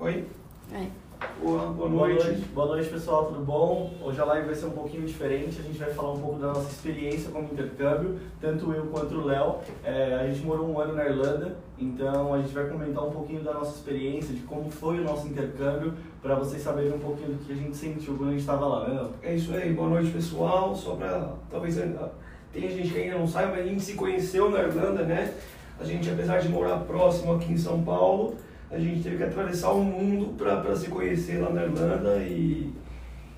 Oi? 0.00 0.24
É. 0.72 0.86
Boa, 1.42 1.66
boa 1.66 1.88
Boa 1.88 2.08
noite. 2.08 2.24
noite. 2.24 2.40
Boa 2.54 2.66
noite, 2.68 2.88
pessoal, 2.88 3.26
tudo 3.26 3.44
bom? 3.44 3.92
Hoje 4.02 4.18
a 4.20 4.24
live 4.24 4.46
vai 4.46 4.54
ser 4.54 4.66
um 4.66 4.70
pouquinho 4.70 5.06
diferente, 5.06 5.58
a 5.60 5.62
gente 5.62 5.78
vai 5.78 5.90
falar 5.92 6.12
um 6.12 6.20
pouco 6.20 6.38
da 6.38 6.46
nossa 6.48 6.70
experiência 6.70 7.30
como 7.30 7.44
intercâmbio, 7.52 8.18
tanto 8.40 8.72
eu 8.72 8.86
quanto 8.86 9.14
o 9.16 9.26
Léo. 9.26 9.56
É, 9.84 10.14
a 10.14 10.26
gente 10.26 10.40
morou 10.46 10.66
um 10.70 10.78
ano 10.80 10.94
na 10.94 11.04
Irlanda, 11.04 11.56
então 11.78 12.32
a 12.32 12.38
gente 12.40 12.54
vai 12.54 12.66
comentar 12.68 13.06
um 13.06 13.10
pouquinho 13.10 13.42
da 13.42 13.52
nossa 13.52 13.76
experiência, 13.76 14.34
de 14.34 14.40
como 14.42 14.70
foi 14.70 14.98
o 15.00 15.04
nosso 15.04 15.26
intercâmbio, 15.28 15.92
para 16.22 16.34
vocês 16.36 16.62
saberem 16.62 16.94
um 16.94 16.98
pouquinho 16.98 17.32
do 17.34 17.44
que 17.44 17.52
a 17.52 17.56
gente 17.56 17.76
sentiu 17.76 18.14
quando 18.16 18.28
a 18.28 18.32
gente 18.32 18.40
estava 18.40 18.66
lá, 18.66 18.88
né, 18.88 18.94
Léo? 18.94 19.10
É 19.22 19.34
isso 19.34 19.52
aí, 19.52 19.72
boa 19.74 19.88
noite 19.90 20.10
pessoal. 20.10 20.74
Só 20.74 20.94
pra 20.94 21.34
talvez 21.50 21.78
ainda- 21.78 22.12
tem 22.52 22.68
gente 22.70 22.90
que 22.90 22.98
ainda 22.98 23.18
não 23.18 23.26
sabe, 23.26 23.52
mas 23.52 23.60
a 23.60 23.68
gente 23.68 23.82
se 23.82 23.92
conheceu 23.94 24.50
na 24.50 24.60
Irlanda, 24.60 25.02
né? 25.02 25.34
A 25.78 25.84
gente, 25.84 26.08
apesar 26.10 26.38
de 26.40 26.48
morar 26.48 26.78
próximo 26.80 27.34
aqui 27.34 27.52
em 27.52 27.56
São 27.58 27.82
Paulo, 27.82 28.34
a 28.70 28.78
gente 28.78 29.02
teve 29.02 29.16
que 29.16 29.24
atravessar 29.24 29.72
o 29.72 29.82
mundo 29.82 30.34
para 30.36 30.76
se 30.76 30.88
conhecer 30.88 31.40
lá 31.40 31.50
na 31.50 31.64
Irlanda 31.64 32.18
e, 32.18 32.72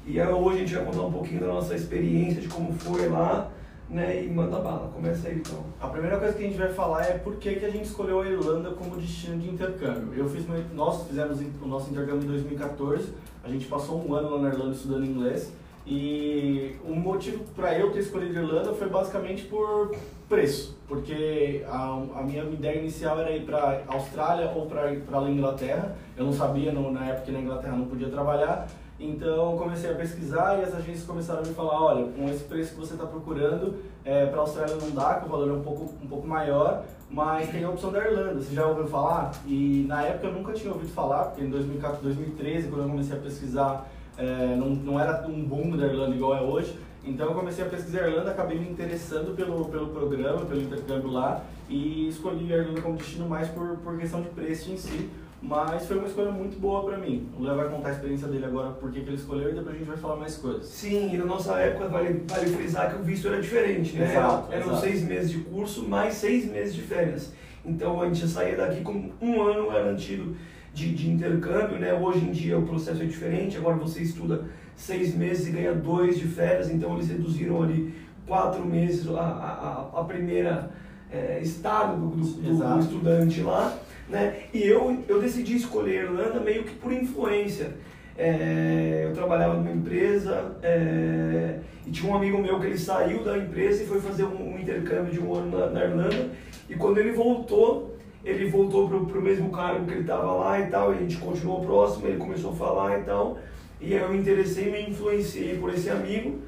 e 0.06 0.20
hoje 0.20 0.56
a 0.56 0.60
gente 0.60 0.74
vai 0.74 0.84
contar 0.84 1.02
um 1.02 1.12
pouquinho 1.12 1.40
da 1.40 1.46
nossa 1.46 1.74
experiência, 1.74 2.42
de 2.42 2.48
como 2.48 2.72
foi 2.74 3.08
lá, 3.08 3.50
né? 3.88 4.24
E 4.24 4.28
manda 4.28 4.58
bala, 4.58 4.88
começa 4.88 5.28
aí 5.28 5.36
então. 5.36 5.64
A 5.80 5.88
primeira 5.88 6.18
coisa 6.18 6.34
que 6.34 6.44
a 6.44 6.46
gente 6.46 6.58
vai 6.58 6.72
falar 6.72 7.04
é 7.04 7.18
por 7.18 7.36
que, 7.36 7.54
que 7.54 7.64
a 7.64 7.70
gente 7.70 7.86
escolheu 7.86 8.20
a 8.20 8.26
Irlanda 8.26 8.70
como 8.70 8.96
destino 8.96 9.38
de 9.38 9.48
intercâmbio. 9.48 10.12
Eu 10.14 10.28
fiz, 10.28 10.44
nós 10.74 11.06
fizemos 11.06 11.40
o 11.62 11.66
nosso 11.66 11.90
intercâmbio 11.90 12.24
em 12.24 12.28
2014, 12.28 13.08
a 13.42 13.48
gente 13.48 13.66
passou 13.66 14.06
um 14.06 14.14
ano 14.14 14.36
lá 14.36 14.42
na 14.42 14.48
Irlanda 14.48 14.74
estudando 14.74 15.04
inglês 15.06 15.52
e 15.86 16.76
o 16.84 16.94
motivo 16.94 17.44
para 17.56 17.76
eu 17.76 17.90
ter 17.90 18.00
escolhido 18.00 18.38
a 18.38 18.42
Irlanda 18.42 18.72
foi 18.72 18.88
basicamente 18.88 19.44
por 19.44 19.94
preço, 20.28 20.78
porque 20.86 21.64
a, 21.68 22.02
a 22.16 22.22
minha 22.22 22.44
ideia 22.44 22.78
inicial 22.78 23.18
era 23.18 23.32
ir 23.32 23.44
para 23.44 23.82
Austrália 23.88 24.50
ou 24.54 24.66
para 24.66 24.88
a 24.88 25.30
Inglaterra. 25.30 25.96
Eu 26.16 26.24
não 26.24 26.32
sabia 26.32 26.72
no, 26.72 26.90
na 26.92 27.06
época 27.06 27.26
que 27.26 27.32
na 27.32 27.40
Inglaterra 27.40 27.76
não 27.76 27.86
podia 27.86 28.08
trabalhar, 28.08 28.68
então 28.98 29.58
comecei 29.58 29.90
a 29.90 29.94
pesquisar 29.94 30.60
e 30.60 30.64
as 30.64 30.72
agências 30.72 31.04
começaram 31.04 31.40
a 31.40 31.46
me 31.46 31.52
falar, 31.52 31.82
olha, 31.82 32.06
com 32.12 32.28
esse 32.28 32.44
preço 32.44 32.74
que 32.74 32.80
você 32.80 32.94
está 32.94 33.04
procurando, 33.04 33.74
é, 34.04 34.26
para 34.26 34.38
a 34.38 34.40
Austrália 34.42 34.76
não 34.76 34.90
dá, 34.92 35.14
que 35.14 35.26
o 35.26 35.28
valor 35.28 35.48
é 35.48 35.52
um 35.52 35.62
pouco, 35.62 35.92
um 36.00 36.06
pouco 36.06 36.26
maior, 36.26 36.84
mas 37.10 37.50
tem 37.50 37.64
a 37.64 37.68
opção 37.70 37.90
da 37.90 37.98
Irlanda. 37.98 38.40
Você 38.40 38.54
já 38.54 38.66
ouviu 38.66 38.86
falar? 38.86 39.32
E 39.44 39.84
na 39.88 40.02
época 40.02 40.28
eu 40.28 40.32
nunca 40.32 40.52
tinha 40.52 40.72
ouvido 40.72 40.92
falar, 40.92 41.24
porque 41.24 41.44
em 41.44 41.50
2014, 41.50 42.02
2013, 42.02 42.68
quando 42.68 42.82
eu 42.82 42.88
comecei 42.88 43.16
a 43.16 43.20
pesquisar, 43.20 43.90
é, 44.16 44.56
não, 44.56 44.70
não 44.70 45.00
era 45.00 45.26
um 45.26 45.42
boom 45.42 45.76
da 45.76 45.86
Irlanda 45.86 46.14
igual 46.14 46.36
é 46.36 46.40
hoje. 46.40 46.78
Então 47.04 47.26
eu 47.26 47.34
comecei 47.34 47.64
a 47.64 47.68
pesquisar 47.68 48.04
a 48.04 48.08
Irlanda, 48.08 48.30
acabei 48.30 48.58
me 48.58 48.68
interessando 48.68 49.34
pelo, 49.34 49.64
pelo 49.66 49.88
programa, 49.88 50.44
pelo 50.44 50.62
intercâmbio 50.62 51.10
lá 51.10 51.44
e 51.68 52.08
escolhi 52.08 52.52
a 52.52 52.58
Irlanda 52.58 52.80
como 52.80 52.96
destino 52.96 53.28
mais 53.28 53.48
por, 53.48 53.76
por 53.78 53.98
questão 53.98 54.22
de 54.22 54.28
preço 54.28 54.70
em 54.70 54.76
si. 54.76 55.10
Mas 55.44 55.86
foi 55.86 55.98
uma 55.98 56.06
escolha 56.06 56.30
muito 56.30 56.56
boa 56.60 56.84
pra 56.84 56.96
mim. 56.96 57.28
O 57.36 57.42
Léo 57.42 57.56
vai 57.56 57.68
contar 57.68 57.88
a 57.88 57.92
experiência 57.92 58.28
dele 58.28 58.44
agora, 58.44 58.70
por 58.70 58.92
que 58.92 59.00
ele 59.00 59.16
escolheu 59.16 59.50
e 59.50 59.54
depois 59.54 59.74
a 59.74 59.78
gente 59.78 59.88
vai 59.88 59.96
falar 59.96 60.14
mais 60.14 60.36
coisas. 60.36 60.66
Sim, 60.66 61.12
e 61.12 61.16
na 61.16 61.24
nossa 61.24 61.58
época 61.58 61.88
vale, 61.88 62.22
vale 62.28 62.46
frisar 62.46 62.94
que 62.94 63.00
o 63.00 63.02
visto 63.02 63.26
era 63.26 63.40
diferente, 63.40 63.96
né? 63.96 64.08
Exato, 64.12 64.52
Eram 64.52 64.66
exato. 64.68 64.80
seis 64.82 65.02
meses 65.02 65.30
de 65.32 65.38
curso 65.38 65.88
mais 65.88 66.14
seis 66.14 66.48
meses 66.48 66.72
de 66.72 66.82
férias. 66.82 67.32
Então 67.64 68.00
a 68.00 68.06
gente 68.06 68.20
já 68.20 68.28
saía 68.28 68.56
daqui 68.56 68.82
com 68.82 69.10
um 69.20 69.42
ano 69.42 69.68
garantido 69.68 70.36
de, 70.74 70.94
de 70.94 71.10
intercâmbio, 71.10 71.78
né? 71.78 71.92
Hoje 71.92 72.20
em 72.24 72.30
dia 72.30 72.58
o 72.58 72.62
processo 72.66 73.02
é 73.02 73.06
diferente, 73.06 73.56
agora 73.56 73.76
você 73.76 74.00
estuda 74.02 74.44
seis 74.74 75.14
meses 75.14 75.46
e 75.48 75.50
ganha 75.50 75.74
dois 75.74 76.18
de 76.18 76.26
férias, 76.26 76.70
então 76.70 76.94
eles 76.94 77.08
reduziram 77.08 77.62
ali 77.62 77.94
quatro 78.26 78.64
meses 78.64 79.06
a, 79.08 79.20
a, 79.20 80.00
a- 80.00 80.04
primeira 80.04 80.70
é, 81.10 81.40
estado 81.42 81.96
do, 81.96 82.16
do- 82.16 82.40
do 82.74 82.80
estudante 82.80 83.40
lá, 83.42 83.76
né? 84.08 84.44
E 84.54 84.62
eu, 84.62 85.02
eu 85.08 85.20
decidi 85.20 85.56
escolher 85.56 85.98
a 86.00 86.02
Irlanda 86.04 86.40
meio 86.40 86.64
que 86.64 86.74
por 86.74 86.92
influência. 86.92 87.70
É, 88.16 89.02
eu 89.08 89.12
trabalhava 89.14 89.54
numa 89.54 89.70
empresa 89.70 90.54
é, 90.62 91.58
e 91.86 91.90
tinha 91.90 92.12
um 92.12 92.16
amigo 92.16 92.38
meu 92.38 92.60
que 92.60 92.66
ele 92.66 92.78
saiu 92.78 93.24
da 93.24 93.36
empresa 93.38 93.82
e 93.82 93.86
foi 93.86 94.00
fazer 94.00 94.24
um, 94.24 94.54
um 94.54 94.58
intercâmbio 94.58 95.12
de 95.12 95.18
um 95.20 95.34
ano 95.34 95.58
na, 95.58 95.66
na 95.70 95.84
Irlanda. 95.84 96.28
E 96.68 96.74
quando 96.74 96.98
ele 96.98 97.12
voltou, 97.12 97.91
ele 98.24 98.48
voltou 98.48 98.88
pro, 98.88 99.06
pro 99.06 99.22
mesmo 99.22 99.50
cargo 99.50 99.86
que 99.86 99.92
ele 99.92 100.00
estava 100.02 100.32
lá 100.32 100.60
e 100.60 100.66
tal. 100.66 100.92
E 100.92 100.96
a 100.96 101.00
gente 101.00 101.18
continuou 101.18 101.64
próximo, 101.64 102.06
ele 102.06 102.18
começou 102.18 102.52
a 102.52 102.54
falar 102.54 103.00
e 103.00 103.02
tal. 103.02 103.38
E 103.80 103.94
aí 103.94 104.00
eu 104.00 104.14
interessei, 104.14 104.70
me 104.70 104.90
influenciei 104.90 105.58
por 105.58 105.72
esse 105.74 105.90
amigo 105.90 106.40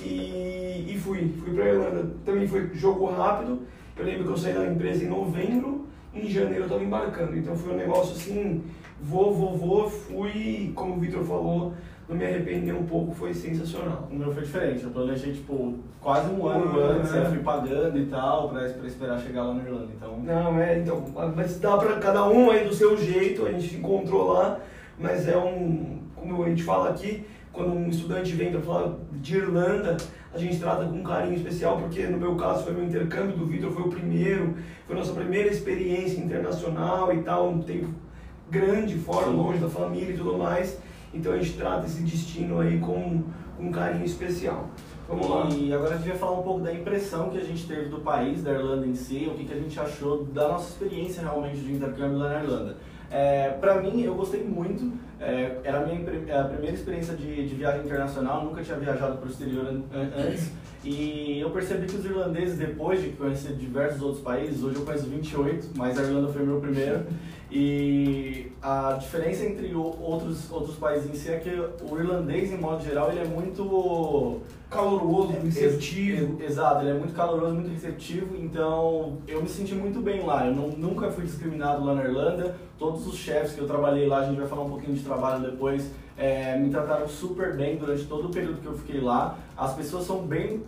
e, 0.00 0.86
e 0.88 1.00
fui. 1.02 1.32
Fui 1.42 1.54
pra 1.54 1.68
Irlanda. 1.68 2.14
Também 2.24 2.46
foi 2.46 2.70
jogo 2.74 3.06
rápido. 3.06 3.62
Eu 3.96 4.04
lembro 4.04 4.24
que 4.24 4.30
eu 4.30 4.36
saí 4.36 4.54
da 4.54 4.66
empresa 4.66 5.04
em 5.04 5.08
novembro, 5.08 5.86
em 6.14 6.26
janeiro 6.28 6.60
eu 6.60 6.64
estava 6.64 6.82
embarcando. 6.82 7.36
Então 7.36 7.56
foi 7.56 7.74
um 7.74 7.76
negócio 7.76 8.14
assim, 8.14 8.62
vou, 9.00 9.34
vou, 9.34 9.56
vou, 9.56 9.90
fui, 9.90 10.72
como 10.74 10.96
o 10.96 11.00
Vitor 11.00 11.24
falou, 11.24 11.74
não 12.08 12.16
me 12.16 12.24
arrepender 12.24 12.74
um 12.74 12.84
pouco, 12.84 13.14
foi 13.14 13.32
sensacional. 13.32 14.08
O 14.10 14.14
meu 14.14 14.32
foi 14.32 14.42
diferente, 14.42 14.84
eu 14.84 14.90
planejei 14.90 15.32
tipo 15.32 15.74
quase 16.00 16.28
um 16.32 16.46
ano 16.46 16.78
Um 16.78 16.84
antes, 16.84 17.12
né? 17.12 17.20
eu 17.20 17.30
fui 17.30 17.38
pagando 17.38 17.98
e 17.98 18.06
tal, 18.06 18.48
pra, 18.48 18.68
pra 18.68 18.86
esperar 18.86 19.20
chegar 19.20 19.44
lá 19.44 19.54
na 19.54 19.62
Irlanda. 19.62 19.88
Então, 19.96 20.18
Não, 20.20 20.58
é, 20.60 20.78
então, 20.78 21.04
mas 21.34 21.58
dá 21.60 21.76
pra 21.76 21.96
cada 21.96 22.28
um 22.28 22.50
aí 22.50 22.66
do 22.66 22.74
seu 22.74 22.96
jeito, 22.96 23.46
a 23.46 23.52
gente 23.52 23.68
se 23.68 23.76
encontrou 23.76 24.32
lá, 24.32 24.58
mas 24.98 25.28
é 25.28 25.36
um, 25.36 26.00
como 26.14 26.44
a 26.44 26.48
gente 26.48 26.62
fala 26.62 26.90
aqui, 26.90 27.24
quando 27.52 27.72
um 27.72 27.88
estudante 27.88 28.32
vem 28.34 28.50
para 28.50 28.60
falar 28.60 28.94
de 29.12 29.36
Irlanda, 29.36 29.96
a 30.34 30.38
gente 30.38 30.58
trata 30.58 30.84
com 30.84 30.96
um 30.96 31.02
carinho 31.02 31.36
especial, 31.36 31.76
porque 31.78 32.06
no 32.06 32.16
meu 32.18 32.34
caso 32.36 32.64
foi 32.64 32.72
meu 32.72 32.84
intercâmbio, 32.84 33.36
do 33.36 33.46
Vitor 33.46 33.70
foi 33.70 33.82
o 33.82 33.88
primeiro, 33.88 34.54
foi 34.86 34.96
a 34.96 34.98
nossa 34.98 35.12
primeira 35.12 35.50
experiência 35.50 36.18
internacional 36.18 37.12
e 37.12 37.22
tal, 37.22 37.50
um 37.50 37.62
tempo 37.62 37.88
grande, 38.50 38.96
fora, 38.96 39.26
longe 39.26 39.58
da 39.58 39.68
família 39.68 40.12
e 40.14 40.16
tudo 40.16 40.36
mais, 40.36 40.78
então 41.12 41.32
a 41.32 41.38
gente 41.38 41.52
trata 41.56 41.86
esse 41.86 42.02
destino 42.02 42.60
aí 42.60 42.78
com, 42.78 43.22
com 43.56 43.62
um 43.64 43.70
carinho 43.72 44.04
especial. 44.04 44.68
Vamos 45.08 45.28
lá. 45.28 45.48
E 45.50 45.72
agora 45.74 45.94
a 45.94 45.98
gente 45.98 46.08
vai 46.08 46.16
falar 46.18 46.38
um 46.38 46.42
pouco 46.42 46.60
da 46.60 46.72
impressão 46.72 47.28
que 47.30 47.38
a 47.38 47.44
gente 47.44 47.66
teve 47.66 47.88
do 47.90 47.98
país, 48.00 48.42
da 48.42 48.52
Irlanda 48.52 48.86
em 48.86 48.94
si, 48.94 49.28
o 49.30 49.34
que, 49.36 49.44
que 49.44 49.52
a 49.52 49.56
gente 49.58 49.78
achou 49.78 50.24
da 50.24 50.48
nossa 50.48 50.70
experiência 50.70 51.22
realmente 51.22 51.58
de 51.58 51.72
intercâmbio 51.72 52.18
lá 52.18 52.28
na 52.30 52.42
Irlanda. 52.42 52.76
É, 53.10 53.50
pra 53.50 53.78
mim, 53.82 54.00
eu 54.02 54.14
gostei 54.14 54.42
muito, 54.42 54.90
é, 55.20 55.58
era 55.64 55.80
a 55.82 55.86
minha 55.86 56.00
impre- 56.00 56.32
a 56.32 56.44
primeira 56.44 56.74
experiência 56.74 57.14
de, 57.14 57.46
de 57.46 57.54
viagem 57.54 57.84
internacional, 57.84 58.42
nunca 58.42 58.62
tinha 58.62 58.78
viajado 58.78 59.18
para 59.18 59.26
o 59.28 59.30
exterior 59.30 59.66
an- 59.66 59.82
antes, 60.16 60.50
e 60.82 61.38
eu 61.38 61.50
percebi 61.50 61.86
que 61.86 61.94
os 61.96 62.04
irlandeses, 62.06 62.56
depois 62.58 63.02
de 63.02 63.10
conhecer 63.10 63.52
diversos 63.54 64.00
outros 64.00 64.22
países, 64.22 64.62
hoje 64.64 64.76
eu 64.76 64.82
conheço 64.86 65.10
28, 65.10 65.72
mas 65.76 65.98
a 65.98 66.02
Irlanda 66.04 66.28
foi 66.32 66.42
meu 66.42 66.58
primeiro, 66.58 67.00
e 67.54 68.50
a 68.62 68.92
diferença 68.98 69.44
entre 69.44 69.74
outros, 69.74 70.50
outros 70.50 70.76
países 70.76 71.10
em 71.10 71.14
si 71.14 71.30
é 71.30 71.38
que 71.38 71.50
o 71.50 71.98
irlandês, 71.98 72.50
em 72.50 72.56
modo 72.56 72.82
geral, 72.82 73.10
ele 73.10 73.20
é 73.20 73.24
muito 73.26 74.40
Caloroso, 74.70 75.32
receptivo. 75.44 76.40
Ex- 76.40 76.52
Exato, 76.52 76.80
ele 76.82 76.90
é 76.92 76.94
muito 76.94 77.12
caloroso, 77.14 77.54
muito 77.54 77.70
receptivo, 77.70 78.34
então 78.42 79.18
eu 79.28 79.42
me 79.42 79.48
senti 79.48 79.74
muito 79.74 80.00
bem 80.00 80.24
lá. 80.24 80.46
Eu 80.46 80.54
não- 80.56 80.68
nunca 80.68 81.10
fui 81.10 81.24
discriminado 81.26 81.84
lá 81.84 81.94
na 81.94 82.04
Irlanda. 82.04 82.56
Todos 82.78 83.06
os 83.06 83.16
chefes 83.16 83.52
que 83.52 83.60
eu 83.60 83.66
trabalhei 83.66 84.06
lá, 84.08 84.20
a 84.20 84.24
gente 84.24 84.38
vai 84.38 84.48
falar 84.48 84.62
um 84.62 84.70
pouquinho 84.70 84.94
de 84.96 85.02
trabalho 85.04 85.42
depois, 85.42 85.90
é, 86.16 86.56
me 86.58 86.70
trataram 86.70 87.06
super 87.06 87.54
bem 87.54 87.76
durante 87.76 88.04
todo 88.04 88.28
o 88.28 88.30
período 88.30 88.62
que 88.62 88.66
eu 88.66 88.78
fiquei 88.78 89.00
lá. 89.02 89.36
As 89.54 89.74
pessoas 89.74 90.04
são 90.04 90.22
bem, 90.26 90.62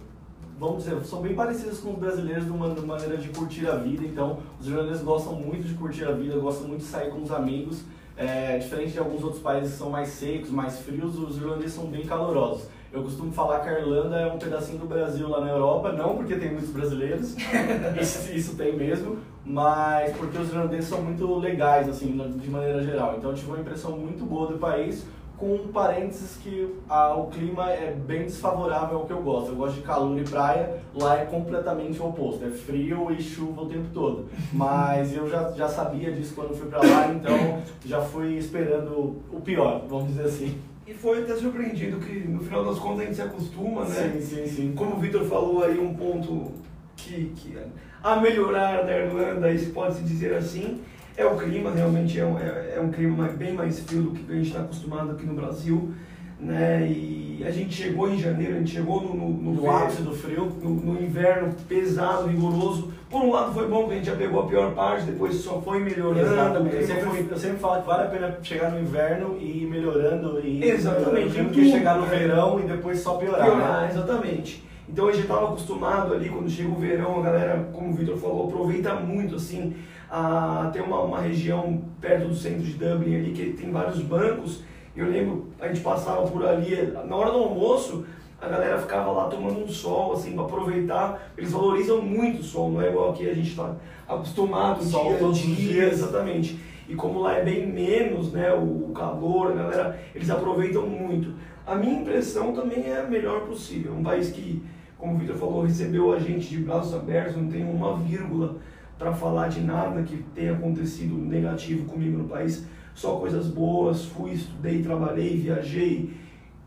vamos 0.58 0.84
dizer, 0.84 1.02
são 1.04 1.20
bem 1.20 1.34
parecidas 1.34 1.78
com 1.78 1.92
os 1.92 1.98
brasileiros 1.98 2.44
de 2.44 2.50
uma 2.50 2.70
de 2.70 2.80
uma 2.80 2.94
maneira 2.94 3.16
de 3.16 3.28
curtir 3.28 3.68
a 3.68 3.76
vida. 3.76 4.04
Então, 4.04 4.38
os 4.60 4.66
irlandeses 4.66 5.02
gostam 5.02 5.34
muito 5.34 5.66
de 5.66 5.74
curtir 5.74 6.04
a 6.04 6.12
vida, 6.12 6.38
gostam 6.38 6.68
muito 6.68 6.80
de 6.80 6.86
sair 6.86 7.10
com 7.10 7.22
os 7.22 7.30
amigos. 7.30 7.82
É, 8.16 8.58
diferente 8.58 8.92
de 8.92 8.98
alguns 9.00 9.24
outros 9.24 9.42
países 9.42 9.72
que 9.72 9.78
são 9.78 9.90
mais 9.90 10.08
secos, 10.08 10.48
mais 10.48 10.78
frios, 10.78 11.18
os 11.18 11.36
irlandeses 11.36 11.74
são 11.74 11.86
bem 11.86 12.06
calorosos. 12.06 12.68
Eu 12.92 13.02
costumo 13.02 13.32
falar 13.32 13.58
que 13.58 13.68
a 13.68 13.80
Irlanda 13.80 14.16
é 14.16 14.32
um 14.32 14.38
pedacinho 14.38 14.78
do 14.78 14.86
Brasil 14.86 15.28
lá 15.28 15.40
na 15.40 15.50
Europa, 15.50 15.90
não 15.90 16.14
porque 16.14 16.36
tem 16.36 16.52
muitos 16.52 16.70
brasileiros, 16.70 17.34
isso, 18.00 18.32
isso 18.32 18.56
tem 18.56 18.76
mesmo, 18.76 19.18
mas 19.44 20.16
porque 20.16 20.38
os 20.38 20.48
irlandeses 20.48 20.88
são 20.88 21.02
muito 21.02 21.26
legais, 21.40 21.88
assim, 21.88 22.16
de 22.40 22.48
maneira 22.48 22.84
geral. 22.84 23.16
Então 23.18 23.30
eu 23.30 23.36
tive 23.36 23.48
uma 23.48 23.58
impressão 23.58 23.98
muito 23.98 24.24
boa 24.24 24.46
do 24.46 24.58
país, 24.58 25.04
com 25.36 25.54
um 25.54 25.68
parênteses 25.68 26.36
que 26.36 26.74
ah, 26.88 27.14
o 27.14 27.26
clima 27.26 27.70
é 27.70 27.92
bem 27.92 28.22
desfavorável 28.22 28.98
ao 28.98 29.06
que 29.06 29.12
eu 29.12 29.22
gosto. 29.22 29.50
Eu 29.50 29.56
gosto 29.56 29.76
de 29.76 29.82
calor 29.82 30.18
e 30.18 30.24
praia, 30.24 30.78
lá 30.94 31.18
é 31.18 31.24
completamente 31.24 32.00
o 32.00 32.08
oposto, 32.08 32.44
é 32.44 32.50
frio 32.50 33.10
e 33.10 33.20
chuva 33.22 33.62
o 33.62 33.66
tempo 33.66 33.88
todo. 33.92 34.26
Mas 34.52 35.14
eu 35.14 35.28
já, 35.28 35.50
já 35.52 35.68
sabia 35.68 36.12
disso 36.12 36.34
quando 36.34 36.54
fui 36.56 36.68
pra 36.68 36.78
lá, 36.78 37.12
então 37.12 37.62
já 37.84 38.00
fui 38.00 38.34
esperando 38.34 39.20
o 39.32 39.40
pior, 39.40 39.84
vamos 39.88 40.08
dizer 40.08 40.24
assim. 40.24 40.58
E 40.86 40.92
foi 40.92 41.22
até 41.22 41.34
surpreendido 41.34 41.98
que 41.98 42.28
no 42.28 42.40
final 42.40 42.64
das 42.64 42.78
contas 42.78 43.00
a 43.00 43.04
gente 43.04 43.16
se 43.16 43.22
acostuma, 43.22 43.84
né? 43.84 44.12
Sim, 44.12 44.20
sim, 44.20 44.46
sim. 44.46 44.72
Como 44.74 44.96
o 44.96 44.98
Vitor 44.98 45.24
falou 45.24 45.64
aí, 45.64 45.78
um 45.78 45.94
ponto 45.94 46.52
que, 46.94 47.32
que 47.36 47.56
a 48.02 48.16
melhorar 48.16 48.84
na 48.84 48.92
Irlanda, 48.92 49.50
isso 49.50 49.70
pode-se 49.70 50.02
dizer 50.02 50.34
assim, 50.34 50.82
é 51.16 51.24
o 51.24 51.36
clima, 51.36 51.70
realmente 51.70 52.18
é 52.18 52.24
um, 52.24 52.38
é, 52.38 52.74
é 52.76 52.80
um 52.80 52.90
clima 52.90 53.28
bem 53.28 53.52
mais 53.54 53.80
frio 53.80 54.02
do 54.02 54.10
que 54.12 54.32
a 54.32 54.34
gente 54.36 54.48
está 54.48 54.60
acostumado 54.60 55.12
aqui 55.12 55.24
no 55.24 55.34
Brasil. 55.34 55.92
né? 56.40 56.86
E 56.88 57.42
a 57.46 57.50
gente 57.50 57.74
chegou 57.74 58.08
em 58.10 58.18
janeiro, 58.18 58.54
a 58.54 58.58
gente 58.58 58.72
chegou 58.72 59.00
no, 59.02 59.14
no, 59.14 59.28
no, 59.30 59.52
No 59.62 59.70
ápice 59.70 60.02
do 60.02 60.12
frio. 60.12 60.50
no, 60.62 60.70
no 60.70 61.02
inverno 61.02 61.54
pesado, 61.68 62.26
rigoroso. 62.26 62.92
Por 63.10 63.22
um 63.22 63.30
lado 63.30 63.52
foi 63.52 63.68
bom 63.68 63.86
que 63.86 63.92
a 63.92 63.96
gente 63.96 64.06
já 64.06 64.16
pegou 64.16 64.42
a 64.42 64.46
pior 64.46 64.74
parte, 64.74 65.04
depois 65.06 65.34
só 65.36 65.60
foi 65.60 65.78
melhorando. 65.78 66.20
Exatamente. 66.20 66.76
Eu 66.76 66.82
foi- 66.86 67.16
sempre, 67.18 67.32
eu 67.34 67.38
sempre 67.38 67.58
falo 67.58 67.80
que 67.82 67.86
vale 67.86 68.02
a 68.02 68.06
pena 68.06 68.38
chegar 68.42 68.72
no 68.72 68.80
inverno 68.80 69.36
e 69.38 69.62
ir 69.62 69.66
melhorando 69.66 70.40
e 70.40 70.64
Exatamente. 70.64 71.28
melhorando, 71.28 71.48
do 71.50 71.54
que 71.54 71.70
chegar 71.70 71.96
no 71.96 72.06
né? 72.06 72.16
verão 72.16 72.58
e 72.60 72.62
depois 72.64 72.98
só 73.00 73.14
piorar. 73.16 73.44
piorar, 73.44 73.82
né? 73.82 73.88
exatamente. 73.92 74.64
Então 74.94 75.08
a 75.08 75.12
gente 75.12 75.22
estava 75.22 75.48
acostumado 75.48 76.14
ali, 76.14 76.28
quando 76.28 76.48
chega 76.48 76.68
o 76.68 76.76
verão, 76.76 77.18
a 77.18 77.22
galera, 77.22 77.68
como 77.72 77.90
o 77.90 77.92
Vitor 77.94 78.16
falou, 78.16 78.46
aproveita 78.46 78.94
muito, 78.94 79.34
assim, 79.34 79.74
a 80.08 80.70
ter 80.72 80.82
uma, 80.82 81.00
uma 81.00 81.20
região 81.20 81.82
perto 82.00 82.28
do 82.28 82.34
centro 82.36 82.62
de 82.62 82.74
Dublin 82.74 83.16
ali, 83.16 83.32
que 83.32 83.54
tem 83.54 83.72
vários 83.72 84.00
bancos. 84.02 84.62
Eu 84.94 85.10
lembro, 85.10 85.48
a 85.60 85.66
gente 85.66 85.80
passava 85.80 86.22
por 86.28 86.46
ali, 86.46 86.92
na 87.08 87.16
hora 87.16 87.32
do 87.32 87.38
almoço, 87.38 88.06
a 88.40 88.46
galera 88.46 88.78
ficava 88.78 89.10
lá 89.10 89.26
tomando 89.26 89.64
um 89.64 89.68
sol, 89.68 90.12
assim, 90.12 90.32
para 90.34 90.44
aproveitar. 90.44 91.32
Eles 91.36 91.50
valorizam 91.50 92.00
muito 92.00 92.38
o 92.38 92.44
sol, 92.44 92.70
não 92.70 92.80
é 92.80 92.88
igual 92.88 93.10
aqui 93.10 93.28
a 93.28 93.34
gente 93.34 93.50
está 93.50 93.74
acostumado, 94.06 94.80
Sol 94.84 95.16
dia 95.16 95.26
os 95.26 95.38
dia, 95.38 95.56
dias. 95.56 95.92
exatamente. 95.94 96.56
E 96.88 96.94
como 96.94 97.18
lá 97.18 97.36
é 97.38 97.42
bem 97.42 97.66
menos, 97.66 98.30
né, 98.30 98.52
o 98.52 98.92
calor, 98.94 99.50
a 99.50 99.54
galera, 99.56 100.00
eles 100.14 100.30
aproveitam 100.30 100.86
muito. 100.86 101.34
A 101.66 101.74
minha 101.74 102.00
impressão 102.00 102.52
também 102.52 102.88
é 102.88 103.00
a 103.00 103.04
melhor 103.04 103.40
possível. 103.40 103.92
Um 103.92 104.02
país 104.04 104.30
que, 104.30 104.62
como 105.04 105.16
o 105.16 105.18
Vitor 105.18 105.36
falou, 105.36 105.62
recebeu 105.64 106.14
a 106.14 106.18
gente 106.18 106.48
de 106.48 106.56
braços 106.60 106.94
abertos, 106.94 107.36
não 107.36 107.46
tem 107.46 107.62
uma 107.62 107.98
vírgula 107.98 108.56
para 108.98 109.12
falar 109.12 109.48
de 109.48 109.60
nada 109.60 110.02
que 110.02 110.16
tenha 110.34 110.54
acontecido 110.54 111.14
negativo 111.14 111.84
comigo 111.84 112.16
no 112.16 112.24
país. 112.24 112.64
Só 112.94 113.16
coisas 113.16 113.48
boas, 113.48 114.06
fui, 114.06 114.32
estudei, 114.32 114.82
trabalhei, 114.82 115.36
viajei, 115.36 116.16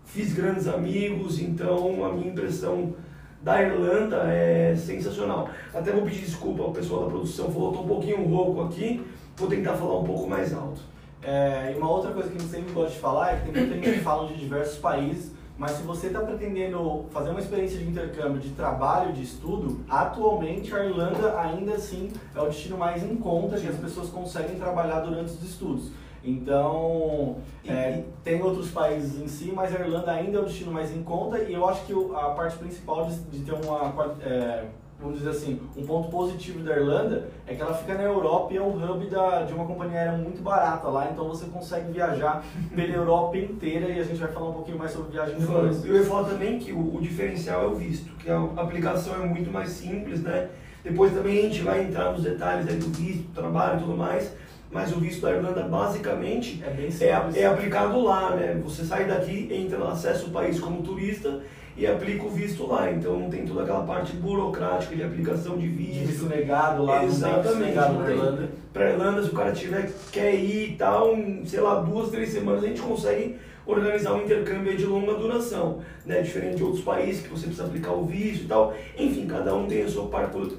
fiz 0.05 0.35
grandes 0.35 0.67
amigos, 0.67 1.39
então 1.39 2.05
a 2.05 2.13
minha 2.13 2.27
impressão 2.27 2.93
da 3.41 3.59
Irlanda 3.63 4.17
é 4.27 4.75
sensacional. 4.75 5.49
Até 5.73 5.91
vou 5.91 6.03
pedir 6.03 6.19
desculpa 6.19 6.61
ao 6.61 6.71
pessoal 6.71 7.05
da 7.05 7.09
produção, 7.09 7.51
falou, 7.51 7.73
tô 7.73 7.81
um 7.81 7.87
pouquinho 7.87 8.23
rouco 8.23 8.61
aqui, 8.61 9.03
vou 9.35 9.47
tentar 9.49 9.73
falar 9.73 9.97
um 9.99 10.03
pouco 10.03 10.29
mais 10.29 10.53
alto. 10.53 10.81
É, 11.23 11.73
e 11.73 11.77
uma 11.77 11.89
outra 11.89 12.11
coisa 12.11 12.29
que 12.29 12.37
a 12.37 12.39
gente 12.39 12.51
sempre 12.51 12.71
gosta 12.71 12.91
de 12.91 12.99
falar 12.99 13.33
é 13.33 13.37
que 13.37 13.51
tem 13.51 13.63
muita 13.63 13.75
gente 13.83 13.97
que 13.97 14.03
fala 14.03 14.27
de 14.27 14.35
diversos 14.35 14.77
países, 14.77 15.31
mas 15.57 15.71
se 15.71 15.83
você 15.83 16.07
está 16.07 16.19
pretendendo 16.19 17.05
fazer 17.09 17.31
uma 17.31 17.39
experiência 17.39 17.77
de 17.79 17.87
intercâmbio 17.89 18.39
de 18.39 18.49
trabalho, 18.51 19.11
de 19.13 19.23
estudo, 19.23 19.79
atualmente 19.89 20.73
a 20.75 20.85
Irlanda 20.85 21.39
ainda 21.39 21.73
assim 21.73 22.11
é 22.35 22.41
o 22.41 22.45
destino 22.45 22.77
mais 22.77 23.03
em 23.03 23.15
conta 23.15 23.57
que 23.59 23.67
as 23.67 23.75
pessoas 23.75 24.09
conseguem 24.09 24.57
trabalhar 24.57 24.99
durante 25.01 25.31
os 25.31 25.43
estudos. 25.43 25.91
Então, 26.23 27.37
E- 27.63 27.69
é, 27.69 28.03
tem 28.23 28.41
outros 28.41 28.69
países 28.71 29.19
em 29.21 29.27
si, 29.27 29.51
mas 29.53 29.73
a 29.75 29.79
Irlanda 29.79 30.11
ainda 30.11 30.37
é 30.37 30.41
o 30.41 30.45
destino 30.45 30.71
mais 30.71 30.95
em 30.95 31.01
conta 31.03 31.39
e 31.39 31.53
eu 31.53 31.67
acho 31.67 31.85
que 31.85 31.93
a 31.93 32.29
parte 32.29 32.57
principal 32.57 33.05
de, 33.05 33.15
de 33.15 33.39
ter 33.39 33.53
uma, 33.53 33.93
é, 34.21 34.65
vamos 34.99 35.19
dizer 35.19 35.29
assim, 35.29 35.59
um 35.75 35.85
ponto 35.85 36.09
positivo 36.09 36.63
da 36.63 36.75
Irlanda 36.75 37.29
é 37.45 37.53
que 37.53 37.61
ela 37.61 37.73
fica 37.73 37.93
na 37.93 38.03
Europa 38.03 38.53
e 38.53 38.57
é 38.57 38.61
o 38.61 38.69
hub 38.69 39.05
da, 39.07 39.43
de 39.43 39.53
uma 39.53 39.65
companhia 39.65 39.99
aérea 39.99 40.17
muito 40.17 40.41
barata 40.41 40.87
lá, 40.87 41.09
então 41.11 41.27
você 41.27 41.45
consegue 41.45 41.91
viajar 41.91 42.43
pela 42.75 42.93
Europa 42.93 43.37
inteira 43.37 43.89
e 43.89 43.99
a 43.99 44.03
gente 44.03 44.19
vai 44.19 44.31
falar 44.31 44.49
um 44.49 44.53
pouquinho 44.53 44.77
mais 44.77 44.91
sobre 44.91 45.11
viagem 45.11 45.35
depois. 45.39 45.85
Eu 45.85 45.95
ia 45.95 46.03
falar 46.03 46.29
também 46.29 46.57
que 46.57 46.71
o, 46.71 46.95
o 46.95 47.01
diferencial 47.01 47.63
é 47.63 47.67
o 47.67 47.75
visto, 47.75 48.11
que 48.15 48.29
a 48.29 48.41
aplicação 48.57 49.15
é 49.15 49.25
muito 49.25 49.51
mais 49.51 49.69
simples, 49.69 50.21
né? 50.21 50.49
Depois 50.83 51.13
também 51.13 51.39
a 51.39 51.41
gente 51.43 51.61
vai 51.61 51.83
entrar 51.83 52.11
nos 52.13 52.23
detalhes 52.23 52.65
do 52.65 52.87
visto, 52.87 53.23
do 53.27 53.33
trabalho 53.33 53.77
e 53.77 53.83
tudo 53.83 53.97
mais, 53.97 54.31
mas 54.71 54.91
o 54.95 54.99
visto 54.99 55.21
da 55.21 55.31
Irlanda 55.31 55.63
basicamente 55.63 56.61
É 56.63 56.69
bem 56.69 56.89
é, 57.01 57.41
é 57.41 57.45
aplicado 57.45 58.01
lá, 58.01 58.35
né? 58.35 58.59
Você 58.63 58.83
sai 58.83 59.05
daqui, 59.05 59.47
entra, 59.51 59.85
acessa 59.87 60.25
o 60.25 60.29
país 60.29 60.59
como 60.59 60.81
turista 60.81 61.41
e 61.77 61.85
aplica 61.85 62.25
o 62.25 62.29
visto 62.29 62.65
lá. 62.67 62.91
Então 62.91 63.19
não 63.19 63.29
tem 63.29 63.45
toda 63.45 63.61
aquela 63.63 63.83
parte 63.83 64.13
burocrática 64.13 64.95
de 64.95 65.03
aplicação 65.03 65.55
de 65.57 65.67
de 65.67 65.67
visto 65.69 66.07
visto. 66.07 66.25
negado 66.25 66.83
lá, 66.83 67.05
Exatamente, 67.05 67.73
tem. 67.73 68.15
Irlanda. 68.15 68.49
Pra 68.73 68.89
Irlanda, 68.89 69.23
se 69.23 69.29
o 69.29 69.33
cara 69.33 69.51
tiver, 69.51 69.91
quer 70.11 70.33
ir 70.33 70.71
e 70.71 70.75
tal, 70.75 71.15
em, 71.15 71.45
sei 71.45 71.59
lá, 71.61 71.79
duas, 71.79 72.09
três 72.09 72.29
semanas, 72.29 72.63
a 72.63 72.67
gente 72.67 72.81
consegue 72.81 73.35
organizar 73.65 74.13
um 74.13 74.23
intercâmbio 74.23 74.75
de 74.77 74.85
longa 74.85 75.13
duração, 75.15 75.79
né? 76.05 76.21
Diferente 76.21 76.57
de 76.57 76.63
outros 76.63 76.83
países 76.83 77.21
que 77.21 77.29
você 77.29 77.45
precisa 77.45 77.65
aplicar 77.65 77.91
o 77.91 78.05
visto 78.05 78.43
e 78.45 78.47
tal. 78.47 78.73
Enfim, 78.97 79.27
cada 79.27 79.53
um 79.53 79.67
tem 79.67 79.83
a 79.83 79.89
sua 79.89 80.09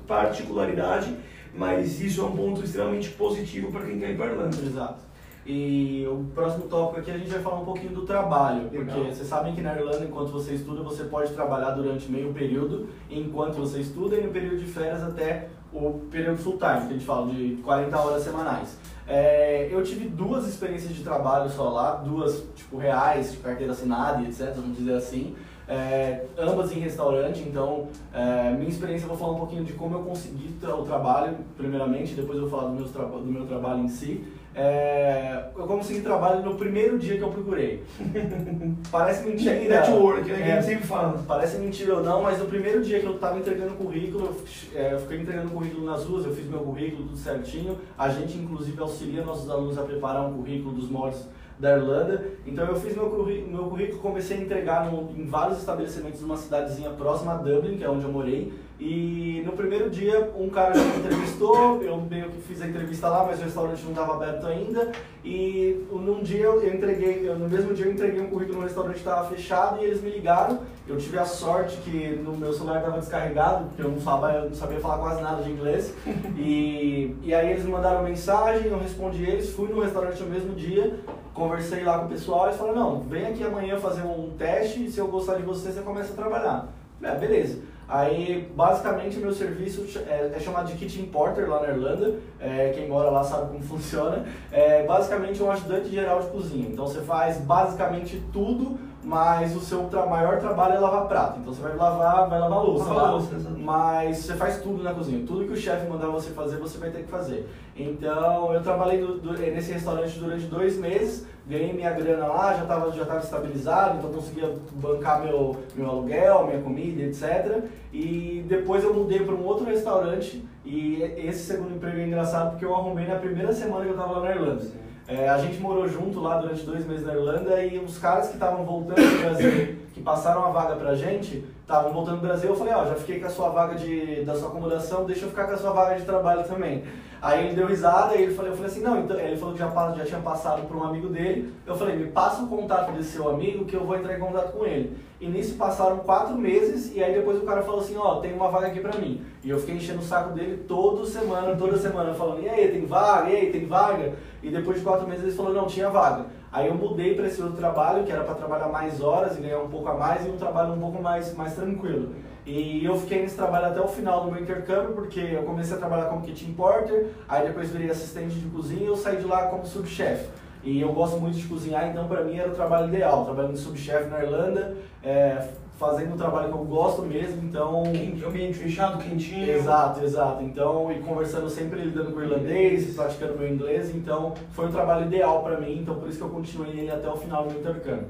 particularidade, 0.07 1.17
mas 1.55 2.01
isso 2.01 2.21
é 2.21 2.25
um 2.25 2.37
ponto 2.37 2.63
extremamente 2.63 3.09
positivo 3.11 3.73
para 3.73 3.87
quem 3.87 3.99
quer 3.99 4.11
ir 4.11 4.17
para 4.17 4.27
Irlanda. 4.27 4.57
Exato. 4.57 5.08
E 5.49 6.07
o 6.07 6.27
próximo 6.35 6.65
tópico 6.65 7.01
aqui 7.01 7.11
a 7.11 7.17
gente 7.17 7.31
vai 7.31 7.41
falar 7.41 7.61
um 7.61 7.65
pouquinho 7.65 7.95
do 7.95 8.03
trabalho, 8.03 8.65
porque 8.65 8.77
Legal. 8.77 9.05
vocês 9.07 9.27
sabem 9.27 9.55
que 9.55 9.63
na 9.63 9.75
Irlanda, 9.75 10.05
enquanto 10.05 10.29
você 10.31 10.53
estuda, 10.53 10.83
você 10.83 11.05
pode 11.05 11.33
trabalhar 11.33 11.71
durante 11.71 12.13
meio 12.13 12.35
período, 12.35 12.89
enquanto 13.11 13.55
você 13.55 13.81
estuda, 13.81 14.17
e 14.17 14.27
no 14.27 14.31
período 14.31 14.59
de 14.59 14.67
férias 14.67 15.03
até 15.03 15.49
o 15.73 16.01
período 16.11 16.37
full 16.37 16.59
time, 16.59 16.81
que 16.83 16.89
a 16.89 16.93
gente 16.93 17.05
fala 17.07 17.33
de 17.33 17.57
40 17.65 17.99
horas 17.99 18.23
semanais. 18.23 18.79
É, 19.07 19.69
eu 19.71 19.83
tive 19.83 20.07
duas 20.07 20.47
experiências 20.47 20.95
de 20.95 21.03
trabalho 21.03 21.49
só 21.49 21.71
lá, 21.71 21.93
duas 21.95 22.45
tipo 22.55 22.77
reais, 22.77 23.33
de 23.33 23.39
carteira 23.39 23.73
assinada 23.73 24.21
e 24.21 24.27
etc, 24.27 24.53
vamos 24.55 24.77
dizer 24.77 24.97
assim. 24.97 25.35
É, 25.67 26.25
ambas 26.39 26.73
em 26.73 26.79
restaurante, 26.79 27.41
então 27.41 27.89
é, 28.13 28.51
minha 28.53 28.69
experiência 28.69 29.05
eu 29.05 29.09
vou 29.09 29.17
falar 29.17 29.33
um 29.33 29.39
pouquinho 29.39 29.65
de 29.65 29.73
como 29.73 29.95
eu 29.97 30.03
consegui 30.03 30.55
o 30.63 30.83
trabalho, 30.83 31.37
primeiramente, 31.57 32.15
depois 32.15 32.39
eu 32.39 32.49
vou 32.49 32.59
falar 32.61 32.73
do, 32.75 32.85
traba- 32.85 33.19
do 33.19 33.27
meu 33.27 33.47
trabalho 33.47 33.81
em 33.81 33.89
si. 33.89 34.25
É, 34.55 35.45
eu 35.57 35.67
consegui 35.67 36.01
trabalho 36.01 36.43
no 36.43 36.55
primeiro 36.57 36.99
dia 36.99 37.17
que 37.17 37.23
eu 37.23 37.29
procurei. 37.31 37.85
Parece 38.91 39.27
mentira. 39.27 39.55
Network, 39.55 40.29
né? 40.29 40.37
Que 40.37 40.43
a 40.43 40.47
É, 40.47 40.55
gente 40.57 40.65
sempre 40.67 40.87
fala. 40.87 41.23
Parece 41.27 41.59
mentira 41.59 41.97
ou 41.97 42.03
não, 42.03 42.23
mas 42.23 42.39
no 42.39 42.47
primeiro 42.47 42.83
dia 42.83 42.99
que 43.01 43.07
eu 43.07 43.15
estava 43.15 43.39
entregando 43.39 43.75
currículo, 43.75 44.27
eu 44.27 44.79
é, 44.81 44.95
eu 44.95 44.99
fiquei 45.01 45.21
entregando 45.21 45.51
currículo 45.51 45.85
nas 45.87 46.05
ruas, 46.05 46.25
eu 46.27 46.35
fiz 46.35 46.47
meu 46.49 46.61
currículo 46.61 47.05
tudo 47.05 47.17
certinho. 47.17 47.79
A 47.97 48.09
gente, 48.09 48.37
inclusive, 48.37 48.81
auxilia 48.81 49.23
nossos 49.25 49.49
alunos 49.49 49.79
a 49.79 49.83
preparar 49.83 50.27
um 50.27 50.35
currículo 50.35 50.75
dos 50.75 50.91
moldes 50.91 51.29
da 51.59 51.77
Irlanda. 51.77 52.25
Então, 52.47 52.65
eu 52.67 52.77
fiz 52.77 52.95
meu 52.97 53.11
currículo, 53.11 53.51
meu 53.57 53.65
currículo 53.71 54.01
comecei 54.01 54.39
a 54.39 54.41
entregar 54.41 54.91
no- 54.91 55.11
em 55.17 55.27
vários 55.27 55.59
estabelecimentos 55.59 56.19
de 56.21 56.25
uma 56.25 56.37
cidadezinha 56.37 56.91
próxima 56.91 57.33
a 57.33 57.37
Dublin, 57.37 57.77
que 57.77 57.85
é 57.85 57.91
onde 57.91 58.05
eu 58.05 58.13
morei. 58.13 58.53
E 58.81 59.43
no 59.45 59.53
primeiro 59.53 59.91
dia, 59.91 60.31
um 60.39 60.49
cara 60.49 60.73
já 60.73 60.85
me 60.85 60.99
entrevistou, 60.99 61.83
eu 61.83 61.97
meio 62.01 62.31
que 62.31 62.41
fiz 62.43 62.63
a 62.63 62.67
entrevista 62.69 63.09
lá, 63.09 63.25
mas 63.25 63.41
o 63.41 63.43
restaurante 63.43 63.83
não 63.83 63.91
estava 63.91 64.15
aberto 64.15 64.47
ainda. 64.47 64.93
E 65.25 65.85
num 65.91 66.23
dia 66.23 66.45
eu 66.45 66.73
entreguei, 66.75 67.29
eu- 67.29 67.37
no 67.37 67.49
mesmo 67.49 67.75
dia 67.75 67.87
eu 67.87 67.93
entreguei 67.93 68.21
um 68.21 68.29
currículo 68.31 68.59
no 68.59 68.65
restaurante 68.65 68.95
que 68.95 69.01
estava 69.01 69.29
fechado 69.29 69.81
e 69.81 69.85
eles 69.85 70.01
me 70.01 70.11
ligaram. 70.11 70.61
Eu 70.87 70.97
tive 70.97 71.19
a 71.19 71.25
sorte 71.25 71.77
que 71.79 72.21
no 72.25 72.37
meu 72.37 72.53
celular 72.53 72.79
estava 72.79 72.99
descarregado, 73.01 73.65
porque 73.67 73.83
eu 73.83 73.89
não 73.91 74.01
sabia, 74.01 74.39
eu 74.39 74.49
não 74.49 74.55
sabia 74.55 74.79
falar 74.79 74.99
quase 74.99 75.23
nada 75.23 75.43
de 75.43 75.51
inglês. 75.51 75.93
E, 76.39 77.17
e 77.25 77.35
aí 77.35 77.51
eles 77.51 77.65
me 77.65 77.73
mandaram 77.73 78.05
mensagem, 78.05 78.69
eu 78.69 78.79
respondi 78.79 79.25
eles, 79.25 79.51
fui 79.51 79.69
no 79.69 79.81
restaurante 79.81 80.23
no 80.23 80.31
mesmo 80.31 80.55
dia, 80.55 81.01
conversei 81.35 81.83
lá 81.83 81.99
com 81.99 82.07
o 82.07 82.09
pessoal, 82.09 82.47
eles 82.47 82.57
falaram, 82.57 82.79
não, 82.79 83.01
vem 83.01 83.27
aqui 83.27 83.43
amanhã 83.43 83.77
fazer 83.77 84.03
um 84.03 84.31
teste 84.39 84.85
e 84.85 84.91
se 84.91 84.99
eu 85.01 85.09
gostar 85.09 85.35
de 85.35 85.43
você, 85.43 85.73
você 85.73 85.81
começa 85.81 86.13
a 86.13 86.17
trabalhar. 86.17 86.69
É, 87.03 87.15
beleza. 87.17 87.59
Aí, 87.89 88.47
basicamente, 88.55 89.17
o 89.17 89.21
meu 89.23 89.33
serviço 89.33 89.87
é, 90.07 90.31
é 90.35 90.39
chamado 90.39 90.67
de 90.67 90.75
Kitchen 90.75 91.07
Porter 91.07 91.49
lá 91.49 91.63
na 91.63 91.69
Irlanda. 91.69 92.17
É, 92.39 92.71
quem 92.75 92.87
mora 92.87 93.09
lá 93.09 93.25
sabe 93.25 93.49
como 93.49 93.63
funciona. 93.65 94.27
É 94.53 94.85
basicamente 94.85 95.43
um 95.43 95.51
ajudante 95.51 95.89
geral 95.89 96.21
de 96.21 96.29
cozinha. 96.29 96.69
Então, 96.69 96.87
você 96.87 97.01
faz 97.01 97.39
basicamente 97.39 98.23
tudo, 98.31 98.79
mas 99.09 99.57
o 99.57 99.61
seu 99.61 99.85
tra- 99.85 100.05
maior 100.05 100.39
trabalho 100.39 100.75
é 100.75 100.79
lavar 100.79 101.09
prato. 101.09 101.41
Então, 101.41 101.51
você 101.55 101.63
vai 101.63 101.75
lavar, 101.75 102.29
vai 102.29 102.39
lavar 102.39 102.63
louça. 102.63 102.85
Lavar 102.85 103.03
lá. 103.05 103.11
louça. 103.13 103.35
Mas 103.59 104.19
você 104.19 104.35
faz 104.35 104.61
tudo 104.61 104.83
na 104.83 104.93
cozinha. 104.93 105.25
Tudo 105.27 105.47
que 105.47 105.53
o 105.53 105.57
chefe 105.57 105.89
mandar 105.89 106.09
você 106.09 106.31
fazer, 106.31 106.59
você 106.59 106.77
vai 106.77 106.91
ter 106.91 107.05
que 107.05 107.09
fazer. 107.09 107.49
Então, 107.75 108.53
eu 108.53 108.63
trabalhei 108.63 109.01
do- 109.01 109.19
do- 109.19 109.33
nesse 109.33 109.73
restaurante 109.73 110.19
durante 110.19 110.45
dois 110.45 110.77
meses, 110.77 111.27
ganhei 111.47 111.73
minha 111.73 111.91
grana 111.93 112.27
lá, 112.27 112.53
já 112.55 112.63
estava 112.65 112.93
já 112.93 113.05
tava 113.07 113.21
estabilizado, 113.21 113.97
então 113.99 114.13
conseguia 114.13 114.55
bancar 114.75 115.25
meu, 115.25 115.57
meu 115.75 115.89
aluguel, 115.89 116.47
minha 116.47 116.61
comida, 116.61 117.03
etc. 117.03 117.63
E 117.91 118.45
depois 118.47 118.85
eu 118.85 118.93
mudei 118.93 119.21
para 119.21 119.35
um 119.35 119.43
outro 119.47 119.65
restaurante 119.65 120.45
e 120.67 121.01
esse 121.17 121.45
segundo 121.47 121.75
emprego 121.77 121.97
é 121.99 122.07
engraçado 122.07 122.51
porque 122.51 122.65
eu 122.67 122.75
arrumei 122.75 123.07
na 123.07 123.15
primeira 123.17 123.53
semana 123.55 123.85
que 123.85 123.91
eu 123.91 123.95
estava 123.95 124.19
lá 124.19 124.21
na 124.29 124.31
Irlanda. 124.35 124.63
É, 125.09 125.27
a 125.27 125.39
gente 125.39 125.59
morou 125.59 125.89
junto 125.89 126.21
lá 126.21 126.37
durante 126.37 126.65
dois 126.65 126.87
meses 126.87 127.07
na 127.07 127.15
Irlanda 127.15 127.63
e 127.65 127.79
os 127.79 127.97
caras 127.97 128.29
que 128.29 128.35
estavam 128.35 128.63
voltando 128.63 128.97
do 128.97 129.23
Brasil, 129.23 129.79
que 129.95 130.03
passaram 130.03 130.45
a 130.45 130.51
vaga 130.51 130.77
pra 130.77 130.95
gente, 130.95 131.43
estavam 131.63 131.95
voltando 131.95 132.21
do 132.21 132.27
Brasil, 132.27 132.51
eu 132.51 132.57
falei, 132.57 132.75
ó, 132.75 132.85
já 132.85 132.95
fiquei 132.95 133.19
com 133.19 133.27
a 133.27 133.31
sua 133.31 133.49
vaga 133.49 133.75
de, 133.75 134.23
da 134.25 134.35
sua 134.35 134.49
acomodação, 134.49 135.07
deixa 135.07 135.25
eu 135.25 135.31
ficar 135.31 135.47
com 135.47 135.55
a 135.55 135.57
sua 135.57 135.73
vaga 135.73 135.99
de 135.99 136.05
trabalho 136.05 136.45
também. 136.45 136.85
Aí 137.21 137.47
ele 137.47 137.57
deu 137.57 137.67
risada 137.67 138.15
e 138.17 138.23
ele 138.23 138.35
falou, 138.35 138.51
eu 138.51 138.57
falei 138.57 138.71
assim, 138.71 138.81
não, 138.81 139.01
então, 139.01 139.19
ele 139.19 139.37
falou 139.37 139.55
que 139.55 139.61
já, 139.61 139.69
já 139.97 140.05
tinha 140.05 140.21
passado 140.21 140.67
para 140.67 140.77
um 140.77 140.85
amigo 140.85 141.09
dele, 141.09 141.53
eu 141.67 141.77
falei, 141.77 141.97
me 141.97 142.07
passa 142.07 142.43
o 142.43 142.47
contato 142.47 142.93
desse 142.93 143.13
seu 143.13 143.29
amigo 143.29 143.65
que 143.65 143.75
eu 143.75 143.85
vou 143.85 143.97
entrar 143.97 144.17
em 144.17 144.21
contato 144.21 144.53
com 144.53 144.65
ele. 144.65 144.97
E 145.21 145.27
nisso 145.27 145.57
passaram 145.57 145.99
quatro 145.99 146.37
meses 146.37 146.95
e 146.95 147.03
aí 147.03 147.13
depois 147.13 147.39
o 147.39 147.45
cara 147.45 147.63
falou 147.63 147.81
assim, 147.81 147.97
ó, 147.97 148.21
tem 148.21 148.33
uma 148.33 148.49
vaga 148.51 148.69
aqui 148.69 148.79
pra 148.79 148.97
mim. 148.99 149.21
E 149.43 149.51
eu 149.51 149.59
fiquei 149.59 149.75
enchendo 149.75 149.99
o 149.99 150.05
saco 150.05 150.33
dele 150.33 150.65
toda 150.69 151.05
semana, 151.07 151.57
toda 151.57 151.77
semana, 151.77 152.15
falando, 152.15 152.43
e 152.43 152.49
aí, 152.49 152.69
tem 152.69 152.87
vaga? 152.87 153.29
E 153.31 153.37
aí, 153.37 153.51
tem 153.51 153.67
vaga? 153.67 154.15
E 154.43 154.51
depois 154.51 154.79
de 154.79 154.85
quatro 154.85 155.09
meses 155.09 155.25
ele 155.25 155.33
falou, 155.33 155.53
não, 155.53 155.67
tinha 155.67 155.91
vaga. 155.91 156.27
Aí 156.51 156.69
eu 156.69 156.75
mudei 156.75 157.15
para 157.15 157.27
esse 157.27 157.43
outro 157.43 157.57
trabalho, 157.57 158.05
que 158.05 158.13
era 158.13 158.25
para 158.25 158.35
trabalhar 158.35 158.69
mais 158.69 159.03
horas 159.03 159.37
e 159.37 159.41
ganhar 159.41 159.59
um 159.59 159.69
pouco 159.69 159.89
a 159.89 159.95
mais, 159.95 160.25
e 160.25 160.31
um 160.31 160.37
trabalho 160.37 160.73
um 160.73 160.81
pouco 160.81 161.03
mais, 161.03 161.35
mais 161.35 161.55
tranquilo. 161.55 162.15
E 162.47 162.83
eu 162.83 162.99
fiquei 162.99 163.21
nesse 163.21 163.37
trabalho 163.37 163.67
até 163.67 163.81
o 163.81 163.89
final 163.89 164.25
do 164.25 164.33
meu 164.33 164.41
intercâmbio, 164.41 164.95
porque 164.95 165.21
eu 165.21 165.43
comecei 165.43 165.77
a 165.77 165.79
trabalhar 165.79 166.07
como 166.07 166.23
kitchen 166.23 166.55
porter, 166.55 167.09
aí 167.29 167.47
depois 167.47 167.71
virei 167.71 167.91
assistente 167.91 168.37
de 168.37 168.49
cozinha 168.49 168.83
e 168.83 168.87
eu 168.87 168.97
saí 168.97 169.19
de 169.19 169.27
lá 169.27 169.49
como 169.49 169.67
subchefe. 169.67 170.29
E 170.65 170.81
eu 170.81 170.93
gosto 170.93 171.21
muito 171.21 171.37
de 171.37 171.47
cozinhar, 171.47 171.87
então 171.89 172.09
para 172.09 172.25
mim 172.25 172.39
era 172.39 172.49
o 172.49 172.55
trabalho 172.55 172.89
ideal, 172.89 173.25
trabalhando 173.25 173.53
de 173.53 173.59
subchefe 173.59 174.09
na 174.09 174.23
Irlanda, 174.23 174.77
é, 175.05 175.47
fazendo 175.79 176.15
um 176.15 176.17
trabalho 176.17 176.49
que 176.49 176.59
eu 176.59 176.65
gosto 176.65 177.03
mesmo, 177.03 177.41
então... 177.45 177.85
Ambiente 178.27 178.59
fechado, 178.59 179.03
quentinho. 179.03 179.49
Exato, 179.49 180.05
exato. 180.05 180.43
Então, 180.43 180.91
e 180.91 180.99
conversando 180.99 181.49
sempre 181.49 181.81
lidando 181.81 182.13
com 182.13 182.19
o 182.19 182.23
irlandês, 182.23 182.95
praticando 182.95 183.39
meu 183.39 183.49
inglês, 183.49 183.95
então 183.95 184.35
foi 184.51 184.67
um 184.67 184.73
trabalho 184.73 185.07
ideal 185.07 185.43
para 185.43 185.61
mim, 185.61 185.79
então 185.81 185.95
por 185.95 186.09
isso 186.09 186.19
que 186.19 186.25
eu 186.25 186.31
continuei 186.31 186.81
ele 186.81 186.91
até 186.91 187.09
o 187.09 187.17
final 187.17 187.47
do 187.47 187.57
intercâmbio. 187.57 188.09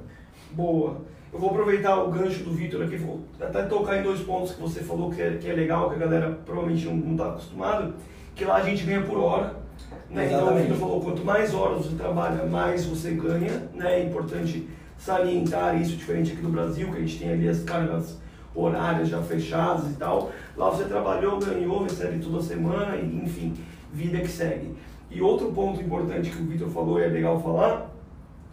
Boa. 0.53 0.97
Eu 1.31 1.39
vou 1.39 1.51
aproveitar 1.51 2.03
o 2.03 2.11
gancho 2.11 2.43
do 2.43 2.53
Vitor 2.53 2.83
aqui, 2.83 2.97
vou 2.97 3.21
até 3.39 3.63
tocar 3.65 3.99
em 3.99 4.03
dois 4.03 4.21
pontos 4.21 4.55
que 4.55 4.63
você 4.63 4.81
falou 4.81 5.11
que 5.11 5.21
é, 5.21 5.37
que 5.37 5.49
é 5.49 5.53
legal, 5.53 5.91
que 5.91 5.97
a 5.97 5.99
galera 5.99 6.39
provavelmente 6.47 6.87
não 6.87 7.13
está 7.13 7.29
acostumado, 7.29 7.95
que 8.35 8.47
lá 8.47 8.57
a 8.57 8.63
gente 8.63 8.83
ganha 8.85 9.03
por 9.03 9.19
hora. 9.19 9.57
Né? 10.09 10.27
Então 10.27 10.55
o 10.55 10.59
Vitor 10.59 10.77
falou, 10.79 11.01
quanto 11.03 11.23
mais 11.23 11.55
horas 11.55 11.85
você 11.85 11.97
trabalha, 11.97 12.45
mais 12.47 12.87
você 12.87 13.11
ganha. 13.11 13.69
Né? 13.75 14.01
É 14.01 14.05
importante 14.05 14.67
salientar 14.99 15.81
isso, 15.81 15.97
diferente 15.97 16.33
aqui 16.33 16.43
do 16.43 16.49
Brasil, 16.49 16.91
que 16.91 16.97
a 16.99 17.01
gente 17.01 17.19
tem 17.19 17.31
ali 17.31 17.49
as 17.49 17.63
cargas 17.63 18.19
horárias 18.55 19.09
já 19.09 19.23
fechadas 19.23 19.91
e 19.91 19.95
tal. 19.95 20.33
Lá 20.57 20.69
você 20.69 20.85
trabalhou, 20.85 21.39
ganhou, 21.39 21.85
recebe 21.85 22.19
toda 22.19 22.43
semana, 22.43 22.97
e, 22.97 23.23
enfim, 23.25 23.55
vida 23.93 24.19
que 24.19 24.29
segue. 24.29 24.75
E 25.11 25.23
outro 25.23 25.53
ponto 25.53 25.81
importante 25.81 26.31
que 26.31 26.43
o 26.43 26.47
Vitor 26.47 26.69
falou 26.69 27.01
e 27.01 27.05
é 27.05 27.09
legal 27.09 27.41
falar, 27.41 27.91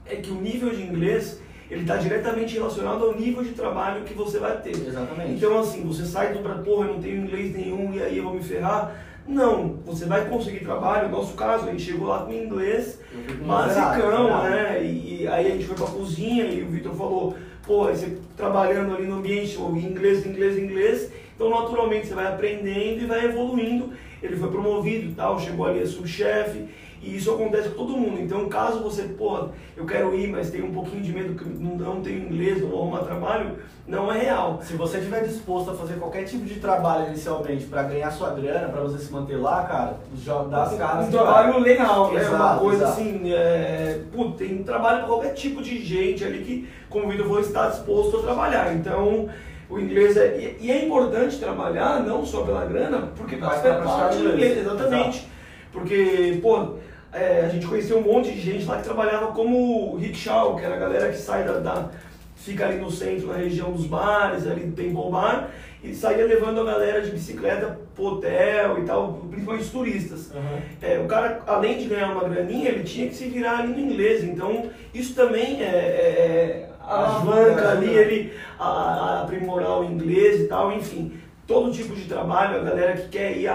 é 0.05 0.15
que 0.17 0.31
o 0.31 0.35
nível 0.35 0.69
de 0.69 0.83
inglês 0.83 1.41
ele 1.69 1.81
está 1.81 1.97
diretamente 1.97 2.53
relacionado 2.53 3.03
ao 3.05 3.15
nível 3.15 3.43
de 3.43 3.51
trabalho 3.51 4.03
que 4.03 4.13
você 4.13 4.37
vai 4.37 4.61
ter. 4.61 4.71
Exatamente. 4.71 5.31
Então, 5.31 5.59
assim, 5.59 5.83
você 5.83 6.05
sai 6.05 6.31
do 6.31 6.39
para 6.39 6.55
porra, 6.55 6.87
eu 6.87 6.93
não 6.93 7.01
tenho 7.01 7.23
inglês 7.23 7.55
nenhum 7.55 7.91
e 7.93 8.03
aí 8.03 8.17
eu 8.17 8.23
vou 8.23 8.35
me 8.35 8.43
ferrar. 8.43 8.95
Não, 9.27 9.77
você 9.85 10.05
vai 10.05 10.29
conseguir 10.29 10.59
trabalho. 10.59 11.09
No 11.09 11.17
nosso 11.17 11.33
caso, 11.33 11.67
a 11.67 11.71
gente 11.71 11.83
chegou 11.83 12.07
lá 12.07 12.19
com 12.19 12.31
inglês 12.31 12.99
basicão, 13.45 14.43
né? 14.43 14.83
E, 14.83 15.27
aí 15.27 15.47
a 15.47 15.55
gente 15.55 15.65
foi 15.65 15.75
pra 15.75 15.87
cozinha 15.87 16.45
e 16.45 16.61
o 16.61 16.67
Vitor 16.67 16.93
falou, 16.93 17.35
pô, 17.65 17.85
você 17.85 18.17
trabalhando 18.37 18.93
ali 18.95 19.07
no 19.07 19.17
ambiente, 19.17 19.59
inglês, 19.59 20.25
inglês, 20.25 20.57
inglês. 20.57 21.11
Então, 21.35 21.49
naturalmente, 21.49 22.07
você 22.07 22.13
vai 22.13 22.27
aprendendo 22.27 23.03
e 23.03 23.05
vai 23.05 23.25
evoluindo. 23.25 23.93
Ele 24.21 24.35
foi 24.37 24.49
promovido 24.49 25.13
tal, 25.15 25.39
chegou 25.39 25.65
ali 25.65 25.81
a 25.81 25.87
subchefe 25.87 26.65
e 27.05 27.17
isso 27.17 27.31
acontece 27.31 27.69
com 27.69 27.85
todo 27.85 27.97
mundo. 27.97 28.19
Então, 28.19 28.49
caso 28.49 28.81
você, 28.81 29.03
pô, 29.03 29.49
eu 29.77 29.85
quero 29.85 30.15
ir, 30.15 30.27
mas 30.27 30.49
tenho 30.49 30.65
um 30.65 30.73
pouquinho 30.73 31.03
de 31.03 31.13
medo 31.13 31.35
que 31.35 31.47
não, 31.47 31.75
não 31.75 32.01
tenho 32.01 32.25
inglês, 32.25 32.59
não 32.59 32.69
vou 32.69 32.81
arrumar 32.81 32.99
trabalho, 32.99 33.57
não 33.87 34.11
é 34.11 34.17
real. 34.17 34.59
Se 34.63 34.73
você 34.73 34.97
estiver 34.97 35.23
disposto 35.23 35.69
a 35.69 35.75
fazer 35.75 35.99
qualquer 35.99 36.23
tipo 36.23 36.43
de 36.45 36.55
trabalho 36.59 37.09
inicialmente 37.09 37.65
para 37.65 37.83
ganhar 37.83 38.09
sua 38.09 38.31
grana, 38.31 38.69
para 38.69 38.81
você 38.81 38.97
se 38.97 39.13
manter 39.13 39.37
lá, 39.37 39.63
cara, 39.65 39.97
já 40.17 40.41
dá 40.43 40.63
as 40.63 40.75
caras. 40.75 41.07
Um 41.07 41.11
trabalho 41.11 41.59
legal, 41.59 42.11
né? 42.11 42.21
Exato, 42.21 42.35
Uma 42.35 42.57
coisa 42.57 42.83
exato. 42.85 43.01
assim, 43.01 43.31
é, 43.31 44.01
pô, 44.11 44.31
tem 44.31 44.63
trabalho 44.63 44.99
para 44.99 45.07
qualquer 45.07 45.33
tipo 45.33 45.61
de 45.61 45.85
gente 45.85 46.23
ali 46.23 46.43
que, 46.43 46.67
como 46.89 47.05
o 47.05 47.09
Vitor 47.09 47.27
falou, 47.27 47.39
está 47.39 47.67
disposto 47.67 48.17
a 48.17 48.23
trabalhar. 48.23 48.73
Então, 48.73 49.29
o 49.69 49.79
inglês 49.79 50.17
é. 50.17 50.55
E, 50.59 50.65
e 50.65 50.71
é 50.71 50.83
importante 50.83 51.37
trabalhar 51.37 51.99
não 52.01 52.25
só 52.25 52.41
pela 52.41 52.65
grana, 52.65 53.09
porque 53.15 53.37
faz 53.37 53.61
pra 53.61 53.75
parte 53.75 53.85
praticar 53.85 54.13
do 54.17 54.33
inglês, 54.33 54.57
exatamente. 54.57 55.27
Porque, 55.71 56.39
pô, 56.41 56.75
é, 57.15 57.43
a 57.45 57.49
gente 57.49 57.65
conheceu 57.65 57.97
um 57.97 58.01
monte 58.01 58.31
de 58.31 58.41
gente 58.41 58.65
lá 58.65 58.77
que 58.77 58.83
trabalhava 58.83 59.27
como 59.27 59.95
rickshaw, 59.97 60.55
que 60.55 60.65
era 60.65 60.75
a 60.75 60.79
galera 60.79 61.09
que 61.09 61.17
sai 61.17 61.43
da, 61.43 61.59
da- 61.59 61.89
fica 62.35 62.67
ali 62.67 62.77
no 62.77 62.91
centro, 62.91 63.27
na 63.27 63.37
região 63.37 63.71
dos 63.71 63.85
bares, 63.85 64.45
ali 64.45 64.65
do 64.65 64.75
Temple 64.75 65.09
Bar, 65.11 65.49
e 65.83 65.95
saía 65.95 66.25
levando 66.25 66.61
a 66.61 66.63
galera 66.63 67.01
de 67.01 67.09
bicicleta 67.11 67.79
pro 67.95 68.05
hotel 68.05 68.79
e 68.79 68.85
tal, 68.85 69.13
principalmente 69.31 69.63
os 69.63 69.71
turistas. 69.71 70.31
Uhum. 70.31 70.59
É, 70.81 70.99
o 70.99 71.05
cara, 71.07 71.41
além 71.47 71.77
de 71.77 71.85
ganhar 71.85 72.11
uma 72.11 72.27
graninha, 72.27 72.69
ele 72.69 72.83
tinha 72.83 73.07
que 73.07 73.15
se 73.15 73.25
virar 73.29 73.59
ali 73.59 73.69
no 73.69 73.79
inglês. 73.79 74.23
Então, 74.23 74.69
isso 74.93 75.15
também 75.15 75.61
é, 75.63 75.65
é, 75.65 76.69
alavanca 76.81 77.69
Ajuda, 77.69 77.71
ali 77.71 77.87
ele 77.89 78.33
a, 78.59 78.65
a 78.67 79.21
aprimorar 79.23 79.79
o 79.79 79.83
inglês 79.85 80.41
e 80.41 80.47
tal, 80.47 80.71
enfim. 80.71 81.13
Todo 81.47 81.71
tipo 81.71 81.95
de 81.95 82.05
trabalho, 82.05 82.59
a 82.59 82.63
galera 82.63 82.93
que 82.93 83.07
quer 83.09 83.37
ir, 83.37 83.49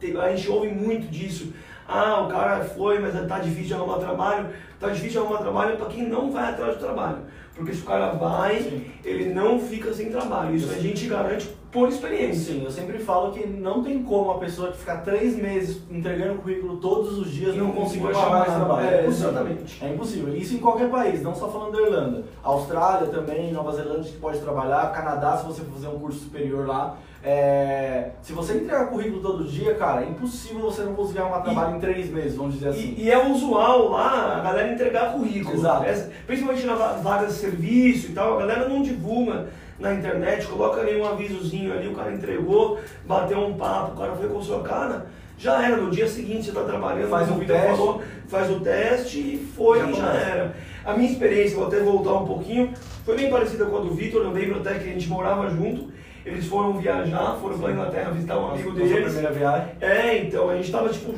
te- 0.00 0.16
a 0.16 0.34
gente 0.34 0.50
ouve 0.50 0.68
muito 0.68 1.06
disso. 1.10 1.52
Ah, 1.86 2.22
o 2.22 2.28
cara 2.28 2.64
foi, 2.64 2.98
mas 2.98 3.14
tá 3.28 3.38
difícil 3.38 3.66
de 3.66 3.74
arrumar 3.74 3.98
trabalho. 3.98 4.46
Tá 4.80 4.88
difícil 4.88 5.10
de 5.10 5.18
arrumar 5.18 5.38
trabalho 5.38 5.76
para 5.76 5.86
quem 5.86 6.08
não 6.08 6.30
vai 6.30 6.50
atrás 6.50 6.74
do 6.74 6.80
trabalho. 6.80 7.18
Porque 7.54 7.72
se 7.72 7.82
o 7.82 7.84
cara 7.84 8.10
vai, 8.12 8.60
Sim. 8.60 8.84
ele 9.04 9.32
não 9.32 9.60
fica 9.60 9.92
sem 9.92 10.10
trabalho. 10.10 10.56
Isso 10.56 10.72
a 10.72 10.78
gente 10.78 11.06
garante 11.06 11.48
por 11.70 11.88
experiência. 11.88 12.54
Sim, 12.54 12.64
eu 12.64 12.70
sempre 12.70 12.98
falo 12.98 13.32
que 13.32 13.46
não 13.46 13.82
tem 13.82 14.02
como 14.02 14.32
a 14.32 14.38
pessoa 14.38 14.72
que 14.72 14.78
ficar 14.78 14.98
três 14.98 15.36
meses 15.36 15.80
entregando 15.88 16.40
currículo 16.40 16.78
todos 16.78 17.16
os 17.16 17.30
dias 17.30 17.54
E 17.54 17.58
não 17.58 17.66
não 17.66 17.72
conseguir 17.74 18.08
achar 18.08 18.30
mais 18.30 18.52
trabalho. 18.52 18.86
É, 18.88 19.06
exatamente. 19.06 19.84
É 19.84 19.92
impossível. 19.92 20.34
Isso 20.34 20.54
em 20.54 20.58
qualquer 20.58 20.90
país, 20.90 21.22
não 21.22 21.34
só 21.34 21.48
falando 21.48 21.72
da 21.72 21.82
Irlanda. 21.82 22.24
Austrália 22.42 23.06
também, 23.08 23.52
Nova 23.52 23.72
Zelândia 23.72 24.10
que 24.10 24.18
pode 24.18 24.40
trabalhar, 24.40 24.92
Canadá 24.92 25.36
se 25.36 25.46
você 25.46 25.62
for 25.62 25.74
fazer 25.74 25.88
um 25.88 25.98
curso 25.98 26.20
superior 26.20 26.66
lá. 26.66 26.96
É, 27.24 28.10
Se 28.20 28.34
você 28.34 28.52
entregar 28.54 28.86
currículo 28.88 29.22
todo 29.22 29.44
dia, 29.44 29.74
cara, 29.74 30.02
é 30.02 30.08
impossível 30.08 30.60
você 30.60 30.82
não 30.82 30.94
conseguir 30.94 31.20
arrumar 31.20 31.40
trabalho 31.40 31.76
em 31.76 31.80
três 31.80 32.10
meses, 32.10 32.34
vamos 32.36 32.54
dizer 32.54 32.68
assim. 32.68 32.94
E, 32.98 33.04
e 33.04 33.10
é 33.10 33.26
usual 33.26 33.88
lá 33.90 34.36
a 34.36 34.40
galera 34.40 34.72
entregar 34.72 35.12
currículo. 35.12 35.54
Exato. 35.56 35.84
Essa- 35.84 36.10
principalmente 36.26 36.66
na 36.66 36.74
va- 36.74 36.92
vagas 37.02 37.28
de 37.34 37.40
serviço 37.40 38.10
e 38.10 38.14
tal, 38.14 38.36
a 38.36 38.40
galera 38.40 38.68
não 38.68 38.82
divulga 38.82 39.46
na 39.78 39.94
internet, 39.94 40.46
coloca 40.46 40.80
ali 40.82 41.00
um 41.00 41.06
avisozinho 41.06 41.72
ali, 41.72 41.88
o 41.88 41.94
cara 41.94 42.12
entregou, 42.12 42.78
bateu 43.06 43.38
um 43.38 43.54
papo, 43.54 43.92
o 43.92 43.98
cara 43.98 44.12
foi 44.16 44.28
com 44.28 44.42
sua 44.42 44.60
cara, 44.62 45.06
já 45.38 45.64
era. 45.66 45.76
No 45.78 45.90
dia 45.90 46.06
seguinte 46.06 46.44
você 46.44 46.50
está 46.50 46.62
trabalhando, 46.62 47.08
Faz 47.08 47.30
o 47.30 47.34
teste. 47.40 47.66
falou, 47.76 48.02
faz 48.28 48.50
o 48.50 48.60
teste 48.60 49.18
e 49.18 49.48
foi 49.56 49.78
Já 49.80 49.86
e 49.88 49.94
já 49.94 50.12
era. 50.12 50.54
A 50.84 50.92
minha 50.92 51.10
experiência, 51.10 51.56
vou 51.56 51.66
até 51.68 51.80
voltar 51.80 52.12
um 52.12 52.26
pouquinho, 52.26 52.72
foi 53.04 53.16
bem 53.16 53.30
parecida 53.30 53.64
com 53.64 53.78
a 53.78 53.80
do 53.80 53.94
Vitor, 53.94 54.22
eu 54.22 54.30
lembro 54.30 54.60
até 54.60 54.74
que 54.74 54.88
a 54.90 54.92
gente 54.92 55.08
morava 55.08 55.48
junto, 55.48 55.92
eles 56.24 56.46
foram 56.46 56.74
viajar, 56.78 57.36
foram 57.40 57.58
para 57.58 57.72
Inglaterra 57.72 58.10
visitar 58.10 58.38
um 58.38 58.50
amigo 58.50 58.70
Nossa, 58.70 58.80
nossa 58.80 58.94
deles. 58.94 59.12
primeira 59.12 59.34
viagem. 59.34 59.68
É, 59.80 60.18
então 60.18 60.48
a 60.48 60.56
gente 60.56 60.72
tava 60.72 60.88
tipo 60.88 61.14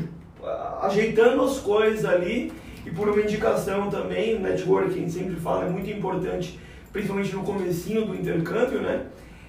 ajeitando 0.80 1.42
as 1.42 1.58
coisas 1.58 2.04
ali 2.04 2.52
e 2.84 2.90
por 2.90 3.08
uma 3.08 3.20
indicação 3.20 3.90
também, 3.90 4.36
o 4.36 4.40
network 4.40 4.90
que 4.90 4.98
a 4.98 5.00
gente 5.00 5.12
sempre 5.12 5.34
fala 5.36 5.66
é 5.66 5.68
muito 5.68 5.90
importante, 5.90 6.58
principalmente 6.92 7.34
no 7.34 7.42
comecinho 7.42 8.06
do 8.06 8.14
intercâmbio, 8.14 8.80
né? 8.80 9.06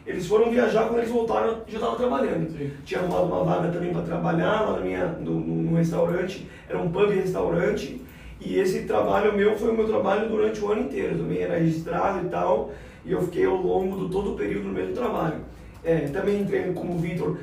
Eles 0.08 0.26
foram 0.26 0.50
viajar 0.50 0.88
quando 0.88 1.00
eles 1.00 1.12
voltaram, 1.12 1.50
eu 1.50 1.64
já 1.68 1.78
estava 1.78 1.96
trabalhando. 1.98 2.50
Sim. 2.50 2.72
Tinha 2.86 3.02
arrumado 3.02 3.26
uma 3.26 3.44
vaga 3.44 3.70
também 3.70 3.92
para 3.92 4.02
trabalhar 4.04 4.62
lá 4.62 4.78
na 4.78 4.80
minha, 4.80 5.06
no, 5.06 5.32
no, 5.32 5.56
no 5.72 5.78
restaurante, 5.78 6.48
era 6.68 6.80
um 6.80 6.90
pub 6.90 7.10
restaurante, 7.10 8.02
e 8.40 8.58
esse 8.58 8.84
trabalho 8.84 9.36
meu 9.36 9.56
foi 9.56 9.70
o 9.70 9.74
meu 9.74 9.86
trabalho 9.86 10.30
durante 10.30 10.60
o 10.62 10.72
ano 10.72 10.82
inteiro, 10.82 11.18
também 11.18 11.40
era 11.40 11.60
registrado 11.60 12.26
e 12.26 12.30
tal, 12.30 12.72
e 13.08 13.12
eu 13.14 13.22
fiquei 13.22 13.46
ao 13.46 13.56
longo 13.56 14.06
de 14.06 14.12
todo 14.12 14.34
o 14.34 14.36
período 14.36 14.68
no 14.68 14.74
mesmo 14.74 14.94
trabalho. 14.94 15.38
É, 15.84 16.00
também 16.08 16.42
entrei 16.42 16.74
como 16.74 16.98
Vitor, 17.00 17.38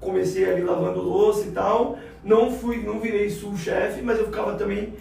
comecei 0.00 0.50
ali 0.50 0.62
lavando 0.62 1.02
louça 1.02 1.46
e 1.46 1.50
tal, 1.50 1.98
não 2.24 2.50
fui, 2.50 2.78
não 2.82 2.98
virei 2.98 3.28
sul-chefe, 3.28 4.00
mas 4.00 4.18
eu 4.18 4.26
ficava 4.26 4.54
também, 4.54 4.94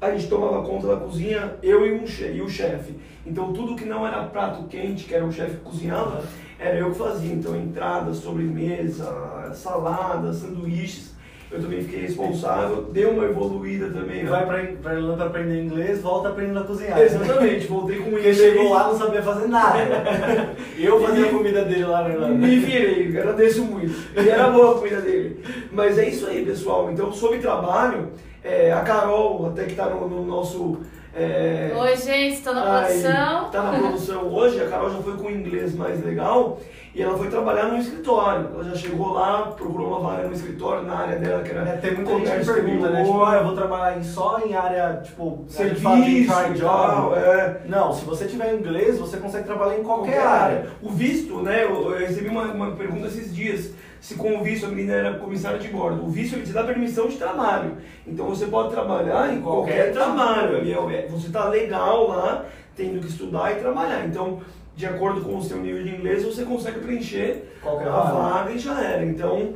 a 0.00 0.10
gente 0.10 0.28
tomava 0.28 0.62
conta 0.62 0.86
da 0.88 0.96
cozinha, 0.96 1.56
eu 1.62 1.86
e, 1.86 1.92
um 1.92 2.06
che, 2.06 2.24
e 2.24 2.40
o 2.40 2.48
chefe. 2.48 2.94
Então 3.26 3.52
tudo 3.52 3.76
que 3.76 3.84
não 3.84 4.06
era 4.06 4.24
prato 4.24 4.66
quente, 4.68 5.04
que 5.04 5.14
era 5.14 5.24
o 5.24 5.32
chefe 5.32 5.56
que 5.56 5.64
cozinhava, 5.64 6.22
era 6.58 6.78
eu 6.78 6.90
que 6.90 6.98
fazia. 6.98 7.32
Então 7.32 7.54
entrada, 7.54 8.14
sobremesa, 8.14 9.52
salada, 9.54 10.32
sanduíches, 10.32 11.14
eu 11.50 11.60
também 11.60 11.80
fiquei 11.82 12.00
responsável, 12.00 12.82
deu 12.92 13.10
uma 13.10 13.24
evoluída 13.24 13.88
também. 13.90 14.24
né? 14.24 14.30
Vai 14.30 14.44
pra, 14.46 14.62
pra 14.82 14.94
Irlanda 14.94 15.16
pra 15.16 15.26
aprender 15.26 15.62
inglês, 15.62 16.02
volta 16.02 16.28
aprendendo 16.30 16.58
a 16.60 16.64
cozinhar. 16.64 16.98
Exatamente, 17.00 17.66
voltei 17.68 17.96
com 17.98 18.02
Porque 18.10 18.18
inglês. 18.30 18.36
chegou 18.36 18.72
lá 18.72 18.88
não 18.88 18.98
sabia 18.98 19.22
fazer 19.22 19.46
nada. 19.46 19.78
eu 20.78 21.00
fazia 21.00 21.24
E- 21.24 21.28
a 21.28 21.30
comida 21.32 21.64
dele 21.64 21.84
lá 21.84 22.02
na 22.02 22.10
Irlanda. 22.10 22.34
Me 22.34 22.56
virei, 22.58 23.08
agradeço 23.08 23.64
muito. 23.64 23.94
E 24.20 24.28
era 24.28 24.48
boa 24.50 24.72
a 24.72 24.78
comida 24.78 25.00
dele. 25.00 25.40
Mas 25.70 25.98
é 25.98 26.08
isso 26.08 26.26
aí, 26.26 26.44
pessoal. 26.44 26.90
Então, 26.90 27.12
sobre 27.12 27.38
trabalho, 27.38 28.10
é, 28.42 28.72
a 28.72 28.80
Carol, 28.80 29.46
até 29.48 29.64
que 29.64 29.70
está 29.70 29.86
no, 29.88 30.08
no 30.08 30.24
nosso. 30.26 30.80
é, 31.14 31.72
Oi, 31.76 31.96
gente, 31.96 32.34
estou 32.34 32.54
na 32.54 32.62
ai, 32.80 32.86
produção. 32.86 33.50
Tá 33.50 33.62
na 33.62 33.78
produção 33.78 34.28
hoje, 34.34 34.60
a 34.60 34.66
Carol 34.68 34.90
já 34.90 34.98
foi 34.98 35.14
com 35.16 35.26
o 35.28 35.30
inglês 35.30 35.74
mais 35.76 36.04
legal 36.04 36.60
e 36.96 37.02
ela 37.02 37.18
foi 37.18 37.28
trabalhar 37.28 37.66
no 37.66 37.76
escritório. 37.76 38.48
Ela 38.54 38.64
já 38.64 38.74
chegou 38.74 39.12
lá, 39.12 39.52
procurou 39.54 39.88
uma 39.88 40.00
vaga 40.00 40.28
no 40.28 40.34
escritório 40.34 40.82
na 40.82 40.96
área 40.96 41.18
dela, 41.18 41.42
que 41.42 41.50
era 41.50 41.68
É, 41.68 41.76
tem 41.76 41.94
muita 41.94 42.10
gente 42.18 42.46
que 42.46 42.52
pergunta, 42.54 42.88
né? 42.88 43.04
Tipo, 43.04 43.22
ah, 43.22 43.36
eu 43.36 43.44
vou 43.44 43.54
trabalhar 43.54 44.02
só 44.02 44.40
em 44.40 44.54
área, 44.54 45.02
tipo, 45.04 45.44
serviço 45.46 45.82
serviço, 45.82 46.32
e 46.54 46.58
tal, 46.58 47.14
é. 47.14 47.60
Não, 47.66 47.92
se 47.92 48.02
você 48.02 48.24
tiver 48.24 48.54
inglês, 48.54 48.98
você 48.98 49.18
consegue 49.18 49.44
trabalhar 49.44 49.78
em 49.78 49.82
qualquer, 49.82 50.14
Qualquer 50.14 50.26
área. 50.26 50.66
O 50.82 50.88
visto, 50.88 51.42
né? 51.42 51.64
Eu, 51.64 51.92
eu 51.92 51.98
recebi 51.98 52.28
uma, 52.28 52.44
uma 52.44 52.70
pergunta 52.70 53.08
esses 53.08 53.34
dias. 53.34 53.72
se 54.00 54.14
com 54.14 54.38
o 54.38 54.42
visto 54.42 54.64
a 54.64 54.70
menina 54.70 54.94
era 54.94 55.18
comissária 55.18 55.58
de 55.58 55.68
bordo. 55.68 56.02
O 56.02 56.08
visto 56.08 56.36
ele 56.36 56.46
te 56.46 56.52
dá 56.52 56.64
permissão 56.64 57.08
de 57.08 57.16
trabalho. 57.16 57.76
Então 58.06 58.24
você 58.24 58.46
pode 58.46 58.70
trabalhar 58.70 59.34
em 59.34 59.42
qualquer, 59.42 59.92
qualquer 59.92 59.92
trabalho. 59.92 60.56
Ali 60.56 60.72
é 60.72 61.06
você 61.10 61.26
está 61.26 61.46
legal 61.50 62.08
lá, 62.08 62.46
tendo 62.74 63.00
que 63.00 63.08
estudar 63.08 63.52
e 63.52 63.56
trabalhar. 63.56 64.06
Então, 64.06 64.40
de 64.76 64.84
acordo 64.84 65.22
com 65.22 65.38
o 65.38 65.42
seu 65.42 65.56
nível 65.56 65.82
de 65.82 65.94
inglês, 65.96 66.22
você 66.22 66.44
consegue 66.44 66.80
preencher 66.80 67.58
qualquer 67.62 67.88
a 67.88 68.00
vaga 68.02 68.52
e 68.52 68.58
já 68.58 68.78
era. 68.84 69.04
Então, 69.04 69.54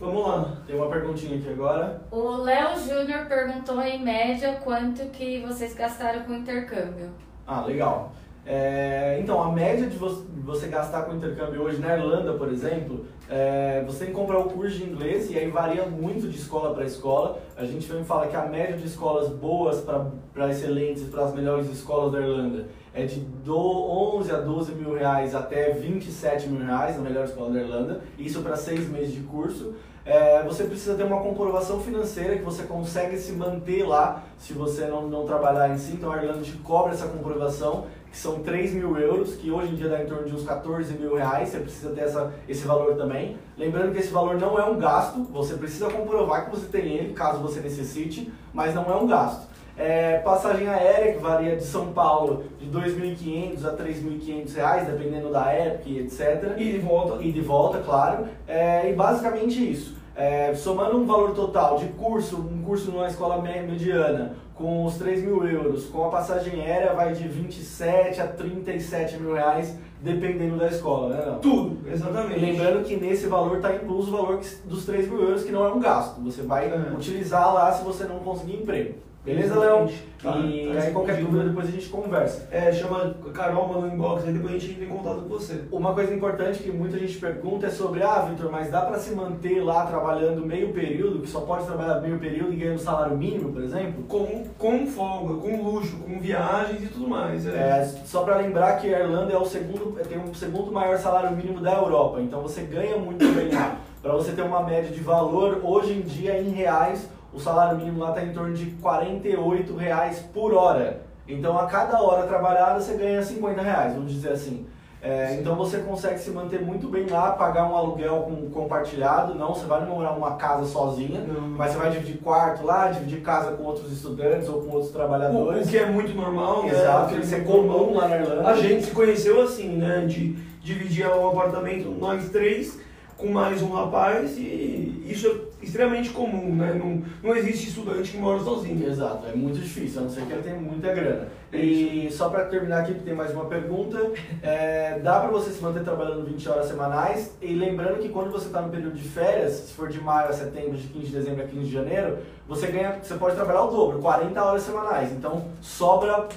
vamos 0.00 0.26
lá. 0.26 0.58
Tem 0.66 0.74
uma 0.74 0.88
perguntinha 0.88 1.38
aqui 1.38 1.48
agora. 1.48 2.02
O 2.10 2.38
Léo 2.38 2.76
Júnior 2.76 3.26
perguntou 3.26 3.80
em 3.80 4.02
média 4.02 4.58
quanto 4.64 5.06
que 5.10 5.40
vocês 5.46 5.74
gastaram 5.74 6.24
com 6.24 6.34
intercâmbio. 6.34 7.10
Ah, 7.46 7.64
legal. 7.64 8.12
É, 8.44 9.18
então, 9.20 9.42
a 9.42 9.52
média 9.52 9.86
de 9.86 9.96
você 9.96 10.68
gastar 10.68 11.02
com 11.02 11.14
intercâmbio 11.14 11.62
hoje 11.62 11.78
na 11.80 11.96
Irlanda, 11.96 12.32
por 12.32 12.50
exemplo, 12.50 13.04
é, 13.28 13.84
você 13.86 14.06
tem 14.06 14.08
que 14.08 14.14
comprar 14.14 14.38
o 14.38 14.44
curso 14.44 14.78
de 14.78 14.84
inglês 14.84 15.30
e 15.30 15.38
aí 15.38 15.50
varia 15.50 15.84
muito 15.84 16.26
de 16.26 16.38
escola 16.38 16.74
para 16.74 16.84
escola. 16.84 17.38
A 17.56 17.64
gente 17.64 17.86
sempre 17.86 18.04
fala 18.04 18.26
que 18.26 18.34
a 18.34 18.46
média 18.46 18.76
de 18.76 18.86
escolas 18.86 19.28
boas 19.28 19.82
para 19.82 20.48
excelentes, 20.48 21.04
para 21.04 21.24
as 21.24 21.34
melhores 21.34 21.70
escolas 21.70 22.10
da 22.10 22.20
Irlanda, 22.20 22.66
é 22.98 23.06
de 23.06 23.20
do 23.20 23.56
11 23.56 24.32
a 24.32 24.38
12 24.38 24.74
mil 24.74 24.92
reais 24.94 25.32
até 25.32 25.70
27 25.70 26.48
mil 26.48 26.66
reais 26.66 26.96
na 26.96 27.02
melhor 27.02 27.24
escola 27.24 27.52
da 27.52 27.60
Irlanda, 27.60 28.00
isso 28.18 28.42
para 28.42 28.56
seis 28.56 28.88
meses 28.88 29.14
de 29.14 29.20
curso. 29.20 29.74
É, 30.04 30.42
você 30.42 30.64
precisa 30.64 30.94
ter 30.94 31.04
uma 31.04 31.20
comprovação 31.20 31.80
financeira 31.80 32.36
que 32.36 32.42
você 32.42 32.62
consegue 32.62 33.16
se 33.18 33.32
manter 33.32 33.86
lá 33.86 34.24
se 34.38 34.54
você 34.54 34.86
não, 34.86 35.06
não 35.06 35.26
trabalhar 35.26 35.68
em 35.68 35.78
si. 35.78 35.92
Então 35.92 36.10
a 36.10 36.16
Irlanda 36.16 36.42
te 36.42 36.52
cobra 36.52 36.92
essa 36.92 37.06
comprovação 37.06 37.86
que 38.10 38.16
são 38.16 38.40
3 38.40 38.72
mil 38.72 38.96
euros, 38.98 39.34
que 39.34 39.50
hoje 39.50 39.72
em 39.72 39.76
dia 39.76 39.88
dá 39.88 40.02
em 40.02 40.06
torno 40.06 40.26
de 40.26 40.34
uns 40.34 40.42
14 40.42 40.94
mil 40.94 41.14
reais, 41.14 41.50
você 41.50 41.58
precisa 41.58 41.90
ter 41.90 42.00
essa, 42.00 42.32
esse 42.48 42.66
valor 42.66 42.96
também. 42.96 43.36
Lembrando 43.56 43.92
que 43.92 43.98
esse 43.98 44.10
valor 44.10 44.36
não 44.36 44.58
é 44.58 44.64
um 44.64 44.78
gasto, 44.78 45.24
você 45.30 45.54
precisa 45.54 45.90
comprovar 45.90 46.46
que 46.46 46.50
você 46.56 46.66
tem 46.66 46.88
ele, 46.94 47.12
caso 47.12 47.40
você 47.40 47.60
necessite, 47.60 48.32
mas 48.52 48.74
não 48.74 48.90
é 48.90 48.96
um 48.96 49.06
gasto. 49.06 49.47
É, 49.78 50.18
passagem 50.18 50.68
aérea, 50.68 51.12
que 51.12 51.20
varia 51.20 51.54
de 51.54 51.62
São 51.62 51.92
Paulo 51.92 52.44
de 52.58 52.66
2.500 52.66 53.64
a 53.64 53.76
3.500 53.76 54.54
reais, 54.54 54.88
dependendo 54.88 55.30
da 55.30 55.52
época 55.52 55.88
e 55.88 56.00
etc. 56.00 56.56
E 56.58 56.72
de 56.72 56.78
volta. 56.78 57.22
E 57.22 57.30
de 57.30 57.40
volta, 57.40 57.78
claro. 57.78 58.26
É, 58.46 58.90
e 58.90 58.92
basicamente 58.92 59.70
isso. 59.70 59.96
É, 60.16 60.52
somando 60.52 60.98
um 60.98 61.06
valor 61.06 61.32
total 61.32 61.78
de 61.78 61.86
curso, 61.90 62.38
um 62.38 62.60
curso 62.64 62.90
numa 62.90 63.06
escola 63.06 63.40
mediana, 63.40 64.34
com 64.52 64.84
os 64.84 64.96
3 64.96 65.22
mil 65.22 65.46
euros, 65.46 65.84
com 65.84 66.04
a 66.04 66.08
passagem 66.08 66.60
aérea 66.60 66.92
vai 66.92 67.12
de 67.12 67.28
27 67.28 68.20
a 68.20 68.26
37 68.26 69.16
mil 69.18 69.34
reais, 69.34 69.78
dependendo 70.02 70.56
da 70.56 70.66
escola, 70.66 71.14
né? 71.14 71.24
Não? 71.24 71.38
Tudo, 71.38 71.88
exatamente. 71.88 72.40
Lembrando 72.40 72.84
que 72.84 72.96
nesse 72.96 73.28
valor 73.28 73.58
está 73.58 73.72
incluso 73.76 74.08
o 74.08 74.16
valor 74.16 74.40
dos 74.64 74.84
3 74.84 75.08
mil 75.08 75.22
euros, 75.22 75.44
que 75.44 75.52
não 75.52 75.64
é 75.64 75.72
um 75.72 75.78
gasto. 75.78 76.20
Você 76.22 76.42
vai 76.42 76.66
é. 76.66 76.92
utilizar 76.92 77.54
lá 77.54 77.70
se 77.70 77.84
você 77.84 78.02
não 78.02 78.18
conseguir 78.18 78.56
emprego. 78.56 78.94
Beleza, 79.24 79.58
Léo? 79.58 79.88
Tá, 80.22 80.36
e 80.38 80.72
tá 80.72 80.82
aí 80.82 80.92
qualquer 80.92 81.16
dúvida 81.18 81.44
depois 81.44 81.68
a 81.68 81.70
gente 81.70 81.88
conversa. 81.88 82.48
É, 82.50 82.72
chama 82.72 83.14
Carol, 83.32 83.68
manda 83.68 83.86
no 83.86 83.94
inbox, 83.94 84.24
aí 84.24 84.32
depois 84.32 84.54
a 84.54 84.58
gente 84.58 84.72
entra 84.72 84.84
em 84.84 84.88
contato 84.88 85.22
com 85.22 85.28
você. 85.28 85.64
Uma 85.70 85.94
coisa 85.94 86.14
importante 86.14 86.62
que 86.62 86.70
muita 86.70 86.98
gente 86.98 87.18
pergunta 87.18 87.66
é 87.66 87.70
sobre, 87.70 88.02
ah, 88.02 88.22
Vitor, 88.22 88.50
mas 88.50 88.70
dá 88.70 88.80
para 88.82 88.98
se 88.98 89.14
manter 89.14 89.62
lá 89.62 89.86
trabalhando 89.86 90.44
meio 90.44 90.72
período, 90.72 91.20
que 91.20 91.28
só 91.28 91.40
pode 91.42 91.66
trabalhar 91.66 92.00
meio 92.00 92.18
período 92.18 92.52
e 92.52 92.56
ganhando 92.56 92.78
salário 92.78 93.16
mínimo, 93.16 93.52
por 93.52 93.62
exemplo? 93.62 94.02
Com, 94.04 94.44
com 94.56 94.86
folga, 94.86 95.34
com 95.34 95.62
luxo, 95.62 95.96
com 95.98 96.18
viagens 96.18 96.82
e 96.82 96.86
tudo 96.86 97.06
mais. 97.08 97.46
É. 97.46 97.50
é 97.50 97.84
só 98.04 98.22
para 98.22 98.38
lembrar 98.38 98.78
que 98.78 98.92
a 98.92 99.00
Irlanda 99.00 99.32
é 99.32 99.38
o 99.38 99.44
segundo, 99.44 99.92
tem 100.04 100.18
o 100.18 100.34
segundo 100.34 100.72
maior 100.72 100.98
salário 100.98 101.36
mínimo 101.36 101.60
da 101.60 101.74
Europa, 101.74 102.20
então 102.20 102.40
você 102.40 102.62
ganha 102.62 102.96
muito 102.96 103.24
bem 103.34 103.52
lá. 103.52 103.76
Para 104.02 104.12
você 104.12 104.32
ter 104.32 104.42
uma 104.42 104.62
média 104.62 104.90
de 104.90 105.00
valor, 105.00 105.60
hoje 105.62 105.92
em 105.92 106.00
dia 106.00 106.40
em 106.40 106.50
reais, 106.50 107.08
o 107.32 107.38
salário 107.38 107.78
mínimo 107.78 108.00
lá 108.00 108.10
está 108.10 108.24
em 108.24 108.32
torno 108.32 108.54
de 108.54 108.66
48 108.66 109.76
reais 109.76 110.20
por 110.32 110.54
hora. 110.54 111.02
Então, 111.26 111.58
a 111.58 111.66
cada 111.66 112.00
hora 112.00 112.26
trabalhada, 112.26 112.80
você 112.80 112.94
ganha 112.94 113.22
50 113.22 113.60
reais, 113.60 113.94
vamos 113.94 114.12
dizer 114.12 114.30
assim. 114.32 114.66
É, 115.00 115.36
então, 115.38 115.54
você 115.54 115.78
consegue 115.78 116.18
se 116.18 116.30
manter 116.30 116.60
muito 116.60 116.88
bem 116.88 117.06
lá, 117.06 117.30
pagar 117.32 117.70
um 117.70 117.76
aluguel 117.76 118.22
com, 118.22 118.50
compartilhado. 118.50 119.34
Não, 119.34 119.54
você 119.54 119.66
vai 119.66 119.84
morar 119.84 120.14
numa 120.14 120.32
casa 120.32 120.64
sozinha, 120.64 121.20
não. 121.20 121.50
mas 121.50 121.70
você 121.72 121.78
vai 121.78 121.90
dividir 121.90 122.18
quarto 122.18 122.64
lá, 122.64 122.88
dividir 122.90 123.20
casa 123.20 123.52
com 123.52 123.62
outros 123.62 123.92
estudantes 123.92 124.48
ou 124.48 124.62
com 124.62 124.72
outros 124.72 124.90
trabalhadores. 124.90 125.66
O, 125.66 125.68
o 125.68 125.70
que 125.70 125.78
é 125.78 125.86
muito 125.86 126.14
normal, 126.16 126.64
né? 126.64 126.70
Exato, 126.70 127.14
isso 127.16 127.34
é 127.34 127.40
comum 127.40 127.94
lá 127.94 128.08
na 128.08 128.16
Irlanda. 128.16 128.48
A 128.48 128.56
gente 128.56 128.86
se 128.86 128.90
conheceu 128.90 129.42
assim, 129.42 129.76
né? 129.76 130.04
De 130.06 130.32
dividir 130.62 131.06
um 131.06 131.28
apartamento, 131.28 131.90
nós 131.90 132.28
três, 132.30 132.80
com 133.16 133.28
mais 133.28 133.62
um 133.62 133.70
rapaz, 133.70 134.36
e 134.36 135.04
isso 135.06 135.28
é 135.28 135.47
extremamente 135.62 136.10
comum, 136.10 136.54
né? 136.54 136.74
Não, 136.74 137.02
não 137.22 137.36
existe 137.36 137.68
estudante 137.68 138.12
que 138.12 138.18
mora 138.18 138.42
sozinho. 138.42 138.88
Exato, 138.88 139.26
é 139.26 139.34
muito 139.34 139.58
difícil, 139.58 140.00
a 140.00 140.02
não 140.04 140.10
ser 140.10 140.22
que 140.22 140.32
ele 140.32 140.42
tenha 140.42 140.56
muita 140.56 140.92
grana. 140.94 141.28
É 141.52 141.56
e 141.56 142.10
só 142.10 142.28
para 142.28 142.44
terminar 142.44 142.80
aqui, 142.80 142.94
tem 142.94 143.14
mais 143.14 143.32
uma 143.32 143.46
pergunta. 143.46 144.12
É, 144.42 144.98
dá 144.98 145.20
para 145.20 145.30
você 145.30 145.50
se 145.50 145.62
manter 145.62 145.82
trabalhando 145.82 146.24
20 146.24 146.48
horas 146.48 146.66
semanais? 146.66 147.36
E 147.40 147.54
lembrando 147.54 147.98
que 148.00 148.08
quando 148.08 148.30
você 148.30 148.46
está 148.46 148.60
no 148.60 148.70
período 148.70 148.96
de 148.96 149.08
férias, 149.08 149.52
se 149.52 149.74
for 149.74 149.88
de 149.88 150.00
maio 150.00 150.28
a 150.28 150.32
setembro, 150.32 150.76
de 150.76 150.88
15 150.88 151.06
de 151.06 151.12
dezembro 151.12 151.44
a 151.44 151.46
15 151.46 151.64
de 151.64 151.72
janeiro, 151.72 152.18
você 152.46 152.66
ganha, 152.68 152.98
você 153.02 153.14
pode 153.14 153.34
trabalhar 153.34 153.64
o 153.64 153.70
dobro, 153.70 153.98
40 153.98 154.42
horas 154.42 154.62
semanais. 154.62 155.12
Então 155.12 155.44
sobra 155.60 156.28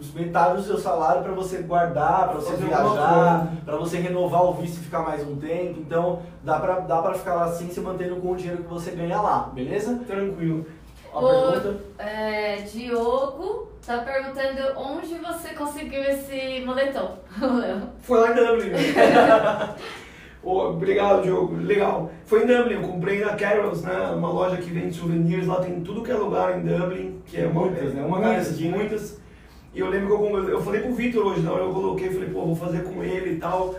os 0.00 0.12
metade 0.14 0.56
do 0.56 0.62
seu 0.62 0.78
salário 0.78 1.22
para 1.22 1.32
você 1.32 1.58
guardar, 1.58 2.28
para 2.28 2.40
você 2.40 2.56
viajar, 2.56 3.52
para 3.64 3.76
você 3.76 3.98
renovar 3.98 4.44
o 4.44 4.54
visto 4.54 4.76
e 4.76 4.84
ficar 4.84 5.00
mais 5.00 5.26
um 5.26 5.36
tempo. 5.36 5.80
Então 5.80 6.20
dá 6.42 6.58
para 6.58 6.80
dá 6.80 7.00
para 7.00 7.14
ficar 7.14 7.34
lá 7.34 7.44
assim 7.44 7.68
se 7.68 7.80
mantendo 7.80 8.16
com 8.16 8.32
o 8.32 8.36
dinheiro 8.36 8.62
que 8.62 8.68
você 8.68 8.90
ganha 8.92 9.20
lá, 9.20 9.50
beleza? 9.52 10.00
Tranquilo. 10.06 10.66
A 11.12 11.18
o 11.18 11.28
pergunta? 11.28 11.76
É, 11.98 12.56
Diogo 12.62 13.71
tá 13.86 13.98
perguntando 13.98 14.78
onde 14.78 15.14
você 15.14 15.54
conseguiu 15.54 16.02
esse 16.04 16.64
moletom. 16.64 17.18
Foi 18.02 18.20
lá 18.20 18.30
em 18.30 18.34
Dublin. 18.34 18.70
oh, 20.42 20.68
obrigado, 20.68 21.22
Diogo. 21.22 21.56
Legal. 21.56 22.10
Foi 22.24 22.44
em 22.44 22.46
Dublin, 22.46 22.74
eu 22.74 22.82
comprei 22.82 23.20
na 23.20 23.34
Carol's, 23.34 23.82
né? 23.82 24.12
Uma 24.14 24.30
loja 24.30 24.56
que 24.56 24.70
vende 24.70 24.94
souvenirs, 24.94 25.46
lá 25.46 25.60
tem 25.60 25.80
tudo 25.80 26.02
que 26.02 26.12
é 26.12 26.14
lugar 26.14 26.58
em 26.58 26.62
Dublin, 26.62 27.20
que 27.26 27.38
é 27.38 27.46
muitas, 27.46 27.92
né? 27.92 28.04
Uma 28.04 28.18
muitas, 28.18 28.58
muitas. 28.60 29.20
E 29.74 29.80
eu 29.80 29.88
lembro 29.88 30.16
que 30.16 30.24
eu, 30.24 30.48
eu 30.50 30.62
falei 30.62 30.82
pro 30.82 30.94
Vitor 30.94 31.26
hoje, 31.26 31.40
na 31.40 31.52
hora 31.52 31.64
eu 31.64 31.72
coloquei, 31.72 32.10
falei, 32.10 32.28
pô, 32.28 32.46
vou 32.46 32.56
fazer 32.56 32.84
com 32.84 33.02
ele 33.02 33.34
e 33.34 33.36
tal. 33.38 33.74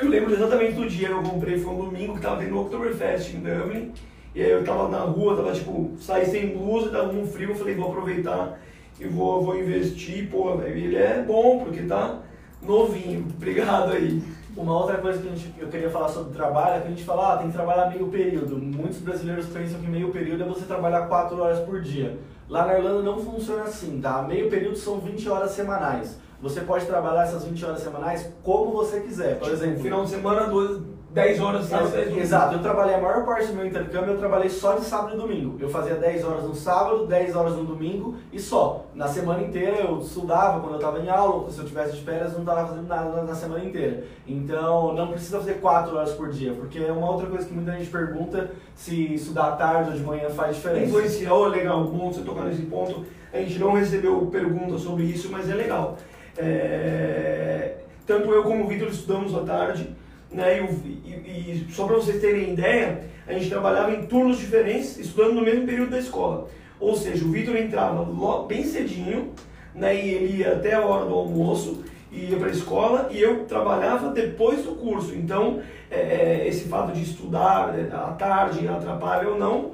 Eu 0.00 0.08
lembro 0.08 0.32
exatamente 0.32 0.72
do 0.72 0.88
dia 0.88 1.08
que 1.08 1.14
eu 1.14 1.22
comprei, 1.22 1.58
foi 1.58 1.72
um 1.72 1.84
domingo 1.84 2.14
que 2.14 2.20
tava 2.20 2.42
tendo 2.42 2.56
o 2.56 2.62
Oktoberfest 2.62 3.34
em 3.34 3.40
Dublin. 3.40 3.92
E 4.34 4.42
aí 4.42 4.50
eu 4.50 4.64
tava 4.64 4.88
na 4.88 4.98
rua, 4.98 5.36
tava 5.36 5.52
tipo, 5.52 5.92
saí 6.00 6.26
sem 6.26 6.56
blusa, 6.56 6.90
tava 6.90 7.12
um 7.12 7.26
frio, 7.26 7.50
eu 7.50 7.54
falei, 7.54 7.74
vou 7.74 7.88
aproveitar 7.90 8.58
e 9.00 9.06
vou, 9.06 9.42
vou 9.42 9.58
investir, 9.58 10.30
pô, 10.30 10.56
velho. 10.56 10.76
Ele 10.76 10.96
é 10.96 11.22
bom, 11.22 11.64
porque 11.64 11.82
tá 11.82 12.20
novinho. 12.62 13.26
Obrigado 13.36 13.92
aí. 13.92 14.22
Uma 14.56 14.78
outra 14.78 14.98
coisa 14.98 15.20
que 15.20 15.28
gente, 15.28 15.52
eu 15.58 15.66
queria 15.68 15.90
falar 15.90 16.08
sobre 16.08 16.32
trabalho 16.32 16.76
é 16.76 16.80
que 16.80 16.86
a 16.86 16.90
gente 16.90 17.04
fala, 17.04 17.34
ah, 17.34 17.36
tem 17.38 17.48
que 17.48 17.52
trabalhar 17.52 17.90
meio 17.90 18.06
período. 18.06 18.56
Muitos 18.56 18.98
brasileiros 18.98 19.46
pensam 19.46 19.80
que 19.80 19.88
meio 19.88 20.10
período 20.10 20.44
é 20.44 20.46
você 20.46 20.64
trabalhar 20.64 21.08
4 21.08 21.36
horas 21.40 21.58
por 21.60 21.80
dia. 21.80 22.18
Lá 22.48 22.64
na 22.66 22.74
Irlanda 22.74 23.02
não 23.02 23.18
funciona 23.18 23.64
assim, 23.64 24.00
tá? 24.00 24.22
Meio 24.22 24.48
período 24.48 24.76
são 24.76 25.00
20 25.00 25.28
horas 25.28 25.50
semanais. 25.50 26.18
Você 26.40 26.60
pode 26.60 26.86
trabalhar 26.86 27.24
essas 27.24 27.44
20 27.44 27.64
horas 27.64 27.80
semanais 27.80 28.30
como 28.42 28.70
você 28.70 29.00
quiser. 29.00 29.38
Por 29.38 29.44
tipo, 29.44 29.56
exemplo, 29.56 29.82
final 29.82 30.04
de 30.04 30.10
semana, 30.10 30.46
duas, 30.46 30.80
10 31.14 31.40
horas 31.40 31.66
sábado, 31.66 31.92
10 31.92 32.08
horas. 32.08 32.24
Exato, 32.24 32.54
eu 32.56 32.58
trabalhei 32.58 32.96
a 32.96 33.00
maior 33.00 33.24
parte 33.24 33.46
do 33.46 33.54
meu 33.54 33.64
intercâmbio, 33.64 34.14
eu 34.14 34.18
trabalhei 34.18 34.50
só 34.50 34.74
de 34.74 34.84
sábado 34.84 35.14
e 35.14 35.16
domingo. 35.16 35.56
Eu 35.60 35.68
fazia 35.70 35.94
10 35.94 36.24
horas 36.24 36.42
no 36.42 36.56
sábado, 36.56 37.06
10 37.06 37.36
horas 37.36 37.54
no 37.54 37.64
domingo 37.64 38.16
e 38.32 38.40
só. 38.40 38.86
Na 38.92 39.06
semana 39.06 39.40
inteira 39.40 39.76
eu 39.76 40.00
estudava 40.00 40.58
quando 40.58 40.72
eu 40.72 40.78
estava 40.80 40.98
em 40.98 41.08
aula, 41.08 41.48
se 41.52 41.60
eu 41.60 41.64
tivesse 41.64 41.92
de 41.92 42.02
férias 42.02 42.32
eu 42.32 42.40
não 42.40 42.40
estava 42.40 42.66
fazendo 42.66 42.88
nada 42.88 43.22
na 43.22 43.34
semana 43.34 43.64
inteira. 43.64 44.02
Então 44.26 44.92
não 44.92 45.06
precisa 45.06 45.38
fazer 45.38 45.60
4 45.60 45.96
horas 45.96 46.10
por 46.14 46.30
dia, 46.30 46.52
porque 46.52 46.80
é 46.80 46.90
uma 46.90 47.08
outra 47.08 47.28
coisa 47.28 47.46
que 47.46 47.54
muita 47.54 47.70
gente 47.78 47.90
pergunta 47.90 48.50
se 48.74 49.14
estudar 49.14 49.50
à 49.50 49.52
tarde 49.52 49.90
ou 49.90 49.96
de 49.96 50.02
manhã 50.02 50.28
faz 50.30 50.56
diferença. 50.56 50.86
Influenciar, 50.86 51.32
oh, 51.32 51.46
legal, 51.46 51.84
bom 51.84 52.12
você 52.12 52.22
tocar 52.22 52.42
nesse 52.42 52.62
ponto. 52.62 53.06
A 53.32 53.38
gente 53.38 53.60
não 53.60 53.74
recebeu 53.74 54.26
pergunta 54.32 54.76
sobre 54.78 55.04
isso, 55.04 55.30
mas 55.30 55.48
é 55.48 55.54
legal. 55.54 55.96
É... 56.36 57.76
Tanto 58.04 58.32
eu 58.32 58.42
como 58.42 58.64
o 58.64 58.68
Vitor 58.68 58.88
estudamos 58.88 59.32
à 59.36 59.42
tarde 59.42 59.94
né? 60.34 60.60
E, 61.04 61.08
e, 61.08 61.66
e 61.68 61.72
só 61.72 61.86
para 61.86 61.96
vocês 61.96 62.20
terem 62.20 62.52
ideia, 62.52 63.04
a 63.26 63.32
gente 63.32 63.48
trabalhava 63.48 63.92
em 63.92 64.06
turnos 64.06 64.38
diferentes, 64.38 64.98
estudando 64.98 65.34
no 65.34 65.42
mesmo 65.42 65.66
período 65.66 65.90
da 65.90 65.98
escola. 65.98 66.48
Ou 66.78 66.96
seja, 66.96 67.24
o 67.24 67.30
Vitor 67.30 67.56
entrava 67.56 68.04
bem 68.46 68.64
cedinho, 68.64 69.32
né? 69.74 69.94
E 69.94 70.08
ele 70.10 70.36
ia 70.38 70.52
até 70.52 70.74
a 70.74 70.84
hora 70.84 71.06
do 71.06 71.14
almoço, 71.14 71.84
ia 72.12 72.36
para 72.36 72.48
a 72.48 72.52
escola 72.52 73.08
e 73.10 73.20
eu 73.20 73.44
trabalhava 73.44 74.10
depois 74.10 74.62
do 74.62 74.72
curso. 74.72 75.14
Então, 75.14 75.60
é, 75.90 75.98
é 75.98 76.48
esse 76.48 76.68
fato 76.68 76.92
de 76.92 77.02
estudar 77.02 77.72
né, 77.72 77.88
à 77.92 78.12
tarde 78.12 78.68
atrapalha 78.68 79.28
ou 79.28 79.38
não, 79.38 79.72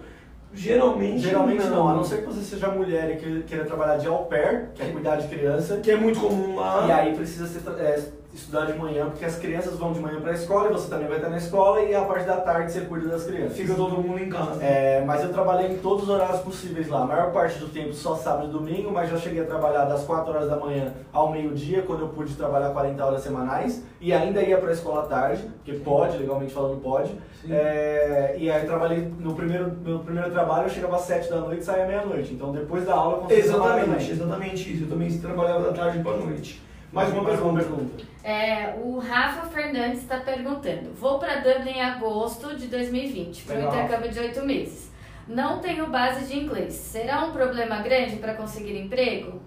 Geralmente, 0.53 1.21
Geralmente 1.21 1.63
não. 1.65 1.77
não. 1.77 1.89
a 1.89 1.95
não 1.95 2.05
ser 2.05 2.19
que 2.19 2.27
você 2.27 2.43
seja 2.43 2.69
mulher 2.69 3.13
e 3.23 3.43
queira 3.43 3.65
trabalhar 3.65 3.99
de 3.99 4.09
au 4.09 4.25
pair, 4.25 4.71
que 4.75 4.83
é 4.83 4.87
cuidar 4.87 5.17
de 5.17 5.29
criança. 5.29 5.77
Que 5.77 5.93
é 5.93 5.97
muito 5.97 6.19
comum 6.19 6.57
lá. 6.57 6.87
E 6.89 6.93
aí 6.93 7.15
precisa 7.15 7.47
ser, 7.47 7.61
é, 7.79 8.03
estudar 8.33 8.67
de 8.67 8.79
manhã, 8.79 9.07
porque 9.07 9.25
as 9.25 9.37
crianças 9.37 9.77
vão 9.77 9.93
de 9.93 10.01
manhã 10.01 10.21
para 10.21 10.31
a 10.31 10.35
escola 10.35 10.69
e 10.69 10.73
você 10.73 10.89
também 10.89 11.09
vai 11.09 11.17
estar 11.17 11.29
na 11.29 11.37
escola 11.37 11.81
e 11.83 11.95
a 11.95 12.03
parte 12.03 12.27
da 12.27 12.37
tarde 12.37 12.73
você 12.73 12.83
cuida 12.83 13.09
das 13.09 13.25
crianças. 13.25 13.57
Fica 13.57 13.75
todo 13.75 13.97
mundo 13.97 14.19
em 14.19 14.29
casa. 14.29 14.63
É, 14.63 15.03
mas 15.05 15.23
eu 15.23 15.33
trabalhei 15.33 15.73
em 15.73 15.79
todos 15.79 16.05
os 16.05 16.09
horários 16.09 16.41
possíveis 16.41 16.89
lá. 16.89 17.03
A 17.03 17.07
maior 17.07 17.33
parte 17.33 17.59
do 17.59 17.69
tempo 17.69 17.93
só 17.93 18.15
sábado 18.15 18.49
e 18.49 18.53
domingo, 18.53 18.91
mas 18.93 19.11
já 19.11 19.17
cheguei 19.17 19.43
a 19.43 19.47
trabalhar 19.47 19.85
das 19.85 20.05
4 20.05 20.33
horas 20.33 20.49
da 20.49 20.57
manhã 20.57 20.95
ao 21.13 21.31
meio-dia, 21.31 21.83
quando 21.83 22.01
eu 22.01 22.09
pude 22.09 22.35
trabalhar 22.35 22.71
40 22.71 23.05
horas 23.05 23.23
semanais, 23.23 23.83
e 24.01 24.13
ainda 24.13 24.41
ia 24.43 24.59
para 24.59 24.71
a 24.71 24.73
escola 24.73 25.03
à 25.03 25.07
tarde, 25.07 25.51
porque 25.57 25.73
pode, 25.81 26.17
legalmente 26.17 26.53
falando 26.53 26.81
pode. 26.81 27.13
É, 27.49 28.37
e 28.39 28.51
aí 28.51 28.63
eu 28.63 28.67
trabalhei 28.67 29.13
no 29.19 29.35
primeiro, 29.35 29.73
no 29.85 30.01
primeiro 30.01 30.31
trabalho, 30.31 30.67
eu 30.67 30.71
chegava 30.71 30.97
às 30.97 31.03
7 31.03 31.31
da 31.31 31.41
noite 31.41 31.63
e 31.63 31.65
saía 31.65 31.87
meia-noite. 31.87 32.33
Então 32.33 32.53
depois 32.53 32.85
da 32.85 32.95
aula 32.95 33.27
eu 33.29 33.37
Exatamente, 33.37 34.11
exatamente 34.11 34.73
isso. 34.73 34.85
Eu 34.85 34.89
também 34.89 35.19
trabalhava 35.19 35.65
da 35.65 35.73
tarde 35.73 36.03
para 36.03 36.17
noite. 36.17 36.63
Mais 36.93 37.13
uma 37.13 37.23
Mais 37.23 37.41
uma 37.41 37.55
pergunta. 37.55 37.77
pergunta. 37.77 38.05
É, 38.25 38.75
o 38.83 38.99
Rafa 38.99 39.47
Fernandes 39.49 40.01
está 40.03 40.19
perguntando: 40.19 40.93
Vou 40.95 41.19
para 41.19 41.37
Dublin 41.37 41.71
em 41.71 41.83
agosto 41.83 42.57
de 42.57 42.67
2020, 42.67 43.43
para 43.45 43.55
o 43.55 43.59
Legal. 43.59 43.75
intercâmbio 43.75 44.11
de 44.11 44.19
oito 44.19 44.45
meses. 44.45 44.91
Não 45.29 45.61
tenho 45.61 45.87
base 45.87 46.27
de 46.27 46.39
inglês. 46.39 46.75
Será 46.75 47.25
um 47.25 47.33
problema 47.33 47.81
grande 47.83 48.17
para 48.17 48.35
conseguir 48.35 48.77
emprego? 48.77 49.41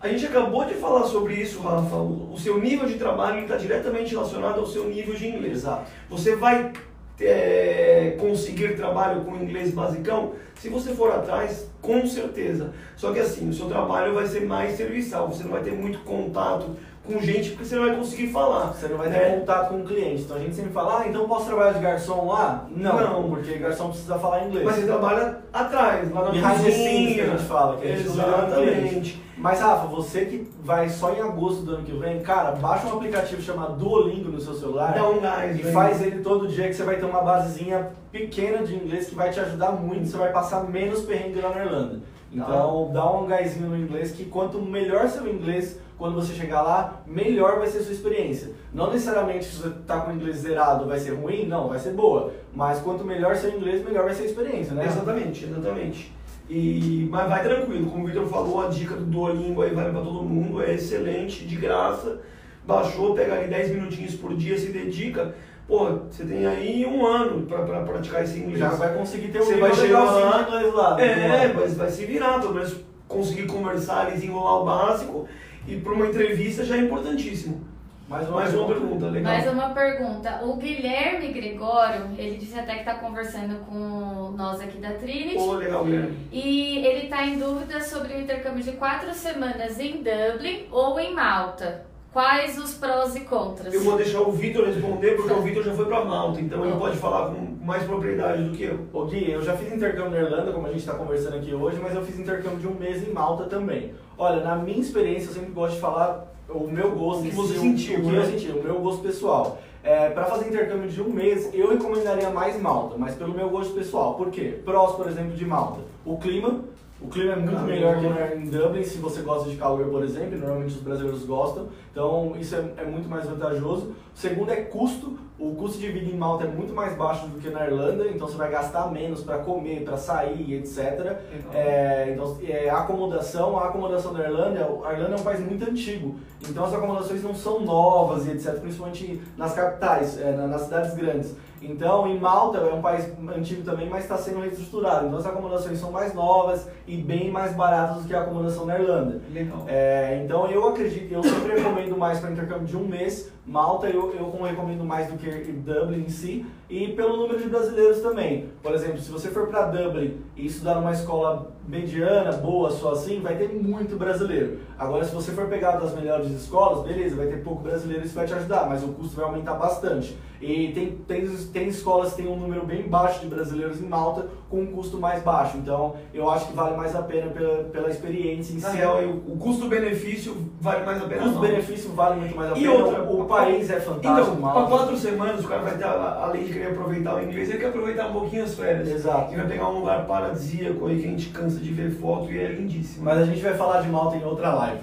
A 0.00 0.08
gente 0.08 0.26
acabou 0.26 0.64
de 0.64 0.74
falar 0.74 1.04
sobre 1.04 1.34
isso, 1.34 1.60
Rafa. 1.62 1.96
O 1.96 2.28
o 2.32 2.38
seu 2.38 2.60
nível 2.60 2.86
de 2.86 2.94
trabalho 2.94 3.40
está 3.40 3.56
diretamente 3.56 4.12
relacionado 4.14 4.60
ao 4.60 4.66
seu 4.66 4.88
nível 4.88 5.14
de 5.14 5.26
inglês. 5.26 5.54
Exato. 5.58 5.90
Você 6.08 6.36
vai 6.36 6.72
é, 7.20 8.16
conseguir 8.18 8.76
trabalho 8.76 9.22
com 9.22 9.36
inglês 9.36 9.72
basicão 9.72 10.34
se 10.54 10.68
você 10.68 10.92
for 10.92 11.12
atrás, 11.12 11.70
com 11.80 12.04
certeza. 12.06 12.72
Só 12.96 13.12
que 13.12 13.20
assim, 13.20 13.48
o 13.48 13.52
seu 13.52 13.66
trabalho 13.66 14.14
vai 14.14 14.26
ser 14.26 14.44
mais 14.44 14.76
serviçal. 14.76 15.28
Você 15.28 15.44
não 15.44 15.52
vai 15.52 15.62
ter 15.62 15.72
muito 15.72 16.00
contato 16.00 16.76
com 17.12 17.20
gente 17.20 17.50
porque 17.50 17.64
você 17.64 17.76
não 17.76 17.86
vai 17.86 17.96
conseguir 17.96 18.28
falar. 18.28 18.66
Você 18.68 18.88
não 18.88 18.98
vai 18.98 19.10
ter 19.10 19.18
né? 19.18 19.38
contato 19.38 19.68
com 19.70 19.80
o 19.80 19.84
cliente. 19.84 20.22
Então 20.22 20.36
a 20.36 20.40
gente 20.40 20.54
sempre 20.54 20.72
fala, 20.72 21.00
ah, 21.00 21.08
então 21.08 21.26
posso 21.26 21.46
trabalhar 21.46 21.72
de 21.72 21.80
garçom 21.80 22.26
lá? 22.28 22.66
Não, 22.70 23.00
Não. 23.00 23.30
porque 23.30 23.58
garçom 23.58 23.88
precisa 23.88 24.18
falar 24.18 24.44
inglês. 24.46 24.64
Mas 24.64 24.76
você 24.76 24.86
trabalha 24.86 25.38
atrás, 25.52 26.12
lá 26.12 26.24
na 26.24 26.30
scenes 26.30 26.74
que 27.14 27.20
a 27.20 27.24
cozinha. 27.24 27.26
gente 27.38 27.48
fala, 27.48 27.76
que 27.78 27.88
a 27.88 27.96
gente. 27.96 28.06
Exatamente. 28.06 29.28
Mas 29.38 29.60
Rafa, 29.60 29.86
você 29.86 30.24
que 30.24 30.50
vai 30.64 30.88
só 30.88 31.12
em 31.12 31.20
agosto 31.20 31.62
do 31.62 31.76
ano 31.76 31.84
que 31.84 31.92
vem, 31.92 32.20
cara, 32.20 32.52
baixa 32.52 32.88
um 32.88 32.96
aplicatiativo 32.96 33.40
chamado 33.40 33.76
Duolingo 33.76 34.30
no 34.30 34.40
seu 34.40 34.52
celular 34.52 34.94
Dá 34.94 35.08
um 35.08 35.20
gás, 35.20 35.56
e 35.56 35.62
faz 35.72 36.02
ele 36.02 36.22
todo 36.22 36.48
dia 36.48 36.66
que 36.66 36.74
você 36.74 36.82
vai 36.82 36.96
ter 36.96 37.04
uma 37.04 37.22
basezinha 37.22 37.90
pequena 38.10 38.66
de 38.66 38.74
inglês 38.74 39.08
que 39.08 39.14
vai 39.14 39.30
te 39.30 39.38
ajudar 39.38 39.70
muito, 39.70 40.08
você 40.08 40.16
vai 40.16 40.32
passar 40.32 40.64
menos 40.64 41.02
perrengue 41.02 41.40
lá 41.40 41.50
na 41.50 41.64
Irlanda. 41.64 42.00
Então 42.32 42.90
dá 42.92 43.10
um 43.10 43.26
gásinho 43.26 43.68
no 43.68 43.76
inglês 43.76 44.12
que 44.12 44.24
quanto 44.24 44.60
melhor 44.60 45.08
seu 45.08 45.26
inglês, 45.26 45.80
quando 45.96 46.14
você 46.14 46.34
chegar 46.34 46.62
lá, 46.62 47.02
melhor 47.06 47.58
vai 47.58 47.68
ser 47.68 47.78
a 47.78 47.82
sua 47.82 47.92
experiência. 47.92 48.50
Não 48.72 48.90
necessariamente 48.90 49.46
se 49.46 49.56
você 49.56 49.70
tá 49.86 50.00
com 50.00 50.10
o 50.10 50.14
inglês 50.14 50.36
zerado 50.38 50.86
vai 50.86 50.98
ser 50.98 51.12
ruim, 51.12 51.46
não, 51.46 51.68
vai 51.68 51.78
ser 51.78 51.92
boa. 51.92 52.32
Mas 52.54 52.80
quanto 52.80 53.04
melhor 53.04 53.34
seu 53.36 53.50
inglês, 53.50 53.84
melhor 53.84 54.04
vai 54.04 54.14
ser 54.14 54.24
a 54.24 54.26
experiência, 54.26 54.74
né? 54.74 54.86
Exatamente, 54.86 55.44
exatamente. 55.44 56.12
E, 56.48 57.06
mas 57.10 57.28
vai 57.28 57.42
tranquilo, 57.42 57.90
como 57.90 58.04
o 58.04 58.06
Victor 58.06 58.26
falou, 58.26 58.66
a 58.66 58.68
dica 58.68 58.94
do 58.94 59.04
Duolingo 59.04 59.60
aí 59.60 59.74
vale 59.74 59.90
para 59.90 60.00
todo 60.00 60.22
mundo, 60.22 60.62
é 60.62 60.74
excelente, 60.74 61.46
de 61.46 61.56
graça. 61.56 62.20
Baixou, 62.66 63.14
pega 63.14 63.34
ali 63.34 63.48
10 63.48 63.70
minutinhos 63.70 64.14
por 64.14 64.34
dia, 64.34 64.58
se 64.58 64.70
dedica. 64.70 65.34
Pô, 65.68 65.84
você 66.10 66.24
tem 66.24 66.46
aí 66.46 66.86
um 66.86 67.06
ano 67.06 67.42
para 67.46 67.82
praticar 67.82 68.24
esse 68.24 68.38
inglês. 68.38 68.58
Já 68.58 68.70
vai 68.70 68.94
conseguir 68.94 69.28
ter 69.28 69.40
um 69.40 69.44
Você 69.44 69.54
nível 69.54 69.68
vai 69.68 69.76
chegar 69.76 69.98
legalzinho 70.00 70.30
lá- 70.30 70.42
de 70.42 70.48
inglês 70.48 70.74
lá. 70.74 71.00
É, 71.02 71.52
mas 71.52 71.76
vai 71.76 71.90
se 71.90 72.06
virar, 72.06 72.40
pelo 72.40 72.54
menos 72.54 72.74
conseguir 73.06 73.46
conversar 73.46 74.08
e 74.08 74.12
desenrolar 74.14 74.62
o 74.62 74.64
básico. 74.64 75.28
E 75.66 75.76
para 75.76 75.92
uma 75.92 76.06
entrevista 76.06 76.64
já 76.64 76.74
é 76.76 76.78
importantíssimo. 76.80 77.68
Mais 78.08 78.26
uma, 78.26 78.36
Mais 78.36 78.54
uma 78.54 78.66
pergunta, 78.66 79.06
legal. 79.10 79.30
Mais 79.34 79.46
uma 79.52 79.68
pergunta. 79.74 80.40
O 80.42 80.56
Guilherme 80.56 81.30
Gregório, 81.30 82.06
ele 82.16 82.38
disse 82.38 82.58
até 82.58 82.72
que 82.72 82.78
está 82.80 82.94
conversando 82.94 83.56
com 83.66 84.32
nós 84.34 84.62
aqui 84.62 84.78
da 84.78 84.92
Trinity. 84.92 85.34
Pô, 85.34 85.52
legal, 85.52 85.84
Guilherme. 85.84 86.16
E 86.32 86.78
ele 86.78 87.04
está 87.04 87.26
em 87.26 87.38
dúvida 87.38 87.78
sobre 87.82 88.14
o 88.14 88.20
intercâmbio 88.22 88.62
de 88.64 88.72
quatro 88.72 89.12
semanas 89.12 89.78
em 89.78 90.02
Dublin 90.02 90.64
ou 90.72 90.98
em 90.98 91.12
Malta. 91.14 91.84
Quais 92.12 92.58
os 92.58 92.72
prós 92.74 93.14
e 93.16 93.20
contras? 93.20 93.72
Eu 93.72 93.82
vou 93.82 93.96
deixar 93.96 94.22
o 94.22 94.32
Vitor 94.32 94.64
responder, 94.64 95.16
porque 95.16 95.32
o 95.32 95.42
Vitor 95.42 95.62
já 95.62 95.74
foi 95.74 95.84
para 95.84 96.04
Malta, 96.04 96.40
então 96.40 96.64
ele 96.64 96.76
pode 96.76 96.96
falar 96.96 97.28
com 97.28 97.58
mais 97.64 97.82
propriedade 97.84 98.44
do 98.44 98.56
que 98.56 98.62
eu. 98.62 98.78
Ô 98.94 99.04
Gui, 99.04 99.30
eu 99.30 99.42
já 99.42 99.54
fiz 99.56 99.70
intercâmbio 99.72 100.12
na 100.12 100.20
Irlanda, 100.20 100.52
como 100.52 100.66
a 100.66 100.70
gente 100.70 100.80
está 100.80 100.94
conversando 100.94 101.36
aqui 101.36 101.54
hoje, 101.54 101.78
mas 101.82 101.94
eu 101.94 102.02
fiz 102.02 102.18
intercâmbio 102.18 102.58
de 102.58 102.66
um 102.66 102.74
mês 102.74 103.06
em 103.06 103.12
Malta 103.12 103.44
também. 103.44 103.92
Olha, 104.16 104.42
na 104.42 104.56
minha 104.56 104.80
experiência, 104.80 105.28
eu 105.28 105.34
sempre 105.34 105.50
gosto 105.50 105.74
de 105.74 105.80
falar 105.80 106.32
o 106.48 106.66
meu 106.66 106.92
gosto. 106.92 107.20
O 107.20 107.24
que 107.24 107.34
você 107.34 107.58
sentiu, 107.58 107.98
O 107.98 108.02
que 108.02 108.10
né? 108.10 108.18
eu 108.18 108.24
senti, 108.24 108.50
o 108.50 108.62
meu 108.62 108.80
gosto 108.80 109.02
pessoal. 109.02 109.58
É, 109.82 110.08
para 110.08 110.24
fazer 110.24 110.48
intercâmbio 110.48 110.88
de 110.88 111.00
um 111.02 111.10
mês, 111.10 111.50
eu 111.52 111.68
recomendaria 111.68 112.30
mais 112.30 112.60
Malta, 112.60 112.96
mas 112.98 113.14
pelo 113.14 113.34
meu 113.34 113.50
gosto 113.50 113.74
pessoal. 113.74 114.14
Por 114.14 114.30
quê? 114.30 114.58
Prós, 114.64 114.96
por 114.96 115.06
exemplo, 115.06 115.36
de 115.36 115.44
Malta. 115.44 115.80
O 116.06 116.16
clima. 116.16 116.64
O 117.00 117.08
clima 117.08 117.32
é 117.32 117.36
muito 117.36 117.60
melhor 117.62 118.00
que 118.00 118.06
em 118.36 118.50
Dublin, 118.50 118.82
se 118.82 118.98
você 118.98 119.22
gosta 119.22 119.48
de 119.48 119.56
calor, 119.56 119.86
por 119.86 120.02
exemplo, 120.02 120.36
normalmente 120.36 120.74
os 120.74 120.82
brasileiros 120.82 121.24
gostam. 121.24 121.68
Então, 121.92 122.34
isso 122.38 122.56
é, 122.56 122.72
é 122.78 122.84
muito 122.84 123.08
mais 123.08 123.24
vantajoso. 123.26 123.94
O 124.14 124.18
segundo 124.18 124.50
é 124.50 124.56
custo. 124.56 125.16
O 125.38 125.54
custo 125.54 125.78
de 125.78 125.88
vida 125.88 126.10
em 126.10 126.16
Malta 126.16 126.44
é 126.44 126.48
muito 126.48 126.74
mais 126.74 126.96
baixo 126.96 127.28
do 127.28 127.38
que 127.38 127.48
na 127.48 127.64
Irlanda, 127.64 128.08
então 128.08 128.26
você 128.26 128.36
vai 128.36 128.50
gastar 128.50 128.90
menos 128.90 129.22
para 129.22 129.38
comer, 129.38 129.84
para 129.84 129.96
sair, 129.96 130.54
etc. 130.54 131.16
É, 131.54 132.10
então, 132.12 132.36
é, 132.44 132.68
a 132.68 132.78
acomodação, 132.78 133.56
a 133.56 133.66
acomodação 133.68 134.12
da 134.12 134.24
Irlanda, 134.24 134.68
a 134.84 134.92
Irlanda 134.92 135.14
é 135.16 135.20
um 135.20 135.22
país 135.22 135.38
muito 135.38 135.64
antigo, 135.68 136.16
então 136.48 136.64
as 136.64 136.74
acomodações 136.74 137.22
não 137.22 137.34
são 137.36 137.60
novas 137.60 138.26
e 138.26 138.32
etc, 138.32 138.54
principalmente 138.58 139.20
nas 139.36 139.54
capitais, 139.54 140.20
é, 140.20 140.32
na- 140.32 140.48
nas 140.48 140.62
cidades 140.62 140.94
grandes. 140.94 141.36
Então, 141.62 142.06
em 142.06 142.18
Malta 142.18 142.58
é 142.58 142.72
um 142.72 142.80
país 142.80 143.08
antigo 143.36 143.62
também, 143.62 143.88
mas 143.88 144.04
está 144.04 144.16
sendo 144.16 144.40
reestruturado. 144.40 145.06
Então, 145.06 145.18
as 145.18 145.26
acomodações 145.26 145.78
são 145.78 145.90
mais 145.90 146.14
novas 146.14 146.68
e 146.86 146.96
bem 146.96 147.30
mais 147.32 147.52
baratas 147.52 148.02
do 148.02 148.08
que 148.08 148.14
a 148.14 148.22
acomodação 148.22 148.64
na 148.64 148.78
Irlanda. 148.78 149.20
Legal. 149.32 149.64
É, 149.66 150.20
então 150.24 150.46
eu 150.48 150.68
acredito, 150.68 151.12
eu 151.12 151.22
sempre 151.22 151.56
recomendo 151.58 151.96
mais 151.96 152.20
para 152.20 152.30
intercâmbio 152.30 152.66
de 152.66 152.76
um 152.76 152.86
mês. 152.86 153.32
Malta 153.48 153.88
eu, 153.88 154.14
eu 154.14 154.30
recomendo 154.42 154.84
mais 154.84 155.10
do 155.10 155.16
que 155.16 155.52
Dublin 155.52 156.04
em 156.04 156.08
si 156.10 156.44
e 156.68 156.88
pelo 156.88 157.16
número 157.16 157.38
de 157.38 157.48
brasileiros 157.48 158.00
também. 158.00 158.50
Por 158.62 158.72
exemplo, 158.74 158.98
se 158.98 159.10
você 159.10 159.28
for 159.28 159.46
para 159.48 159.66
Dublin 159.66 160.20
e 160.36 160.46
estudar 160.46 160.74
numa 160.76 160.92
escola 160.92 161.52
mediana, 161.66 162.32
boa, 162.32 162.70
só 162.70 162.92
assim, 162.92 163.20
vai 163.20 163.36
ter 163.36 163.48
muito 163.48 163.96
brasileiro. 163.96 164.58
Agora, 164.78 165.04
se 165.04 165.14
você 165.14 165.32
for 165.32 165.46
pegar 165.48 165.72
das 165.72 165.94
melhores 165.94 166.30
escolas, 166.30 166.86
beleza, 166.86 167.16
vai 167.16 167.26
ter 167.26 167.42
pouco 167.42 167.62
brasileiro, 167.62 168.04
isso 168.04 168.14
vai 168.14 168.26
te 168.26 168.32
ajudar, 168.34 168.66
mas 168.68 168.82
o 168.82 168.88
custo 168.88 169.16
vai 169.16 169.24
aumentar 169.26 169.54
bastante. 169.54 170.16
E 170.40 170.68
tem, 170.72 170.92
tem, 171.06 171.26
tem 171.52 171.68
escolas 171.68 172.10
que 172.12 172.22
têm 172.22 172.30
um 172.30 172.36
número 172.38 172.64
bem 172.64 172.84
baixo 172.88 173.20
de 173.20 173.26
brasileiros 173.26 173.80
em 173.82 173.86
Malta 173.88 174.26
com 174.48 174.60
um 174.60 174.66
custo 174.68 174.96
mais 174.98 175.22
baixo. 175.22 175.56
Então, 175.58 175.96
eu 176.14 176.30
acho 176.30 176.46
que 176.46 176.52
vale 176.54 176.76
mais 176.76 176.94
a 176.94 177.02
pena 177.02 177.30
pela, 177.32 177.64
pela 177.64 177.90
experiência 177.90 178.54
em 178.54 178.60
Na 178.60 178.70
si. 178.70 178.78
eu- 178.78 179.20
o 179.26 179.36
custo-benefício 179.36 180.36
vale 180.60 180.86
mais 180.86 181.02
a 181.02 181.04
O 181.04 181.08
pena. 181.08 181.22
Malta. 181.22 181.38
custo-benefício 181.38 181.90
vale 181.92 182.20
muito 182.20 182.36
mais 182.36 182.52
a 182.52 182.56
E 182.56 182.60
pena. 182.62 182.72
outra, 182.72 183.02
o 183.02 183.24
país 183.26 183.68
é 183.68 183.80
fantástico. 183.80 184.36
Então, 184.38 184.52
para 184.52 184.66
quatro 184.66 184.96
semanas, 184.96 185.44
o 185.44 185.48
cara 185.48 185.62
vai 185.62 185.76
ter, 185.76 185.84
a- 185.84 186.20
além 186.22 186.44
de 186.44 186.52
querer 186.58 186.72
aproveitar 186.72 187.16
o 187.16 187.22
inglês, 187.22 187.48
ele 187.48 187.58
quer 187.58 187.68
aproveitar 187.68 188.08
um 188.08 188.12
pouquinho 188.12 188.44
as 188.44 188.54
férias. 188.54 188.88
Exato. 188.88 189.32
E 189.32 189.36
vai 189.36 189.46
pegar 189.46 189.68
um 189.68 189.78
lugar 189.78 190.06
paradisíaco 190.06 190.86
aí 190.86 191.00
que 191.00 191.06
a 191.06 191.10
gente 191.10 191.28
cansa 191.30 191.60
de 191.60 191.72
ver 191.72 191.90
foto 191.92 192.30
e 192.30 192.38
é 192.38 192.48
lindíssimo. 192.48 193.04
Mas 193.04 193.18
a 193.18 193.24
gente 193.24 193.40
vai 193.40 193.54
falar 193.54 193.82
de 193.82 193.88
Malta 193.88 194.16
em 194.16 194.24
outra 194.24 194.52
live. 194.54 194.80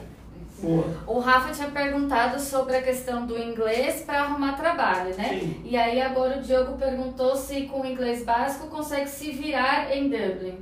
Boa. 0.60 0.86
O 1.06 1.20
Rafa 1.20 1.54
tinha 1.54 1.68
perguntado 1.70 2.40
sobre 2.40 2.78
a 2.78 2.82
questão 2.82 3.26
do 3.26 3.38
inglês 3.38 4.04
para 4.06 4.22
arrumar 4.22 4.54
trabalho, 4.54 5.14
né? 5.16 5.40
Sim. 5.40 5.62
E 5.66 5.76
aí 5.76 6.02
agora 6.02 6.40
o 6.40 6.42
Diogo 6.42 6.78
perguntou 6.78 7.36
se 7.36 7.64
com 7.64 7.82
o 7.82 7.86
inglês 7.86 8.24
básico 8.24 8.68
consegue 8.68 9.10
se 9.10 9.32
virar 9.32 9.96
em 9.96 10.10
Dublin. 10.10 10.58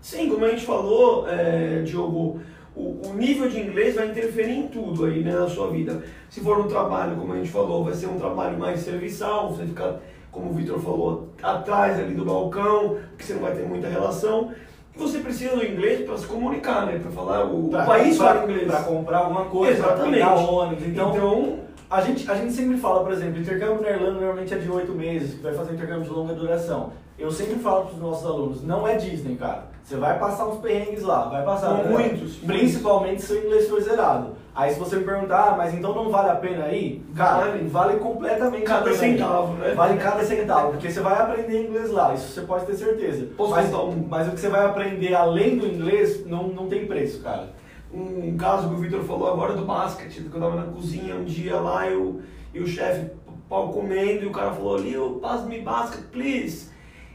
Sim, 0.00 0.28
como 0.30 0.44
a 0.44 0.48
gente 0.48 0.64
falou, 0.64 1.28
é, 1.28 1.82
Diogo, 1.82 2.40
o, 2.74 3.08
o 3.08 3.14
nível 3.14 3.48
de 3.48 3.60
inglês 3.60 3.94
vai 3.94 4.08
interferir 4.08 4.52
em 4.52 4.68
tudo 4.68 5.04
aí 5.04 5.22
né, 5.22 5.32
na 5.32 5.48
sua 5.48 5.70
vida. 5.70 6.02
Se 6.28 6.40
for 6.40 6.58
no 6.58 6.68
trabalho, 6.68 7.16
como 7.16 7.32
a 7.32 7.36
gente 7.36 7.50
falou, 7.50 7.84
vai 7.84 7.94
ser 7.94 8.06
um 8.06 8.18
trabalho 8.18 8.58
mais 8.58 8.80
serviçal, 8.80 9.50
você 9.50 9.66
fica, 9.66 10.00
como 10.30 10.50
o 10.50 10.52
Vitor 10.54 10.78
falou, 10.80 11.28
atrás 11.42 11.98
ali 11.98 12.14
do 12.14 12.24
balcão, 12.24 12.96
porque 13.10 13.24
você 13.24 13.34
não 13.34 13.42
vai 13.42 13.52
ter 13.52 13.66
muita 13.66 13.88
relação. 13.88 14.52
E 14.94 14.98
você 14.98 15.18
precisa 15.18 15.56
do 15.56 15.64
inglês 15.64 16.04
para 16.04 16.18
se 16.18 16.26
comunicar, 16.26 16.86
né? 16.86 16.98
Para 17.00 17.10
falar, 17.10 17.44
o, 17.46 17.66
o 17.66 17.70
Pra- 17.70 17.84
país 17.84 18.16
pra- 18.16 18.34
fala 18.34 18.44
inglês. 18.50 18.66
Pra 18.68 18.82
comprar 18.82 19.18
alguma 19.18 19.44
coisa, 19.46 19.72
Exatamente. 19.78 20.12
pegar 20.14 20.34
ônibus. 20.34 20.86
Então, 20.86 21.10
Então, 21.14 21.58
a, 21.88 22.00
gente, 22.00 22.30
a 22.30 22.34
gente 22.34 22.52
sempre 22.52 22.76
fala, 22.76 23.02
por 23.02 23.12
exemplo, 23.12 23.40
intercâmbio 23.40 23.82
na 23.82 23.90
Irlanda 23.90 24.12
normalmente 24.20 24.52
é 24.54 24.58
de 24.58 24.70
oito 24.70 24.92
meses, 24.92 25.34
que 25.34 25.42
vai 25.42 25.54
fazer 25.54 25.74
intercâmbio 25.74 26.04
de 26.04 26.10
longa 26.10 26.34
duração. 26.34 26.92
Eu 27.18 27.30
sempre 27.30 27.56
falo 27.56 27.84
para 27.86 27.94
os 27.94 28.00
nossos 28.00 28.26
alunos, 28.26 28.62
não 28.64 28.86
é 28.86 28.96
Disney, 28.96 29.36
cara. 29.36 29.64
Você 29.84 29.96
vai 29.96 30.18
passar 30.18 30.46
uns 30.46 30.58
perrengues 30.60 31.02
lá, 31.02 31.28
vai 31.28 31.44
passar. 31.44 31.74
né? 31.74 31.84
Muitos, 31.90 32.36
Principalmente 32.36 33.22
se 33.22 33.32
o 33.32 33.38
inglês 33.44 33.68
for 33.68 33.80
zerado. 33.80 34.28
Aí 34.60 34.74
se 34.74 34.78
você 34.78 34.96
me 34.96 35.04
perguntar, 35.04 35.52
ah, 35.52 35.56
mas 35.56 35.72
então 35.72 35.94
não 35.94 36.10
vale 36.10 36.28
a 36.28 36.34
pena 36.34 36.68
ir? 36.68 37.02
Cara, 37.16 37.46
Vale. 37.46 37.68
vale 37.68 37.98
completamente 37.98 38.64
a 38.64 38.66
cada 38.66 38.92
centavo, 38.92 39.54
né? 39.54 39.72
Vale 39.72 39.98
cada 39.98 40.22
centavo, 40.22 40.72
porque 40.72 40.90
você 40.90 41.00
vai 41.00 41.18
aprender 41.18 41.66
inglês 41.66 41.90
lá, 41.90 42.12
isso 42.12 42.28
você 42.28 42.42
pode 42.42 42.66
ter 42.66 42.74
certeza. 42.74 43.26
Posso 43.38 43.52
mas, 43.52 43.72
um? 43.72 44.04
mas 44.06 44.28
o 44.28 44.32
que 44.32 44.40
você 44.40 44.50
vai 44.50 44.66
aprender 44.66 45.14
além 45.14 45.56
do 45.56 45.66
inglês 45.66 46.26
não, 46.26 46.48
não 46.48 46.68
tem 46.68 46.86
preço, 46.86 47.22
cara. 47.22 47.48
um 47.90 48.36
caso 48.36 48.68
que 48.68 48.74
o 48.74 48.78
Vitor 48.78 49.02
falou 49.04 49.32
agora 49.32 49.54
do 49.54 49.64
basquete, 49.64 50.24
que 50.30 50.36
eu 50.36 50.40
tava 50.40 50.56
na 50.56 50.64
cozinha 50.70 51.14
um 51.14 51.24
dia 51.24 51.56
lá 51.56 51.88
e 51.88 51.96
o, 51.96 52.20
e 52.52 52.60
o 52.60 52.66
chefe 52.66 53.12
pau 53.48 53.72
comendo 53.72 54.24
e 54.24 54.26
o 54.26 54.30
cara 54.30 54.52
falou, 54.52 54.76
Leo, 54.76 55.20
pass 55.22 55.42
me 55.46 55.62
basket, 55.62 56.02
please. 56.12 56.68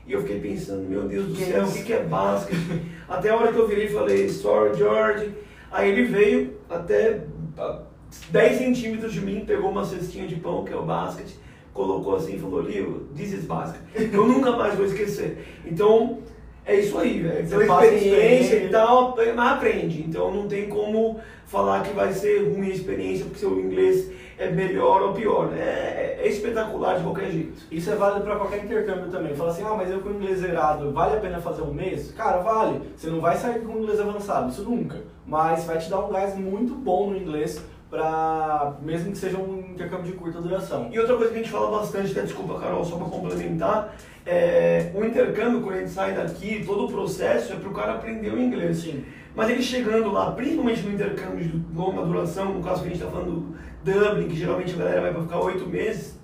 E 0.07 0.13
eu 0.13 0.21
fiquei 0.21 0.39
pensando, 0.39 0.81
meu 0.89 1.03
Deus 1.07 1.27
do 1.27 1.35
Que 1.35 1.45
céu, 1.45 1.63
o 1.63 1.71
que, 1.71 1.83
que 1.83 1.93
é 1.93 2.03
basquete? 2.03 2.59
até 3.07 3.29
a 3.29 3.35
hora 3.35 3.53
que 3.53 3.59
eu 3.59 3.67
virei 3.67 3.85
e 3.85 3.89
falei, 3.93 4.29
sorry 4.29 4.75
George. 4.75 5.45
Aí 5.71 5.91
ele 5.91 6.05
veio 6.05 6.57
até 6.69 7.21
ah, 7.57 7.81
10 8.29 8.57
centímetros 8.57 9.13
de 9.13 9.21
mim, 9.21 9.43
pegou 9.45 9.69
uma 9.69 9.85
cestinha 9.85 10.27
de 10.27 10.35
pão, 10.35 10.63
que 10.63 10.73
é 10.73 10.75
o 10.75 10.83
basquete, 10.83 11.37
colocou 11.73 12.15
assim 12.15 12.35
e 12.35 12.39
falou, 12.39 12.61
Leo, 12.61 13.07
this 13.15 13.33
is 13.33 13.45
basket. 13.45 13.81
Eu 13.95 14.27
nunca 14.27 14.51
mais 14.51 14.75
vou 14.75 14.85
esquecer. 14.85 15.45
Então, 15.65 16.19
é 16.65 16.79
isso 16.79 16.97
aí, 16.97 17.19
velho. 17.19 17.47
Pela 17.47 17.63
experiência 17.63 18.15
experiência. 18.15 18.55
e 18.65 18.69
tal, 18.69 19.15
mas 19.35 19.51
aprende. 19.51 20.01
Então 20.01 20.33
não 20.33 20.47
tem 20.47 20.67
como 20.67 21.19
falar 21.45 21.83
que 21.83 21.93
vai 21.93 22.11
ser 22.11 22.49
ruim 22.49 22.71
a 22.71 22.73
experiência 22.73 23.25
porque 23.25 23.39
seu 23.39 23.59
inglês 23.59 24.09
é 24.37 24.49
melhor 24.49 25.01
ou 25.01 25.13
pior. 25.13 25.51
É, 25.53 26.19
é 26.21 26.27
espetacular 26.27 26.97
de 26.97 27.03
qualquer 27.03 27.31
jeito. 27.31 27.61
Isso 27.71 27.89
é 27.89 27.95
válido 27.95 28.25
para 28.25 28.35
qualquer 28.35 28.63
intercâmbio 28.63 29.09
também. 29.09 29.35
Fala 29.35 29.51
assim, 29.51 29.63
ah, 29.63 29.75
mas 29.75 29.89
eu 29.89 29.99
com 29.99 30.11
inglês 30.11 30.39
zerado, 30.39 30.91
vale 30.91 31.17
a 31.17 31.19
pena 31.19 31.39
fazer 31.39 31.61
um 31.61 31.73
mês? 31.73 32.11
Cara, 32.11 32.37
vale. 32.37 32.81
Você 32.95 33.09
não 33.09 33.21
vai 33.21 33.37
sair 33.37 33.61
com 33.61 33.77
inglês 33.77 33.99
avançado, 33.99 34.49
isso 34.49 34.63
nunca. 34.63 35.01
Mas 35.25 35.65
vai 35.65 35.77
te 35.77 35.89
dar 35.89 35.99
um 35.99 36.11
gás 36.11 36.35
muito 36.35 36.73
bom 36.73 37.09
no 37.09 37.17
inglês, 37.17 37.63
pra, 37.89 38.75
mesmo 38.81 39.11
que 39.11 39.17
seja 39.17 39.37
um 39.37 39.59
intercâmbio 39.71 40.11
de 40.11 40.13
curta 40.13 40.41
duração. 40.41 40.89
E 40.91 40.99
outra 40.99 41.15
coisa 41.15 41.31
que 41.31 41.39
a 41.39 41.41
gente 41.41 41.51
fala 41.51 41.79
bastante, 41.79 42.11
até 42.11 42.21
desculpa 42.21 42.59
Carol, 42.59 42.83
só 42.83 42.97
para 42.97 43.07
complementar, 43.07 43.95
é, 44.25 44.91
o 44.95 45.05
intercâmbio, 45.05 45.61
quando 45.61 45.75
a 45.75 45.79
gente 45.79 45.91
sai 45.91 46.13
daqui, 46.13 46.63
todo 46.65 46.85
o 46.85 46.91
processo 46.91 47.53
é 47.53 47.55
para 47.55 47.69
o 47.69 47.73
cara 47.73 47.93
aprender 47.93 48.33
o 48.33 48.39
inglês. 48.39 48.77
Sim. 48.77 49.05
Mas 49.35 49.49
ele 49.49 49.61
chegando 49.61 50.11
lá, 50.11 50.31
principalmente 50.31 50.81
no 50.81 50.93
intercâmbio 50.93 51.43
de 51.43 51.61
longa 51.75 52.05
duração, 52.05 52.53
no 52.53 52.63
caso 52.63 52.81
que 52.81 52.87
a 52.87 52.91
gente 52.91 53.01
está 53.01 53.11
falando 53.11 53.31
do 53.31 53.91
Dublin, 53.91 54.29
que 54.29 54.35
geralmente 54.35 54.73
a 54.73 54.77
galera 54.77 55.01
vai 55.01 55.13
para 55.13 55.21
ficar 55.23 55.39
oito 55.41 55.67
meses, 55.67 56.17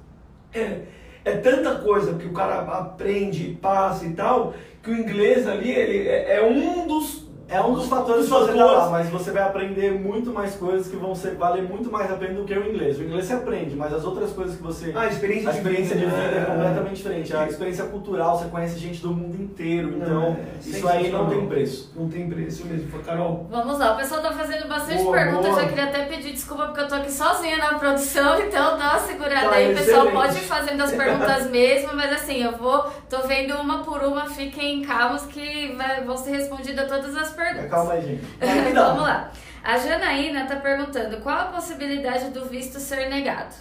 é, 0.53 0.83
é 1.25 1.37
tanta 1.37 1.75
coisa 1.75 2.13
que 2.13 2.25
o 2.25 2.33
cara 2.33 2.61
aprende, 2.61 3.57
passa 3.61 4.05
e 4.05 4.13
tal, 4.13 4.53
que 4.81 4.89
o 4.89 4.97
inglês 4.97 5.47
ali 5.47 5.69
ele 5.69 6.07
é, 6.07 6.37
é 6.37 6.45
um 6.45 6.87
dos. 6.87 7.29
É 7.51 7.61
um 7.61 7.73
dos 7.73 7.87
fatores 7.87 8.27
dos 8.27 8.33
que 8.39 8.45
você 8.45 8.57
fatores. 8.57 8.77
lá, 8.83 8.89
mas 8.89 9.09
você 9.09 9.31
vai 9.31 9.43
aprender 9.43 9.91
muito 9.91 10.31
mais 10.31 10.55
coisas 10.55 10.87
que 10.87 10.95
vão 10.95 11.13
ser, 11.13 11.35
valer 11.35 11.63
muito 11.63 11.91
mais 11.91 12.09
a 12.09 12.15
pena 12.15 12.35
do 12.35 12.45
que 12.45 12.53
o 12.53 12.69
inglês. 12.69 12.97
O 12.97 13.03
inglês 13.03 13.25
você 13.25 13.33
aprende, 13.33 13.75
mas 13.75 13.93
as 13.93 14.05
outras 14.05 14.31
coisas 14.31 14.55
que 14.55 14.63
você. 14.63 14.93
Ah, 14.95 15.01
a 15.01 15.07
experiência 15.07 15.49
a 15.49 15.53
experiência 15.53 15.97
de 15.97 16.05
vida 16.05 16.15
é 16.17 16.39
né? 16.39 16.45
completamente 16.45 16.95
diferente. 16.95 17.35
A 17.35 17.47
experiência 17.47 17.83
cultural, 17.85 18.37
você 18.39 18.45
conhece 18.49 18.79
gente 18.79 19.01
do 19.01 19.11
mundo 19.11 19.35
inteiro, 19.35 19.97
então 19.97 20.37
é 20.37 20.59
isso 20.69 20.87
aí 20.87 21.11
não 21.11 21.27
tem 21.29 21.45
preço. 21.45 21.91
Não 21.95 22.07
tem 22.07 22.29
preço 22.29 22.65
mesmo. 22.65 22.89
Carol, 23.03 23.47
Vamos 23.49 23.77
lá, 23.79 23.93
o 23.93 23.97
pessoal 23.97 24.21
tá 24.21 24.31
fazendo 24.31 24.67
bastante 24.69 25.03
Boa, 25.03 25.17
perguntas. 25.17 25.49
boa. 25.49 25.61
Já 25.61 25.67
queria 25.67 25.83
até 25.85 26.05
pedir 26.05 26.31
desculpa 26.31 26.67
porque 26.67 26.79
eu 26.79 26.87
tô 26.87 26.95
aqui 26.95 27.11
sozinha 27.11 27.57
na 27.57 27.73
produção, 27.77 28.39
então 28.47 28.77
dá 28.77 28.91
uma 28.91 28.99
segurada 28.99 29.49
Tá, 29.49 29.55
aí. 29.55 29.73
O 29.73 29.77
pessoal 29.77 30.07
pode 30.09 30.35
ir 30.37 30.41
fazendo 30.41 30.81
as 30.83 30.91
perguntas 30.93 31.49
mesmo, 31.51 31.93
mas 31.95 32.13
assim, 32.13 32.41
eu 32.43 32.53
vou, 32.53 32.89
tô 33.09 33.27
vendo 33.27 33.55
uma 33.55 33.79
por 33.83 34.01
uma, 34.03 34.25
fiquem 34.27 34.81
calmos 34.83 35.23
que 35.23 35.73
vai, 35.75 36.01
vão 36.05 36.15
ser 36.15 36.31
respondidas 36.31 36.87
todas 36.87 37.13
as 37.13 37.27
perguntas. 37.27 37.40
Calma 37.69 37.93
aí, 37.93 38.01
gente. 38.01 38.23
Vamos 38.73 39.03
lá. 39.03 39.31
A 39.63 39.77
Janaína 39.77 40.45
tá 40.47 40.55
perguntando 40.55 41.17
qual 41.17 41.37
a 41.37 41.45
possibilidade 41.45 42.29
do 42.31 42.45
visto 42.45 42.79
ser 42.79 43.09
negado? 43.09 43.53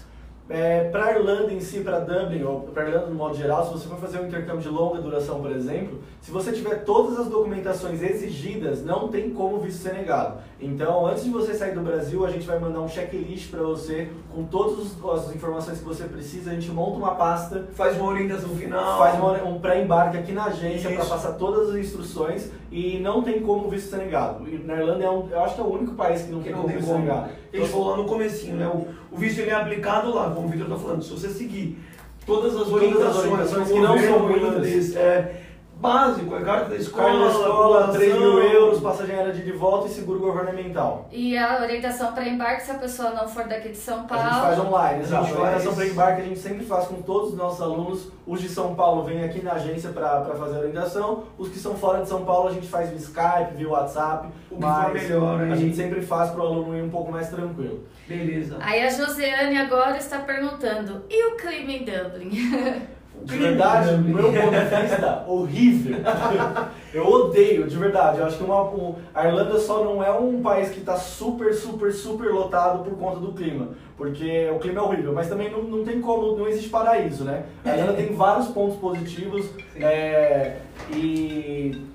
É, 0.53 0.89
para 0.91 1.17
Irlanda 1.17 1.53
em 1.53 1.61
si, 1.61 1.79
para 1.81 2.01
Dublin, 2.01 2.43
ou 2.43 2.63
para 2.63 2.89
Irlanda 2.89 3.07
no 3.07 3.15
modo 3.15 3.37
geral, 3.37 3.65
se 3.65 3.73
você 3.73 3.87
for 3.89 3.99
fazer 3.99 4.19
um 4.19 4.27
intercâmbio 4.27 4.61
de 4.61 4.69
longa 4.69 5.01
duração, 5.01 5.41
por 5.41 5.53
exemplo, 5.53 6.01
se 6.21 6.33
você 6.33 6.51
tiver 6.51 6.83
todas 6.85 7.21
as 7.21 7.29
documentações 7.29 8.03
exigidas, 8.03 8.85
não 8.85 9.07
tem 9.07 9.31
como 9.31 9.57
o 9.57 9.61
visto 9.61 9.81
ser 9.81 9.95
negado. 9.95 10.39
Então, 10.61 11.07
antes 11.07 11.23
de 11.23 11.31
você 11.31 11.55
sair 11.55 11.73
do 11.73 11.81
Brasil, 11.83 12.27
a 12.27 12.31
gente 12.31 12.47
vai 12.47 12.59
mandar 12.59 12.81
um 12.81 12.89
checklist 12.89 13.49
para 13.51 13.63
você 13.63 14.09
com 14.35 14.43
todas 14.45 14.79
as 15.15 15.35
informações 15.35 15.79
que 15.79 15.85
você 15.85 16.05
precisa. 16.05 16.51
A 16.51 16.55
gente 16.55 16.71
monta 16.71 16.99
uma 16.99 17.15
pasta, 17.15 17.69
faz 17.75 17.97
uma 17.97 18.11
orientação 18.11 18.49
final. 18.51 18.99
faz 18.99 19.19
uma- 19.19 19.43
um 19.45 19.61
pré-embarque 19.61 20.19
aqui 20.19 20.33
na 20.33 20.47
agência 20.47 20.91
para 20.91 21.05
passar 21.05 21.33
todas 21.35 21.71
as 21.71 21.77
instruções 21.77 22.51
e 22.73 22.99
não 22.99 23.23
tem 23.23 23.41
como 23.41 23.67
o 23.67 23.71
visto 23.71 23.89
ser 23.91 23.99
negado. 23.99 24.49
E 24.49 24.59
na 24.59 24.75
Irlanda, 24.75 25.05
é 25.05 25.11
um, 25.11 25.29
eu 25.31 25.41
acho 25.41 25.55
que 25.55 25.61
é 25.61 25.65
o 25.65 25.73
único 25.73 25.95
país 25.95 26.23
que 26.23 26.31
não 26.33 26.39
Que 26.39 26.45
tem 26.47 26.53
não 26.53 26.63
como 26.63 26.75
o 26.75 26.77
visto 26.77 26.89
ser 26.93 26.99
negado. 26.99 27.31
A 27.53 27.57
gente 27.57 27.69
falou 27.69 27.91
lá 27.91 27.97
no 27.97 28.05
comecinho, 28.05 28.57
né? 28.57 28.67
O, 28.69 28.87
o 29.13 29.17
visto 29.17 29.41
ele 29.41 29.51
é 29.51 29.55
aplicado 29.55 30.15
lá, 30.15 30.29
como 30.41 30.49
o 30.49 30.51
Vitor 30.51 30.69
tá 30.69 30.77
falando. 30.77 31.03
Se 31.03 31.11
você 31.11 31.29
seguir 31.29 31.79
todas 32.27 32.57
as 32.57 32.69
Todas 32.69 32.69
as 32.69 32.73
orientações, 32.73 33.33
orientações 33.33 33.69
que 33.69 33.79
não 33.79 33.99
são 33.99 34.29
muitas. 34.29 34.97
é 34.97 35.43
básico, 35.81 36.37
é 36.37 36.43
carta 36.43 36.69
da 36.71 36.77
escola, 36.77 37.31
escola, 37.31 37.89
3 37.89 38.15
mil 38.15 38.39
euros, 38.43 38.81
passagem 38.81 39.17
aérea 39.17 39.33
de 39.33 39.51
volta 39.53 39.89
e 39.89 39.91
seguro 39.91 40.21
governamental. 40.21 41.09
E 41.11 41.37
a 41.39 41.61
orientação 41.63 42.13
para 42.13 42.29
embarque, 42.29 42.63
se 42.65 42.71
a 42.71 42.75
pessoa 42.75 43.11
não 43.11 43.27
for 43.27 43.45
daqui 43.45 43.71
de 43.71 43.77
São 43.77 44.01
A 44.01 44.03
Paulo. 44.05 44.25
gente 44.25 44.41
faz 44.41 44.59
online, 44.59 44.99
A 44.99 45.03
exato. 45.03 45.25
A 45.25 45.41
orientação 45.41 45.73
faz. 45.73 45.77
para 45.77 45.87
embarque 45.87 46.21
a 46.23 46.25
gente 46.25 46.39
sempre 46.39 46.67
faz 46.67 46.87
com 46.87 47.01
todos 47.03 47.31
os 47.31 47.37
nossos 47.37 47.63
alunos. 47.63 48.09
Os 48.27 48.41
de 48.41 48.49
São 48.49 48.75
Paulo 48.75 49.03
vêm 49.05 49.25
aqui 49.25 49.43
na 49.43 49.53
agência 49.55 49.91
para 49.91 50.25
fazer 50.35 50.57
a 50.57 50.61
orientação. 50.61 51.25
Os 51.39 51.49
que 51.49 51.59
são 51.59 51.75
fora 51.75 52.03
de 52.03 52.09
São 52.09 52.25
Paulo 52.25 52.49
a 52.49 52.53
gente 52.53 52.69
faz 52.69 52.91
via 52.91 52.99
Skype, 52.99 53.57
via 53.57 53.69
WhatsApp. 53.69 54.29
O 54.51 54.57
que 54.57 54.63
for 54.63 54.93
melhor, 54.93 55.41
a 55.41 55.47
hein? 55.47 55.57
gente 55.57 55.77
sempre 55.77 56.03
faz 56.03 56.31
para 56.31 56.43
o 56.43 56.47
aluno 56.47 56.77
ir 56.77 56.83
um 56.83 56.91
pouco 56.91 57.11
mais 57.11 57.29
tranquilo. 57.31 57.85
Beleza. 58.07 58.59
Aí 58.61 58.83
a 58.83 58.91
Josiane 58.91 59.57
agora 59.57 59.97
está 59.97 60.19
perguntando: 60.19 61.03
e 61.09 61.33
o 61.33 61.37
clima 61.37 61.73
em 61.73 61.85
Dublin? 61.85 62.91
De 63.25 63.37
verdade, 63.37 63.97
do 63.97 64.09
meu 64.09 64.25
ponto 64.33 64.51
de 64.51 64.83
vista, 64.83 65.25
horrível. 65.27 65.97
Eu 66.93 67.07
odeio, 67.07 67.67
de 67.69 67.77
verdade. 67.77 68.19
Eu 68.19 68.27
acho 68.27 68.37
que 68.37 68.43
uma, 68.45 68.63
um- 68.65 68.95
a 69.15 69.27
Irlanda 69.27 69.59
só 69.61 69.85
não 69.85 70.03
é 70.03 70.11
um 70.11 70.41
país 70.43 70.71
que 70.71 70.81
está 70.81 70.97
super, 70.97 71.55
super, 71.55 71.93
super 71.93 72.33
lotado 72.33 72.83
por 72.83 72.99
conta 72.99 73.21
do 73.21 73.33
clima. 73.33 73.69
Porque 73.97 74.51
o 74.55 74.59
clima 74.59 74.81
é 74.81 74.83
horrível, 74.83 75.13
mas 75.13 75.29
também 75.29 75.51
não, 75.51 75.63
não 75.63 75.85
tem 75.85 76.01
como, 76.01 76.37
não 76.37 76.49
existe 76.49 76.69
paraíso, 76.71 77.23
né? 77.25 77.45
A 77.65 77.71
Irlanda 77.77 77.93
tem 77.93 78.15
vários 78.15 78.49
pontos 78.49 78.77
positivos 78.79 79.47
é, 79.77 80.57
e. 80.93 81.87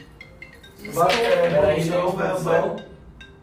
Desculpa. 0.81 1.11
É, 1.13 1.49
vai- 1.61 1.81
produção. 1.81 2.43
vai- 2.43 2.75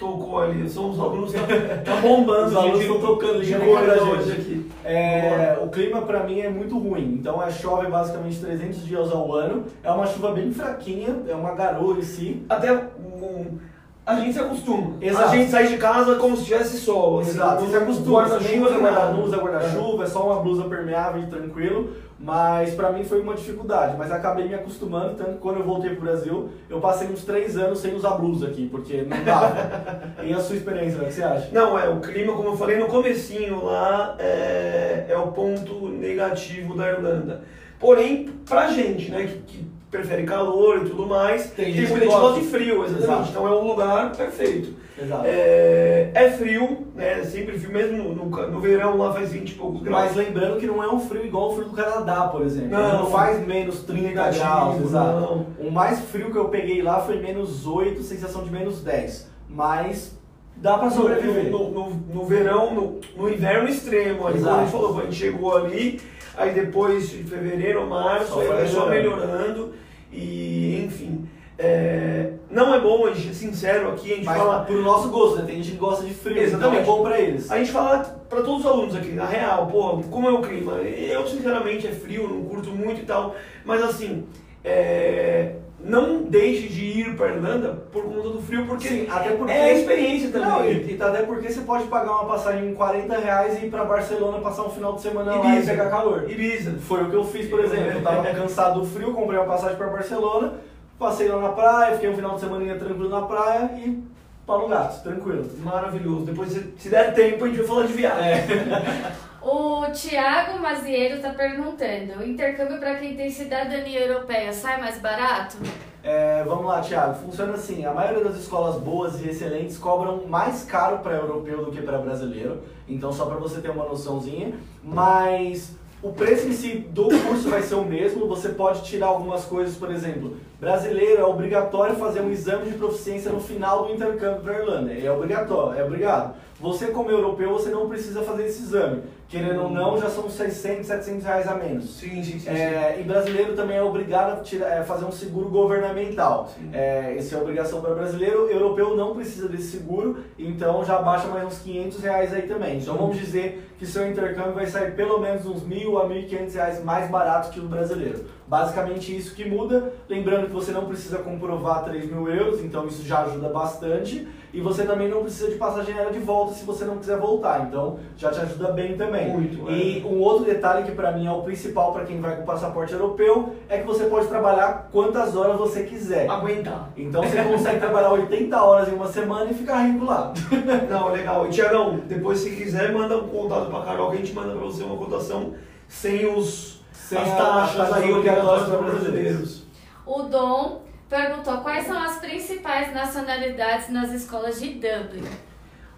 tocou 0.03 0.41
ali. 0.41 0.69
São 0.69 0.91
os 0.91 0.99
alunos 0.99 1.33
tá, 1.33 1.41
tá 1.85 1.97
bombando. 2.01 2.49
Os 2.51 2.57
alunos 2.57 2.81
estão 2.81 3.01
tocando 3.01 3.45
de 3.45 3.55
pra 3.55 4.03
hoje 4.03 4.33
aqui. 4.33 4.71
É, 4.85 5.59
o 5.63 5.69
clima 5.69 6.03
pra 6.03 6.25
mim 6.25 6.41
é 6.41 6.51
muito 6.51 6.77
ruim, 6.77 7.19
então 7.21 7.41
é, 7.41 7.51
chove 7.53 7.87
basicamente 7.87 8.41
300 8.41 8.85
dias 8.85 9.13
ao 9.13 9.33
ano, 9.33 9.65
é 9.83 9.91
uma 9.93 10.07
chuva 10.07 10.33
bem 10.33 10.51
fraquinha, 10.51 11.23
é 11.29 11.35
uma 11.35 11.55
garoa 11.55 11.99
em 11.99 12.03
si. 12.03 12.43
Até 12.49 12.73
um, 12.73 13.59
a 14.05 14.17
gente 14.17 14.33
se 14.33 14.39
acostuma. 14.41 14.97
Exato. 15.01 15.29
A 15.29 15.37
gente 15.37 15.51
sai 15.51 15.67
de 15.69 15.77
casa 15.77 16.17
como 16.17 16.37
se 16.37 16.45
tivesse 16.45 16.77
sol. 16.79 17.21
Assim, 17.21 17.31
Exato, 17.31 17.63
não 17.63 17.71
você 17.71 17.77
acostuma, 17.77 18.29
você 18.29 18.49
nem 18.49 18.61
usa 18.61 18.71
nem 18.73 18.81
guarda- 18.81 18.99
nada. 19.01 19.13
não 19.13 19.25
usa 19.25 19.37
guarda-chuva, 19.37 20.05
é 20.05 20.07
só 20.07 20.27
uma 20.27 20.43
blusa 20.43 20.65
permeável 20.65 21.23
e 21.23 21.27
tranquilo, 21.27 21.91
mas 22.19 22.75
pra 22.75 22.91
mim 22.91 23.05
foi 23.05 23.21
uma 23.21 23.35
dificuldade, 23.35 23.97
mas 23.97 24.11
acabei 24.11 24.49
me 24.49 24.55
acostumando, 24.55 25.15
tanto 25.15 25.33
que 25.33 25.39
quando 25.39 25.59
eu 25.61 25.65
voltei 25.65 25.91
pro 25.91 26.01
Brasil, 26.03 26.49
eu 26.69 26.81
passei 26.81 27.09
uns 27.09 27.25
3 27.25 27.57
anos 27.57 27.79
sem 27.79 27.95
usar 27.95 28.11
blusa 28.13 28.49
aqui, 28.49 28.69
porque 28.69 29.03
não 29.03 29.23
dava. 29.25 29.57
e 30.23 30.33
a 30.33 30.41
sua 30.41 30.57
experiência, 30.57 31.01
o 31.01 31.05
que 31.05 31.13
você 31.13 31.23
acha? 31.23 31.49
Não, 31.53 31.79
é, 31.79 31.89
o 31.89 32.01
clima, 32.01 32.33
como 32.33 32.49
eu 32.51 32.57
falei 32.57 32.79
no 32.79 32.87
comecinho 32.87 33.65
lá, 33.65 34.17
é, 34.19 35.07
é 35.09 35.17
o 35.17 35.29
ponto 35.29 35.89
negativo 35.89 36.77
da 36.77 36.89
Irlanda. 36.91 37.43
Porém, 37.79 38.31
pra 38.49 38.69
gente, 38.69 39.11
né, 39.11 39.27
que, 39.27 39.39
que 39.59 39.67
prefere 39.93 40.25
calor 40.25 40.79
e 40.79 40.89
tudo 40.89 41.07
mais, 41.07 41.51
Tem 41.51 41.67
tem, 41.67 41.75
muita 41.75 41.95
gente 41.97 42.07
gosta. 42.07 42.21
gosta 42.21 42.41
de 42.41 42.47
frio, 42.47 42.77
exatamente. 42.83 43.03
Exato. 43.05 43.29
Então 43.29 43.47
é 43.47 43.51
um 43.51 43.67
lugar 43.67 44.17
perfeito. 44.17 44.75
Exato. 44.99 45.23
É, 45.27 46.11
é 46.15 46.31
frio, 46.31 46.87
né, 46.95 47.23
sempre 47.25 47.59
frio, 47.59 47.73
mesmo 47.73 47.99
no, 47.99 48.15
no, 48.15 48.51
no 48.51 48.61
verão 48.61 48.97
lá 48.97 49.13
faz 49.13 49.31
20 49.31 49.51
e 49.51 49.55
poucos 49.55 49.83
graus. 49.83 50.07
Mas 50.07 50.17
lembrando 50.17 50.59
que 50.59 50.67
não 50.67 50.83
é 50.83 50.91
um 50.91 50.99
frio 50.99 51.27
igual 51.27 51.51
o 51.51 51.55
frio 51.55 51.69
do 51.69 51.77
Canadá, 51.77 52.23
por 52.29 52.41
exemplo. 52.41 52.71
Não. 52.71 53.01
Não, 53.01 53.11
faz 53.11 53.47
menos 53.47 53.83
30 53.83 54.03
Negativo, 54.09 54.45
graus, 54.45 54.81
exato. 54.81 55.21
não. 55.21 55.47
O 55.61 55.71
mais 55.71 56.01
frio 56.01 56.31
que 56.33 56.39
eu 56.39 56.49
peguei 56.49 56.81
lá 56.83 57.01
foi 57.01 57.21
menos 57.21 57.67
8, 57.67 58.03
sensação 58.03 58.43
de 58.45 58.51
menos 58.51 58.83
10. 58.83 59.31
Mas 59.47 60.19
dá 60.57 60.79
pra 60.79 60.91
sobreviver. 60.91 61.51
No, 61.51 61.71
no, 61.71 61.91
no- 61.91 62.25
verão, 62.25 62.75
no, 62.75 63.01
no 63.17 63.29
inverno 63.29 63.69
extremo, 63.69 64.27
ali, 64.27 64.39
Exato. 64.39 64.57
como 64.57 64.69
falou, 64.69 65.01
a 65.01 65.05
gente 65.05 65.17
chegou 65.17 65.57
ali, 65.57 66.01
aí 66.37 66.53
depois 66.53 67.11
de 67.11 67.25
fevereiro, 67.25 67.87
março, 67.89 68.33
Só 68.33 68.41
aí 68.41 68.49
vai 68.49 68.67
só 68.67 68.87
melhorando. 68.89 69.27
melhorando, 69.27 69.75
e 70.13 70.83
enfim. 70.85 71.27
é, 71.59 72.33
não 72.51 72.75
é 72.75 72.81
bom, 72.81 73.07
a 73.07 73.13
gente 73.15 73.31
é 73.31 73.33
sincero 73.33 73.91
aqui, 73.91 74.13
a 74.13 74.17
gente 74.17 74.25
Mas 74.27 74.37
fala. 74.39 74.61
pro 74.65 74.83
nosso 74.83 75.09
gosto, 75.09 75.39
né? 75.39 75.45
Tem 75.47 75.57
gente 75.57 75.73
que 75.73 75.77
gosta 75.79 76.05
de 76.05 76.13
frio, 76.15 76.39
Exatamente. 76.43 76.83
então 76.83 76.95
é 76.95 76.97
bom 76.99 77.03
pra 77.05 77.21
eles. 77.21 77.51
A 77.51 77.59
gente 77.59 77.71
fala 77.71 77.99
pra 78.29 78.43
todos 78.43 78.61
os 78.61 78.67
alunos 78.67 78.95
aqui, 78.95 79.13
na 79.13 79.25
real, 79.27 79.67
pô, 79.67 79.99
como 80.11 80.29
é 80.29 80.33
o 80.33 80.41
clima? 80.43 80.75
Eu, 80.75 81.27
sinceramente, 81.27 81.87
é 81.87 81.93
frio, 81.93 82.29
não 82.29 82.45
curto 82.45 82.71
muito 82.71 83.01
e 83.01 83.05
tal, 83.05 83.35
mas 83.65 83.83
assim, 83.83 84.25
é, 84.65 85.55
não 85.85 86.23
deixe 86.23 86.69
de 86.69 86.85
ir 87.01 87.17
pra 87.17 87.29
Irlanda 87.29 87.85
por 87.91 88.05
conta 88.05 88.29
do 88.29 88.43
frio, 88.43 88.67
porque 88.67 88.89
Sim, 88.89 89.07
até 89.11 89.31
porque... 89.33 89.53
é 89.53 89.65
a 89.65 89.73
experiência 89.73 90.31
também. 90.31 90.49
Não, 90.49 90.65
e, 90.65 90.95
e 90.95 91.03
até 91.03 91.23
porque 91.23 91.53
você 91.53 91.61
pode 91.63 91.85
pagar 91.85 92.13
uma 92.13 92.27
passagem 92.27 92.71
em 92.71 92.75
40 92.75 93.19
reais 93.19 93.61
e 93.63 93.67
ir 93.67 93.71
pra 93.71 93.85
Barcelona 93.85 94.39
passar 94.39 94.65
um 94.65 94.71
final 94.71 94.95
de 94.95 95.03
semana 95.03 95.35
lá 95.37 95.47
e 95.47 95.53
Ibiza. 95.53 95.71
pegar 95.73 95.91
calor. 95.91 96.31
Ibiza. 96.31 96.75
Foi 96.81 97.03
o 97.03 97.11
que 97.11 97.17
eu 97.17 97.25
fiz, 97.25 97.49
por 97.49 97.61
exemplo. 97.61 97.93
Eu 97.93 98.03
tava 98.03 98.25
cansado 98.33 98.81
do 98.81 98.87
frio, 98.87 99.13
comprei 99.13 99.39
uma 99.39 99.47
passagem 99.47 99.77
pra 99.77 99.89
Barcelona, 99.89 100.55
passei 100.99 101.29
lá 101.29 101.41
na 101.41 101.49
praia, 101.51 101.95
fiquei 101.95 102.11
um 102.11 102.17
final 102.17 102.35
de 102.35 102.41
semana 102.41 102.75
tranquilo 102.75 103.09
na 103.09 103.23
praia 103.23 103.71
e 103.77 104.03
Paulo 104.47 104.69
Gato, 104.69 105.03
tranquilo. 105.03 105.49
Maravilhoso. 105.59 106.27
Depois, 106.27 106.51
se, 106.51 106.75
se 106.79 106.89
der 106.89 107.15
tempo, 107.15 107.45
a 107.45 107.49
gente 107.49 107.59
vai 107.59 107.67
falar 107.67 107.87
de 107.87 107.93
viagem. 107.93 108.31
É. 108.31 109.13
O 109.45 109.91
Tiago 109.93 110.61
Mazieiro 110.61 111.17
está 111.17 111.31
perguntando: 111.31 112.21
o 112.21 112.25
intercâmbio 112.25 112.79
para 112.79 112.95
quem 112.95 113.17
tem 113.17 113.29
cidadania 113.29 114.07
europeia 114.07 114.53
sai 114.53 114.81
mais 114.81 114.99
barato? 114.99 115.57
É, 116.05 116.45
vamos 116.45 116.67
lá, 116.67 116.81
Thiago. 116.81 117.15
Funciona 117.17 117.55
assim: 117.55 117.85
a 117.85 117.93
maioria 117.93 118.23
das 118.23 118.37
escolas 118.37 118.77
boas 118.81 119.21
e 119.21 119.29
excelentes 119.29 119.77
cobram 119.77 120.27
mais 120.29 120.65
caro 120.65 120.99
para 120.99 121.17
europeu 121.17 121.65
do 121.65 121.73
que 121.73 121.83
para 121.83 121.99
brasileiro. 121.99 122.63
Então, 122.89 123.13
só 123.13 123.27
para 123.27 123.37
você 123.37 123.61
ter 123.61 123.71
uma 123.71 123.85
noçãozinha. 123.85 124.55
Mas 124.83 125.73
o 126.01 126.13
preço 126.13 126.47
em 126.47 126.53
si 126.53 126.75
do 126.79 127.09
curso 127.09 127.51
vai 127.51 127.63
ser 127.63 127.75
o 127.75 127.85
mesmo. 127.85 128.29
Você 128.29 128.51
pode 128.51 128.83
tirar 128.83 129.09
algumas 129.09 129.45
coisas, 129.45 129.77
por 129.77 129.91
exemplo, 129.91 130.37
brasileiro 130.63 131.21
é 131.21 131.25
obrigatório 131.25 131.97
fazer 131.97 132.21
um 132.21 132.31
exame 132.31 132.71
de 132.71 132.79
proficiência 132.79 133.33
no 133.33 133.41
final 133.41 133.85
do 133.85 133.95
intercâmbio 133.95 134.43
para 134.43 134.53
a 134.53 134.59
Irlanda. 134.61 134.93
É 134.93 135.11
obrigatório, 135.11 135.81
é 135.81 135.85
obrigado. 135.85 136.37
Você, 136.61 136.87
como 136.87 137.11
europeu, 137.11 137.53
você 137.53 137.71
não 137.71 137.89
precisa 137.89 138.23
fazer 138.23 138.47
esse 138.47 138.63
exame. 138.63 139.03
Querendo 139.29 139.63
ou 139.63 139.71
não, 139.71 139.99
já 139.99 140.09
são 140.09 140.31
600, 140.31 140.87
700 140.87 141.25
reais 141.25 141.49
a 141.49 141.57
menos. 141.57 141.99
Sim, 141.99 142.23
sim, 142.23 142.39
sim. 142.39 142.49
É, 142.49 142.99
e 143.01 143.03
brasileiro 143.03 143.57
também 143.57 143.79
é 143.79 143.83
obrigado 143.83 144.39
a 144.39 144.43
tirar, 144.43 144.69
é, 144.69 144.85
fazer 144.85 145.05
um 145.05 145.11
seguro 145.11 145.49
governamental. 145.49 146.53
É, 146.73 147.17
essa 147.19 147.35
é 147.35 147.39
a 147.39 147.43
obrigação 147.43 147.81
para 147.81 147.95
brasileiro. 147.95 148.49
Europeu 148.49 148.95
não 148.97 149.15
precisa 149.15 149.49
desse 149.49 149.73
seguro, 149.73 150.19
então 150.39 150.85
já 150.85 151.03
baixa 151.03 151.27
mais 151.27 151.45
uns 151.45 151.59
500 151.59 151.99
reais 151.99 152.33
aí 152.33 152.43
também. 152.43 152.79
Então 152.79 152.97
vamos 152.97 153.17
dizer 153.17 153.69
que 153.79 153.85
seu 153.85 154.09
intercâmbio 154.09 154.53
vai 154.53 154.67
sair 154.67 154.95
pelo 154.95 155.19
menos 155.19 155.45
uns 155.45 155.65
mil 155.65 155.99
a 155.99 156.09
1.500 156.09 156.55
reais 156.55 156.85
mais 156.85 157.11
barato 157.11 157.51
que 157.51 157.59
o 157.59 157.65
brasileiro. 157.65 158.25
Basicamente 158.53 159.17
isso 159.17 159.35
que 159.35 159.49
muda. 159.49 159.95
Lembrando 160.07 160.45
que 160.45 160.53
você 160.53 160.73
não 160.73 160.85
precisa 160.85 161.21
comprovar 161.21 161.85
3 161.85 162.05
mil 162.13 162.29
euros, 162.29 162.63
então 162.63 162.87
isso 162.87 163.03
já 163.03 163.23
ajuda 163.23 163.49
bastante. 163.49 164.29
E 164.53 164.61
você 164.61 164.85
também 164.85 165.09
não 165.09 165.23
precisa 165.23 165.51
de 165.51 165.55
passagem 165.55 165.95
aérea 165.95 166.13
de 166.13 166.19
volta 166.19 166.53
se 166.53 166.63
você 166.67 166.85
não 166.85 166.99
quiser 166.99 167.17
voltar. 167.17 167.67
Então 167.67 167.99
já 168.15 168.31
te 168.31 168.41
ajuda 168.41 168.73
bem 168.73 168.95
também. 168.95 169.31
Muito, 169.31 169.71
é. 169.71 169.73
E 169.73 170.05
um 170.05 170.21
outro 170.21 170.45
detalhe 170.45 170.85
que 170.85 170.93
para 170.93 171.13
mim 171.13 171.27
é 171.27 171.33
o 171.33 171.41
principal 171.41 171.95
para 171.95 172.05
quem 172.05 172.21
vai 172.21 172.37
com 172.37 172.45
passaporte 172.45 172.93
europeu 172.93 173.55
é 173.71 173.79
que 173.79 173.87
você 173.87 174.05
pode 174.05 174.27
trabalhar 174.27 174.91
quantas 174.93 175.35
horas 175.35 175.57
você 175.57 175.85
quiser. 175.85 176.29
Aguentar. 176.29 176.91
Então 176.95 177.23
você 177.23 177.43
consegue 177.43 177.81
trabalhar 177.81 178.13
80 178.13 178.63
horas 178.63 178.87
em 178.91 178.95
uma 178.95 179.09
semana 179.11 179.51
e 179.51 179.55
ficar 179.55 179.79
rico 179.79 180.05
lá. 180.05 180.35
Não, 180.91 181.11
legal. 181.11 181.47
E 181.47 181.49
Tiagão, 181.49 182.01
depois 182.07 182.41
se 182.41 182.51
quiser, 182.51 182.93
manda 182.93 183.17
um 183.17 183.29
contato 183.29 183.71
pra 183.71 183.81
Carol 183.81 184.11
que 184.11 184.17
a 184.17 184.19
gente 184.19 184.35
manda 184.35 184.51
pra 184.51 184.61
você 184.61 184.83
uma 184.83 184.99
cotação 184.99 185.55
sem 185.89 186.27
os 186.27 186.82
Sem 187.13 187.31
as 187.33 187.37
taxas 187.37 187.81
as 187.81 187.93
aí 187.93 188.11
obrigatórias 188.13 188.69
para 188.69 188.79
brasileiras. 188.79 189.03
brasileiros. 189.03 189.63
O 190.07 190.23
Dom 190.23 190.83
perguntou 191.09 191.59
quais 191.59 191.87
são 191.87 192.03
as 192.03 192.17
principais 192.19 192.93
nacionalidades 192.95 193.91
nas 193.91 194.11
escolas 194.13 194.59
de 194.61 194.71
Dublin. 194.75 195.25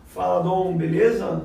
Fala, 0.07 0.43
Dom, 0.43 0.77
beleza? 0.77 1.43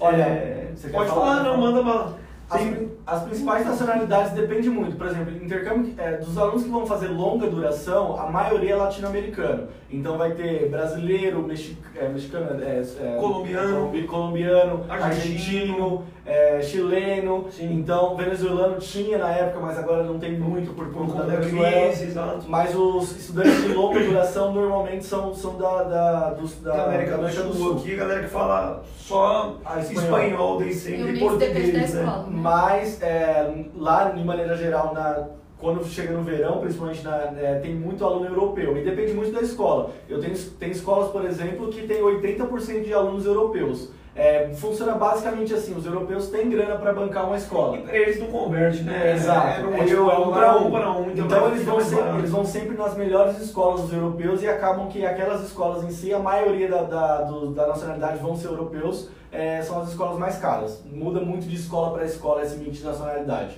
Olha, 0.00 0.22
É, 0.22 0.72
você 0.74 0.88
quer 0.88 0.96
pode 0.96 1.08
falar? 1.10 1.36
falar, 1.38 1.42
não, 1.44 1.56
manda 1.58 1.82
bala. 1.82 2.18
As, 2.52 2.60
Tem- 2.60 2.88
as 3.06 3.22
principais 3.22 3.64
nacionalidades 3.66 4.32
depende 4.32 4.68
muito. 4.68 4.96
Por 4.96 5.06
exemplo, 5.06 5.32
intercâmbio 5.42 5.94
é, 5.96 6.18
dos 6.18 6.36
alunos 6.36 6.62
que 6.64 6.68
vão 6.68 6.84
fazer 6.86 7.08
longa 7.08 7.48
duração, 7.48 8.18
a 8.20 8.30
maioria 8.30 8.72
é 8.72 8.76
latino-americano. 8.76 9.68
Então 9.90 10.16
vai 10.18 10.32
ter 10.32 10.68
brasileiro, 10.70 11.42
mexi, 11.42 11.76
é, 11.96 12.08
mexicano, 12.08 12.62
é, 12.62 12.80
é, 12.80 13.16
Colombiano. 13.18 13.74
colombi- 13.76 14.02
colombiano, 14.04 14.84
Argentino. 14.88 15.02
argentino, 15.34 16.04
é, 16.24 16.62
chileno. 16.62 17.46
Sim. 17.50 17.74
Então 17.74 18.16
venezuelano 18.16 18.76
tinha 18.78 19.18
na 19.18 19.30
época, 19.30 19.60
mas 19.60 19.78
agora 19.78 20.02
não 20.04 20.18
tem 20.18 20.32
muito 20.38 20.72
por 20.74 20.90
conta 20.92 21.14
da 21.14 21.24
da 21.24 21.36
Venezuela. 21.36 22.40
Mas 22.48 22.74
os 22.74 23.16
estudantes 23.18 23.62
de 23.64 23.68
longa 23.74 24.00
duração 24.00 24.52
normalmente 24.52 25.04
são, 25.04 25.34
são 25.34 25.56
da, 25.58 25.82
da, 25.82 26.30
dos- 26.30 26.58
da, 26.60 26.72
Da 26.74 26.84
América, 26.84 27.18
da 27.18 27.28
do 27.28 27.52
Sul, 27.54 27.72
aqui, 27.76 27.94
a 27.94 27.96
galera 27.96 28.22
que 28.22 28.28
fala 28.28 28.82
só 28.96 29.56
Ah, 29.64 29.78
espanhol. 29.80 30.02
espanhol, 30.02 30.58
desde 30.58 30.90
E 30.90 31.00
e 31.00 31.04
mix 31.04 31.12
depende 31.12 31.20
da 31.20 31.28
português, 31.28 31.74
né? 31.94 32.00
escola. 32.02 32.26
né? 32.30 32.41
Mas 32.42 33.00
é, 33.02 33.50
lá, 33.76 34.04
de 34.10 34.22
maneira 34.24 34.56
geral, 34.56 34.92
na, 34.92 35.28
quando 35.58 35.84
chega 35.84 36.12
no 36.12 36.22
verão, 36.22 36.58
principalmente, 36.58 37.02
na, 37.04 37.16
é, 37.40 37.60
tem 37.62 37.74
muito 37.74 38.04
aluno 38.04 38.26
europeu. 38.26 38.76
E 38.76 38.82
depende 38.82 39.12
muito 39.14 39.32
da 39.32 39.40
escola. 39.40 39.90
Eu 40.08 40.20
tenho, 40.20 40.34
tem 40.58 40.70
escolas, 40.70 41.10
por 41.10 41.24
exemplo, 41.24 41.68
que 41.68 41.86
tem 41.86 42.02
80% 42.02 42.82
de 42.84 42.92
alunos 42.92 43.24
europeus. 43.26 43.90
É, 44.14 44.50
funciona 44.56 44.92
basicamente 44.92 45.54
assim, 45.54 45.74
os 45.74 45.86
europeus 45.86 46.28
têm 46.28 46.50
grana 46.50 46.74
para 46.76 46.92
bancar 46.92 47.26
uma 47.26 47.36
escola. 47.36 47.78
E 47.78 47.80
pra 47.82 47.96
eles 47.96 48.20
não 48.20 48.26
converte, 48.26 48.82
né? 48.82 49.12
Exato. 49.14 49.68
É, 49.72 49.80
É, 49.80 49.84
tipo, 49.86 50.10
é 50.10 50.18
um 50.18 50.30
pra 50.30 50.46
é 50.48 50.50
um. 50.52 50.70
para 50.70 50.90
um. 50.92 51.10
Então 51.12 51.28
vai 51.28 51.46
eles 51.48 51.60
ficar 51.60 51.70
vão, 51.72 51.80
sempre, 51.80 52.18
eles 52.18 52.30
vão 52.30 52.44
sempre 52.44 52.76
nas 52.76 52.94
melhores 52.94 53.40
escolas 53.40 53.80
dos 53.80 53.92
europeus 53.94 54.42
e 54.42 54.48
acabam 54.48 54.88
que 54.88 55.06
aquelas 55.06 55.42
escolas 55.42 55.82
em 55.84 55.90
si, 55.90 56.12
a 56.12 56.18
maioria 56.18 56.68
da, 56.68 56.82
da, 56.82 57.22
do- 57.22 57.52
da 57.52 57.66
nacionalidade 57.68 58.18
vão 58.18 58.36
ser 58.36 58.48
europeus, 58.48 59.08
é, 59.32 59.62
são 59.62 59.80
as 59.80 59.88
escolas 59.88 60.18
mais 60.18 60.36
caras. 60.38 60.84
Muda 60.92 61.20
muito 61.20 61.48
de 61.48 61.56
escola 61.56 61.92
para 61.94 62.04
escola 62.04 62.42
esse 62.42 62.56
mix 62.58 62.78
de 62.78 62.84
nacionalidade. 62.84 63.56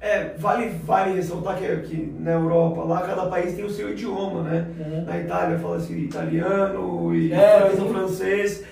É, 0.00 0.32
vale, 0.38 0.70
vale 0.82 1.14
ressaltar 1.14 1.58
que, 1.58 1.76
que 1.82 2.14
na 2.18 2.30
Europa, 2.32 2.82
lá 2.84 3.02
cada 3.02 3.26
país 3.26 3.54
tem 3.54 3.64
o 3.64 3.70
seu 3.70 3.90
idioma, 3.90 4.42
né? 4.42 4.66
Na 5.06 5.18
Itália 5.18 5.58
fala-se 5.58 5.92
italiano 5.92 7.14
e 7.14 7.30
É, 7.32 7.60
França, 7.60 7.76
sim. 7.76 7.88
francês. 7.92 8.64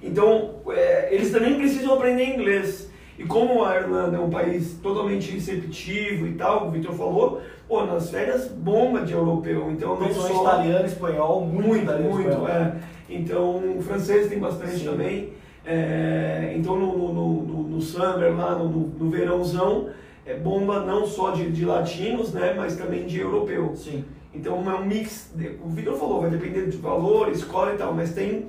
Então, 0.00 0.56
é, 0.68 1.12
eles 1.12 1.32
também 1.32 1.56
precisam 1.56 1.94
aprender 1.94 2.24
inglês. 2.24 2.88
E 3.18 3.24
como 3.24 3.64
a 3.64 3.74
Irlanda 3.76 4.16
é 4.16 4.20
um 4.20 4.30
país 4.30 4.78
totalmente 4.80 5.32
receptivo 5.32 6.26
e 6.26 6.34
tal, 6.34 6.68
o 6.68 6.70
Victor 6.70 6.94
falou, 6.94 7.40
pô, 7.66 7.84
nas 7.84 8.10
férias 8.10 8.46
bomba 8.46 9.00
de 9.00 9.12
europeu. 9.14 9.70
Então, 9.72 9.98
não 9.98 10.12
só... 10.12 10.42
italiano, 10.42 10.86
espanhol, 10.86 11.40
muito, 11.46 11.84
Muito, 11.86 11.92
muito, 12.02 12.28
espanhol. 12.28 12.48
é. 12.48 12.74
Então, 13.08 13.78
o 13.78 13.82
francês 13.82 14.28
tem 14.28 14.38
bastante 14.38 14.78
Sim. 14.78 14.84
também. 14.84 15.32
É, 15.66 16.54
então, 16.56 16.76
no, 16.76 16.96
no, 16.96 17.12
no, 17.12 17.62
no- 17.68 17.80
summer, 17.82 18.34
lá 18.36 18.54
no, 18.54 18.68
no, 18.68 19.10
verãozão, 19.10 19.88
é 20.24 20.34
bomba 20.34 20.80
não 20.80 21.06
só 21.06 21.30
de, 21.32 21.50
de 21.50 21.64
latinos, 21.64 22.32
né, 22.32 22.54
mas 22.56 22.76
também 22.76 23.06
de 23.06 23.18
europeu. 23.18 23.74
Sim. 23.74 24.04
Então, 24.32 24.70
é 24.70 24.74
um 24.74 24.84
mix. 24.86 25.32
de- 25.34 25.58
o 25.62 25.68
Vitor 25.68 25.94
falou, 25.96 26.20
vai 26.20 26.30
depender 26.30 26.66
de 26.66 26.76
valor, 26.76 27.28
escola 27.30 27.72
e 27.74 27.76
tal, 27.76 27.92
mas 27.92 28.12
tem 28.14 28.46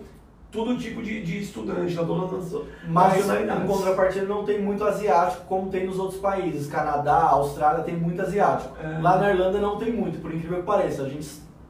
todo 0.51 0.77
tipo 0.77 1.01
de, 1.01 1.21
de 1.23 1.39
estudante 1.39 1.93
lá, 1.95 2.05
todas 2.05 2.53
as 2.53 2.61
Mas, 2.87 3.27
em 3.29 3.67
contrapartida, 3.67 4.25
não 4.25 4.43
tem 4.43 4.61
muito 4.61 4.83
asiático 4.83 5.45
como 5.45 5.69
tem 5.69 5.85
nos 5.85 5.99
outros 5.99 6.19
países. 6.19 6.67
Canadá, 6.67 7.29
Austrália, 7.31 7.83
tem 7.83 7.95
muito 7.95 8.21
asiático. 8.21 8.75
É. 8.81 8.99
Lá 9.01 9.17
na 9.17 9.31
Irlanda 9.31 9.59
não 9.59 9.77
tem 9.77 9.91
muito, 9.91 10.19
por 10.21 10.33
incrível 10.33 10.57
que 10.59 10.63
pareça. 10.63 11.03
A 11.03 11.09
gente, 11.09 11.27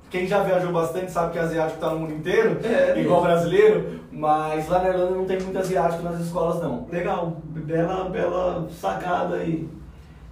quem 0.09 0.27
já 0.27 0.41
viajou 0.43 0.71
bastante 0.71 1.11
sabe 1.11 1.33
que 1.33 1.39
asiático 1.39 1.79
tá 1.79 1.89
no 1.89 1.99
mundo 1.99 2.13
inteiro, 2.13 2.59
É, 2.63 2.99
igual 2.99 3.21
brasileiro, 3.21 3.99
mas 4.11 4.67
lá 4.69 4.79
na 4.79 4.89
Irlanda 4.89 5.11
não 5.11 5.25
tem 5.25 5.39
muito 5.39 5.57
asiático 5.57 6.03
nas 6.03 6.19
escolas, 6.19 6.61
não. 6.61 6.87
Legal, 6.91 7.37
bela, 7.43 8.09
bela 8.09 8.67
sacada 8.71 9.35
aí. 9.35 9.67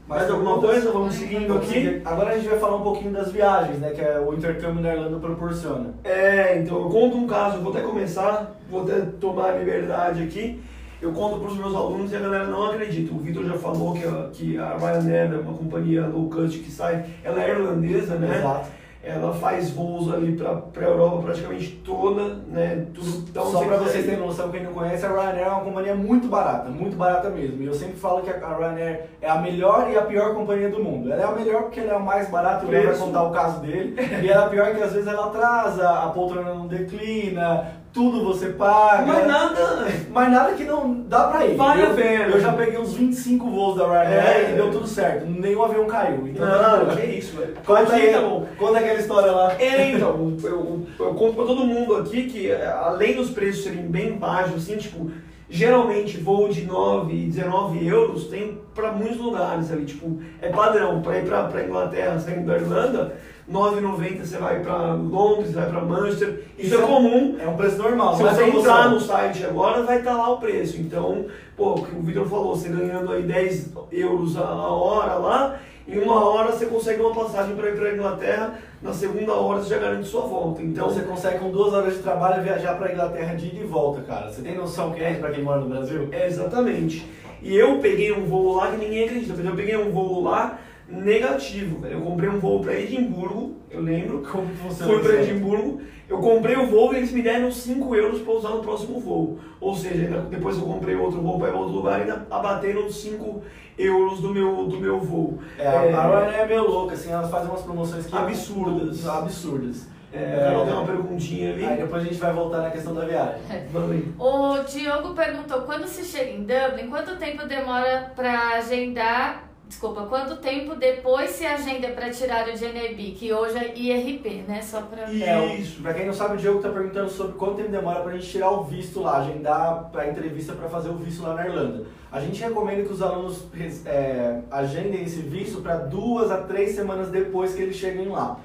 Mas 0.07 0.19
Mais 0.19 0.31
alguma 0.31 0.59
coisa? 0.59 0.91
Vamos 0.91 1.15
seguindo 1.15 1.55
aqui. 1.55 2.01
Agora 2.05 2.29
a 2.29 2.37
gente 2.37 2.47
vai 2.47 2.59
falar 2.59 2.75
um 2.75 2.83
pouquinho 2.83 3.11
das 3.11 3.31
viagens, 3.31 3.79
né? 3.79 3.89
Que 3.89 4.01
é 4.01 4.19
o 4.19 4.33
intercâmbio 4.35 4.81
na 4.81 4.93
Irlanda 4.93 5.17
proporciona. 5.17 5.95
É, 6.03 6.59
então 6.59 6.77
eu 6.77 6.89
conto 6.89 7.17
um 7.17 7.25
caso, 7.25 7.59
vou 7.59 7.71
até 7.71 7.81
começar, 7.81 8.55
vou 8.69 8.83
até 8.83 9.01
tomar 9.19 9.49
a 9.49 9.57
liberdade 9.57 10.21
aqui. 10.21 10.61
Eu 11.01 11.11
conto 11.11 11.39
para 11.39 11.49
os 11.49 11.57
meus 11.57 11.75
alunos 11.75 12.11
e 12.11 12.15
a 12.15 12.19
galera 12.19 12.45
não 12.45 12.67
acredita. 12.67 13.13
O 13.13 13.17
Vitor 13.17 13.45
já 13.45 13.55
falou 13.55 13.93
que 13.93 14.05
a, 14.05 14.29
que 14.31 14.57
a 14.57 14.77
Ryanair 14.77 15.33
é 15.33 15.37
uma 15.37 15.53
companhia 15.53 16.05
low 16.07 16.29
cost 16.29 16.59
que 16.59 16.71
sai, 16.71 17.03
ela 17.23 17.43
é 17.43 17.49
irlandesa, 17.49 18.15
né? 18.15 18.37
Exato. 18.37 18.67
Ela 19.05 19.31
faz 19.33 19.69
voos 19.69 20.11
ali 20.11 20.35
para 20.35 20.49
a 20.51 20.89
Europa 20.89 21.21
praticamente 21.23 21.79
toda, 21.85 22.39
né? 22.47 22.87
Tudo 22.93 23.25
então, 23.29 23.45
Só 23.51 23.59
quiser 23.61 23.77
vocês 23.77 24.05
terem 24.05 24.19
noção, 24.19 24.49
quem 24.49 24.63
não 24.63 24.73
conhece, 24.73 25.05
a 25.05 25.09
Ryanair 25.09 25.45
é 25.45 25.49
uma 25.49 25.61
companhia 25.61 25.93
muito 25.93 26.27
barata, 26.27 26.69
muito 26.69 26.95
barata 26.95 27.29
mesmo. 27.29 27.61
E 27.61 27.67
eu 27.67 27.73
sempre 27.73 27.95
falo 27.97 28.23
que 28.23 28.31
a 28.31 28.57
Ryanair 28.57 29.03
é 29.21 29.29
a 29.29 29.35
melhor 29.35 29.87
e 29.91 29.97
a 29.97 30.01
pior 30.01 30.33
companhia 30.33 30.69
do 30.69 30.83
mundo. 30.83 31.11
Ela 31.13 31.21
é 31.21 31.25
a 31.25 31.31
melhor 31.31 31.63
porque 31.63 31.81
ela 31.81 31.93
é 31.93 31.97
o 31.97 32.03
mais 32.03 32.29
barato, 32.29 32.65
e 32.65 32.67
o 32.67 32.71
Léo 32.71 32.87
vai 32.87 32.97
contar 32.97 33.23
o 33.23 33.31
caso 33.31 33.59
dele. 33.61 33.95
e 34.23 34.27
ela 34.27 34.43
é 34.43 34.45
a 34.47 34.49
pior 34.49 34.73
que 34.73 34.81
às 34.81 34.93
vezes 34.93 35.07
ela 35.07 35.27
atrasa, 35.27 35.87
a 35.87 36.07
poltrona 36.07 36.53
não 36.55 36.65
declina, 36.67 37.67
tudo 37.95 38.25
você 38.25 38.49
paga. 38.49 39.05
Mas 39.05 39.25
nada. 39.25 39.87
Mas 40.09 40.29
nada 40.29 40.51
que 40.53 40.65
não 40.65 41.01
dá 41.07 41.27
pra 41.29 41.45
ir. 41.45 41.55
Vale 41.55 41.81
eu, 41.81 41.91
a 41.91 41.93
pena. 41.93 42.25
Eu 42.25 42.41
já 42.41 42.51
peguei 42.51 42.77
uns 42.77 42.93
25 42.93 43.49
voos 43.49 43.77
da 43.77 43.85
Ryanair 43.87 44.47
É. 44.47 44.51
e 44.51 44.55
deu 44.55 44.69
tudo 44.69 44.85
certo. 44.85 45.25
Nenhum 45.25 45.63
avião 45.63 45.85
caiu. 45.85 46.27
Então, 46.27 46.45
Não, 46.45 46.93
que 46.93 47.05
isso, 47.05 47.37
velho. 47.37 47.53
Conta 47.65 47.93
aí, 47.93 48.11
tá 48.11 48.19
bom. 48.19 48.45
conta 48.59 48.81
aquela 48.95 48.99
história 48.99 49.31
lá. 49.31 49.55
É, 49.59 49.91
então, 49.91 50.37
eu, 50.43 50.87
eu 50.99 51.13
conto 51.13 51.35
pra 51.35 51.45
todo 51.45 51.65
mundo 51.65 51.95
aqui 51.97 52.23
que, 52.23 52.49
é, 52.49 52.65
além 52.67 53.15
dos 53.15 53.29
preços 53.29 53.63
serem 53.63 53.87
bem 53.87 54.17
baixos, 54.17 54.63
assim, 54.63 54.77
tipo, 54.77 55.11
geralmente 55.49 56.17
voo 56.17 56.49
de 56.49 56.65
9 56.65 57.13
e 57.13 57.25
19 57.27 57.85
euros 57.87 58.27
tem 58.27 58.59
pra 58.73 58.91
muitos 58.91 59.17
lugares 59.17 59.71
ali, 59.71 59.85
tipo, 59.85 60.19
é 60.41 60.49
padrão. 60.49 61.01
Pra 61.01 61.19
ir 61.19 61.25
pra 61.25 61.63
Inglaterra, 61.63 62.19
saindo 62.19 62.47
da 62.47 62.55
Irlanda, 62.55 63.17
9,90 63.51 64.25
você 64.25 64.37
vai 64.37 64.59
para 64.61 64.93
Londres, 64.93 65.53
vai 65.53 65.69
para 65.69 65.81
Manchester. 65.81 66.43
Isso, 66.57 66.73
Isso 66.73 66.81
é 66.81 66.83
é- 66.83 66.87
comum. 66.87 67.37
É 67.39 67.47
um 67.47 67.55
preço 67.55 67.77
normal, 67.77 68.15
Se 68.15 68.23
é 68.23 68.29
você 68.33 68.43
entrar 68.45 68.89
no 68.89 68.99
site 68.99 69.45
agora, 69.45 69.83
vai 69.83 69.99
estar 69.99 70.13
lá 70.13 70.31
o 70.31 70.37
preço. 70.37 70.77
Então, 70.81 71.25
pô, 71.55 71.73
o 71.73 71.83
que 71.83 71.95
o 71.95 72.01
Vitor 72.01 72.25
falou, 72.25 72.55
você 72.55 72.69
ganhando 72.69 73.11
aí 73.11 73.21
10 73.23 73.71
euros 73.91 74.35
a 74.35 74.49
hora 74.51 75.13
lá, 75.15 75.59
em 75.87 75.99
uma 75.99 76.27
hora 76.27 76.51
você 76.51 76.65
consegue 76.65 77.01
uma 77.01 77.13
passagem 77.13 77.55
para 77.55 77.69
ir 77.69 77.75
para 77.75 77.89
a 77.89 77.93
Inglaterra, 77.93 78.59
na 78.81 78.93
segunda 78.93 79.33
hora 79.33 79.61
você 79.61 79.69
já 79.69 79.77
garante 79.77 80.07
sua 80.07 80.21
volta. 80.21 80.61
Então 80.61 80.85
Então, 80.85 80.89
você 80.89 81.01
consegue 81.01 81.39
com 81.39 81.51
duas 81.51 81.73
horas 81.73 81.93
de 81.95 81.99
trabalho 81.99 82.43
viajar 82.43 82.75
pra 82.75 82.91
Inglaterra 82.91 83.35
de 83.35 83.47
ida 83.47 83.59
e 83.61 83.67
volta, 83.67 84.01
cara. 84.01 84.31
Você 84.31 84.41
tem 84.41 84.55
noção 84.55 84.91
que 84.91 85.03
é 85.03 85.13
pra 85.13 85.31
quem 85.31 85.43
mora 85.43 85.61
no 85.61 85.69
Brasil? 85.69 86.09
é 86.11 86.27
exatamente. 86.27 87.05
E 87.41 87.55
eu 87.55 87.77
peguei 87.79 88.11
um 88.11 88.25
voo 88.25 88.55
lá 88.55 88.71
que 88.71 88.77
ninguém 88.77 89.05
acredita, 89.05 89.39
eu 89.39 89.55
peguei 89.55 89.77
um 89.77 89.91
voo 89.91 90.23
lá 90.23 90.59
negativo, 90.87 91.79
velho. 91.79 91.95
Eu 91.99 92.01
comprei 92.01 92.29
um 92.29 92.39
voo 92.39 92.61
para 92.61 92.79
Edimburgo, 92.79 93.55
eu 93.69 93.81
lembro. 93.81 94.23
Como 94.31 94.47
funciona 94.55 94.93
Fui 94.93 95.01
para? 95.01 95.21
Edimburgo, 95.21 95.81
eu 96.07 96.19
comprei 96.19 96.55
o 96.55 96.67
voo 96.67 96.93
e 96.93 96.97
eles 96.97 97.11
me 97.11 97.21
deram 97.21 97.51
5 97.51 97.95
euros 97.95 98.21
para 98.21 98.33
usar 98.33 98.49
no 98.49 98.61
próximo 98.61 98.99
voo. 98.99 99.39
Ou 99.59 99.75
seja, 99.75 100.03
ainda- 100.03 100.21
depois 100.21 100.57
eu 100.57 100.63
comprei 100.63 100.95
outro 100.95 101.21
voo 101.21 101.39
para 101.39 101.49
ir 101.49 101.51
para 101.51 101.59
outro 101.59 101.75
lugar 101.75 101.99
e 101.99 102.01
ainda 102.03 102.27
abateram 102.29 102.85
os 102.85 102.95
5 103.01 103.41
euros 103.77 104.21
do 104.21 104.29
meu, 104.29 104.67
do 104.67 104.79
meu 104.79 104.99
voo. 104.99 105.39
É, 105.57 105.67
a 105.67 105.81
Ryanair 105.81 106.39
é 106.41 106.45
meio 106.47 106.69
louca, 106.69 106.93
assim, 106.93 107.11
elas 107.11 107.29
fazem 107.29 107.49
umas 107.49 107.61
promoções 107.61 108.05
que 108.05 108.15
Absurdas. 108.15 109.07
absurdas. 109.07 109.95
É, 110.13 110.45
Carol 110.45 110.65
tem 110.65 110.73
uma 110.73 110.85
perguntinha 110.85 111.51
ali. 111.51 111.65
Aí 111.65 111.77
depois 111.77 112.01
a 112.01 112.05
gente 112.05 112.17
vai 112.17 112.31
voltar 112.31 112.61
na 112.61 112.71
questão 112.71 112.93
da 112.93 113.03
viagem. 113.03 113.41
O 114.17 114.59
Diogo 114.63 115.13
perguntou: 115.13 115.61
quando 115.63 115.85
se 115.87 116.05
chega 116.05 116.31
em 116.31 116.43
Dublin, 116.45 116.89
quanto 116.89 117.17
tempo 117.17 117.45
demora 117.45 118.13
para 118.15 118.53
agendar? 118.55 119.44
Desculpa, 119.67 120.03
quanto 120.03 120.37
tempo 120.37 120.75
depois 120.75 121.31
se 121.31 121.45
agenda 121.45 121.87
para 121.89 122.11
tirar 122.11 122.47
o 122.47 122.51
GNB, 122.51 123.15
que 123.17 123.33
hoje 123.33 123.57
é 123.57 123.75
IRP, 123.75 124.43
né? 124.47 124.61
Só 124.61 124.81
para. 124.81 125.11
Isso. 125.11 125.81
pra 125.81 125.93
quem 125.93 126.05
não 126.05 126.13
sabe, 126.13 126.35
o 126.35 126.37
Diogo 126.37 126.61
tá 126.61 126.69
perguntando 126.69 127.09
sobre 127.09 127.33
quanto 127.35 127.55
tempo 127.55 127.69
demora 127.69 128.01
pra 128.01 128.13
gente 128.13 128.29
tirar 128.29 128.51
o 128.51 128.63
visto 128.63 129.01
lá, 129.01 129.17
agendar 129.17 129.89
a 129.93 130.07
entrevista 130.07 130.53
pra 130.53 130.69
fazer 130.69 130.89
o 130.89 130.95
visto 130.95 131.23
lá 131.23 131.33
na 131.33 131.47
Irlanda. 131.47 131.85
A 132.11 132.21
gente 132.21 132.39
recomenda 132.41 132.83
que 132.83 132.93
os 132.93 133.01
alunos 133.01 133.43
é, 133.85 134.39
agendem 134.51 135.03
esse 135.03 135.21
visto 135.21 135.61
pra 135.61 135.77
duas 135.77 136.29
a 136.29 136.43
três 136.43 136.75
semanas 136.75 137.09
depois 137.09 137.55
que 137.55 137.63
eles 137.63 137.75
cheguem 137.75 138.07
lá. 138.07 138.39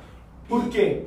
Por 0.49 0.69
quê? 0.69 1.05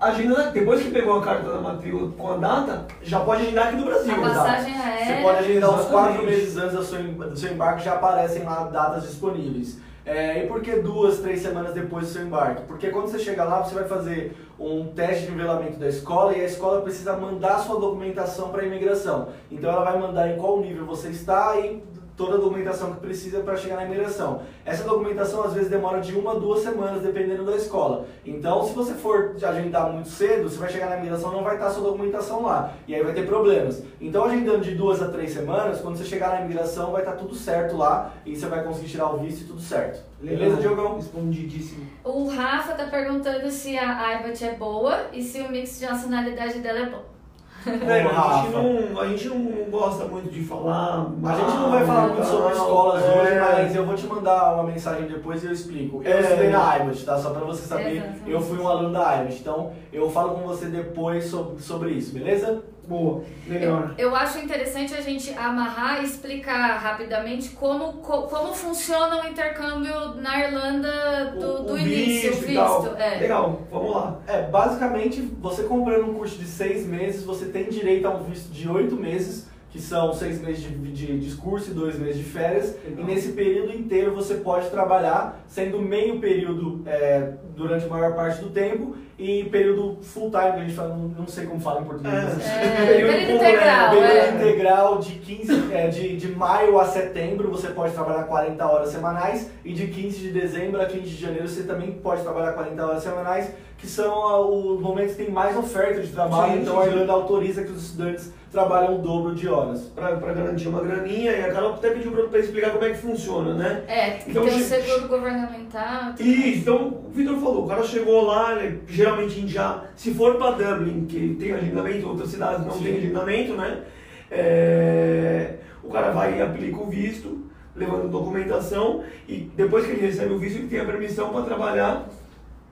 Agenda, 0.00 0.50
depois 0.50 0.82
que 0.82 0.90
pegou 0.90 1.18
a 1.18 1.22
carta 1.22 1.50
da 1.50 1.60
matrícula 1.60 2.12
com 2.12 2.32
a 2.32 2.36
data, 2.36 2.86
já 3.02 3.20
pode 3.20 3.42
agendar 3.42 3.68
aqui 3.68 3.76
no 3.76 3.84
Brasil. 3.84 4.14
A 4.14 4.28
passagem 4.28 4.74
aérea. 4.74 5.16
Você 5.16 5.22
pode 5.22 5.38
agendar 5.38 5.70
uns 5.70 5.84
quatro 5.86 6.24
meses 6.24 6.56
antes 6.56 6.76
do 6.76 6.84
seu, 6.84 7.02
do 7.02 7.36
seu 7.36 7.52
embarque, 7.52 7.84
já 7.84 7.94
aparecem 7.94 8.44
lá 8.44 8.64
datas 8.64 9.04
disponíveis. 9.04 9.78
É, 10.04 10.42
e 10.42 10.46
por 10.46 10.62
que 10.62 10.72
duas, 10.76 11.18
três 11.18 11.40
semanas 11.40 11.74
depois 11.74 12.06
do 12.06 12.10
seu 12.10 12.22
embarque? 12.22 12.62
Porque 12.62 12.88
quando 12.88 13.08
você 13.08 13.18
chega 13.18 13.44
lá, 13.44 13.62
você 13.62 13.74
vai 13.74 13.84
fazer 13.84 14.34
um 14.58 14.86
teste 14.86 15.26
de 15.26 15.32
nivelamento 15.32 15.78
da 15.78 15.86
escola 15.86 16.34
e 16.34 16.40
a 16.40 16.44
escola 16.44 16.80
precisa 16.80 17.14
mandar 17.14 17.58
sua 17.58 17.78
documentação 17.78 18.48
para 18.48 18.62
a 18.62 18.66
imigração. 18.66 19.28
Então 19.50 19.70
ela 19.70 19.84
vai 19.84 19.98
mandar 19.98 20.30
em 20.30 20.38
qual 20.38 20.60
nível 20.60 20.86
você 20.86 21.08
está 21.08 21.58
e 21.60 21.82
toda 22.18 22.34
a 22.34 22.38
documentação 22.38 22.92
que 22.92 23.00
precisa 23.00 23.40
para 23.40 23.56
chegar 23.56 23.76
na 23.76 23.84
imigração. 23.84 24.42
Essa 24.66 24.82
documentação 24.82 25.44
às 25.44 25.54
vezes 25.54 25.70
demora 25.70 26.00
de 26.00 26.14
uma 26.14 26.32
a 26.32 26.34
duas 26.34 26.62
semanas, 26.62 27.00
dependendo 27.00 27.44
da 27.44 27.54
escola. 27.54 28.06
Então, 28.26 28.66
se 28.66 28.74
você 28.74 28.92
for 28.92 29.36
agendar 29.40 29.90
muito 29.92 30.08
cedo, 30.08 30.50
você 30.50 30.58
vai 30.58 30.68
chegar 30.68 30.90
na 30.90 30.96
imigração 30.96 31.32
não 31.32 31.44
vai 31.44 31.54
estar 31.54 31.68
a 31.68 31.70
sua 31.70 31.84
documentação 31.84 32.42
lá. 32.42 32.74
E 32.88 32.94
aí 32.94 33.02
vai 33.02 33.14
ter 33.14 33.24
problemas. 33.24 33.84
Então, 34.00 34.24
agendando 34.24 34.60
de 34.60 34.74
duas 34.74 35.00
a 35.00 35.08
três 35.08 35.30
semanas, 35.30 35.80
quando 35.80 35.96
você 35.96 36.04
chegar 36.04 36.30
na 36.30 36.40
imigração, 36.40 36.90
vai 36.90 37.02
estar 37.02 37.12
tudo 37.12 37.34
certo 37.36 37.76
lá 37.76 38.12
e 38.26 38.34
você 38.34 38.46
vai 38.46 38.64
conseguir 38.64 38.88
tirar 38.88 39.14
o 39.14 39.18
visto 39.18 39.42
e 39.42 39.44
tudo 39.44 39.60
certo. 39.60 40.02
Beleza, 40.20 40.56
Diogão? 40.56 40.96
Respondidíssimo. 40.96 41.86
O 42.02 42.26
Rafa 42.26 42.74
tá 42.74 42.86
perguntando 42.86 43.48
se 43.48 43.78
a 43.78 44.06
Aibat 44.06 44.44
é 44.44 44.54
boa 44.54 45.06
e 45.12 45.22
se 45.22 45.40
o 45.40 45.48
mix 45.48 45.78
de 45.78 45.86
nacionalidade 45.86 46.58
dela 46.58 46.80
é 46.80 46.86
bom. 46.90 47.17
Velho, 47.64 48.10
a, 48.10 48.42
gente 48.42 48.52
não, 48.52 49.00
a 49.00 49.06
gente 49.08 49.28
não 49.28 49.70
gosta 49.70 50.04
muito 50.04 50.30
de 50.32 50.42
falar. 50.42 51.06
A 51.24 51.34
gente 51.34 51.56
não 51.56 51.70
vai 51.70 51.84
falar 51.84 52.08
muito 52.08 52.24
sobre 52.26 52.52
escolas 52.54 53.04
é, 53.04 53.20
hoje, 53.20 53.34
mas 53.40 53.76
eu 53.76 53.84
vou 53.84 53.94
te 53.94 54.06
mandar 54.06 54.54
uma 54.54 54.62
mensagem 54.64 55.06
depois 55.06 55.42
e 55.42 55.46
eu 55.46 55.52
explico. 55.52 56.00
Eu 56.04 56.16
É. 56.18 56.20
estudei 56.20 56.50
na 56.50 56.78
Ibot, 56.78 57.04
tá? 57.04 57.18
Só 57.18 57.30
pra 57.30 57.44
você 57.44 57.66
saber, 57.66 57.96
Exatamente. 57.96 58.30
eu 58.30 58.40
fui 58.40 58.58
um 58.58 58.68
aluno 58.68 58.92
da 58.92 59.22
Ibot, 59.22 59.34
então 59.40 59.72
eu 59.92 60.08
falo 60.08 60.34
com 60.36 60.46
você 60.46 60.66
depois 60.66 61.24
sobre, 61.26 61.60
sobre 61.62 61.90
isso, 61.90 62.12
beleza? 62.14 62.62
Boa, 62.88 63.22
melhor. 63.46 63.94
Eu 63.98 64.16
acho 64.16 64.38
interessante 64.38 64.94
a 64.94 65.00
gente 65.02 65.30
amarrar 65.34 66.00
e 66.00 66.06
explicar 66.06 66.78
rapidamente 66.78 67.50
como, 67.50 67.94
co- 67.98 68.22
como 68.22 68.54
funciona 68.54 69.22
o 69.22 69.28
intercâmbio 69.28 70.14
na 70.14 70.42
Irlanda 70.42 71.34
do, 71.38 71.54
O- 71.56 71.62
do 71.64 71.72
o 71.74 71.78
início, 71.78 72.32
visto 72.32 72.46
visto. 72.46 72.96
É. 72.96 73.16
Legal, 73.20 73.60
vamos 73.70 73.90
lá. 73.94 74.18
É, 74.26 74.42
basicamente, 74.42 75.20
você 75.38 75.64
comprando 75.64 76.08
um 76.10 76.14
curso 76.14 76.38
de 76.38 76.46
seis 76.46 76.86
meses, 76.86 77.24
você 77.24 77.44
tem 77.46 77.64
direito 77.68 78.06
a 78.06 78.10
um 78.10 78.22
visto 78.24 78.50
de 78.50 78.66
oito 78.70 78.96
meses, 78.96 79.46
que 79.70 79.80
são 79.80 80.12
seis 80.14 80.40
meses 80.40 80.62
de, 80.62 80.70
de 80.70 81.18
discurso 81.18 81.70
e 81.70 81.74
dois 81.74 81.98
meses 81.98 82.16
de 82.16 82.24
férias. 82.24 82.74
Legal. 82.84 83.04
E 83.04 83.04
nesse 83.04 83.32
período 83.32 83.72
inteiro 83.72 84.14
você 84.14 84.34
pode 84.34 84.70
trabalhar, 84.70 85.42
sendo 85.46 85.80
meio 85.80 86.18
período 86.18 86.82
é, 86.86 87.32
durante 87.54 87.84
a 87.84 87.88
maior 87.88 88.14
parte 88.14 88.40
do 88.40 88.50
tempo 88.50 88.96
e 89.18 89.44
período 89.44 89.98
full 90.00 90.30
time, 90.30 90.52
que 90.52 90.58
a 90.58 90.60
gente 90.60 90.74
fala, 90.74 90.90
não, 90.90 91.08
não 91.08 91.26
sei 91.26 91.44
como 91.44 91.60
fala 91.60 91.80
em 91.80 91.84
português. 91.84 92.14
É, 92.14 92.86
Período 92.86 93.12
período 93.12 93.32
completo, 93.32 93.44
integral, 93.44 93.90
Período 93.90 94.12
é. 94.12 94.30
integral 94.30 94.98
de 94.98 95.12
15, 95.14 95.72
é, 95.72 95.88
de, 95.88 96.16
de 96.16 96.28
maio 96.28 96.78
a 96.78 96.84
setembro 96.84 97.50
você 97.50 97.68
pode 97.68 97.92
trabalhar 97.92 98.24
40 98.24 98.64
horas 98.64 98.88
semanais 98.90 99.50
e 99.64 99.72
de 99.72 99.88
15 99.88 100.18
de 100.18 100.30
dezembro 100.30 100.80
a 100.80 100.86
15 100.86 101.02
de 101.02 101.20
janeiro 101.20 101.48
você 101.48 101.64
também 101.64 101.92
pode 101.92 102.22
trabalhar 102.22 102.52
40 102.52 102.86
horas 102.86 103.02
semanais, 103.02 103.50
que 103.76 103.88
são 103.88 104.12
ah, 104.12 104.40
os 104.40 104.80
momentos 104.80 105.14
que 105.14 105.24
tem 105.24 105.32
mais 105.32 105.56
oferta 105.56 106.00
de 106.00 106.12
trabalho, 106.12 106.52
Sim, 106.52 106.62
então 106.62 106.74
sim, 106.74 106.80
a 106.80 106.86
Irlanda 106.86 107.12
autoriza 107.12 107.64
que 107.64 107.72
os 107.72 107.84
estudantes 107.86 108.32
trabalhem 108.50 108.94
o 108.94 108.98
dobro 108.98 109.34
de 109.34 109.48
horas. 109.48 109.82
Pra 109.94 110.12
garantir 110.14 110.68
uma 110.68 110.80
graninha, 110.80 111.32
e 111.32 111.44
a 111.44 111.52
Carol 111.52 111.74
até 111.74 111.90
pediu 111.90 112.12
pra 112.28 112.38
explicar 112.38 112.70
como 112.70 112.84
é 112.84 112.90
que 112.90 112.98
funciona, 112.98 113.54
né? 113.54 113.84
É, 113.86 114.18
Então, 114.26 114.44
tem 114.44 114.56
o 114.56 114.64
seguro 114.64 115.08
governamental. 115.08 116.14
Isso, 116.18 116.58
então 116.60 117.00
o 117.06 117.10
Vitor 117.10 117.36
falou, 117.36 117.64
o 117.64 117.68
cara 117.68 117.82
chegou 117.82 118.24
lá, 118.24 118.54
né, 118.54 118.78
geralmente 118.86 119.32
a 119.32 119.40
gente 119.40 119.52
já, 119.52 119.84
se 119.94 120.14
for 120.14 120.36
para 120.36 120.52
Dublin, 120.52 121.06
que 121.06 121.36
tem 121.38 121.52
agendamento, 121.52 122.08
outras 122.08 122.30
cidades 122.30 122.64
não 122.64 122.72
Sim. 122.72 122.84
tem 122.84 122.96
agendamento, 122.96 123.52
né? 123.54 123.82
É, 124.30 125.54
o 125.82 125.88
cara 125.88 126.10
vai 126.10 126.38
e 126.38 126.42
aplica 126.42 126.78
o 126.78 126.86
visto, 126.86 127.46
levando 127.74 128.10
documentação, 128.10 129.02
e 129.28 129.50
depois 129.56 129.86
que 129.86 129.92
ele 129.92 130.06
recebe 130.06 130.32
o 130.32 130.38
visto, 130.38 130.58
ele 130.58 130.68
tem 130.68 130.80
a 130.80 130.84
permissão 130.84 131.30
para 131.30 131.42
trabalhar 131.42 132.08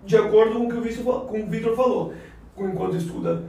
de 0.04 0.16
acordo 0.16 0.58
com 0.58 0.66
o 0.66 0.68
que 0.68 0.76
o, 0.76 0.80
visto, 0.80 1.02
com 1.02 1.40
o 1.40 1.46
Vitor 1.46 1.74
falou. 1.74 2.12
Enquanto 2.58 2.96
estuda 2.96 3.42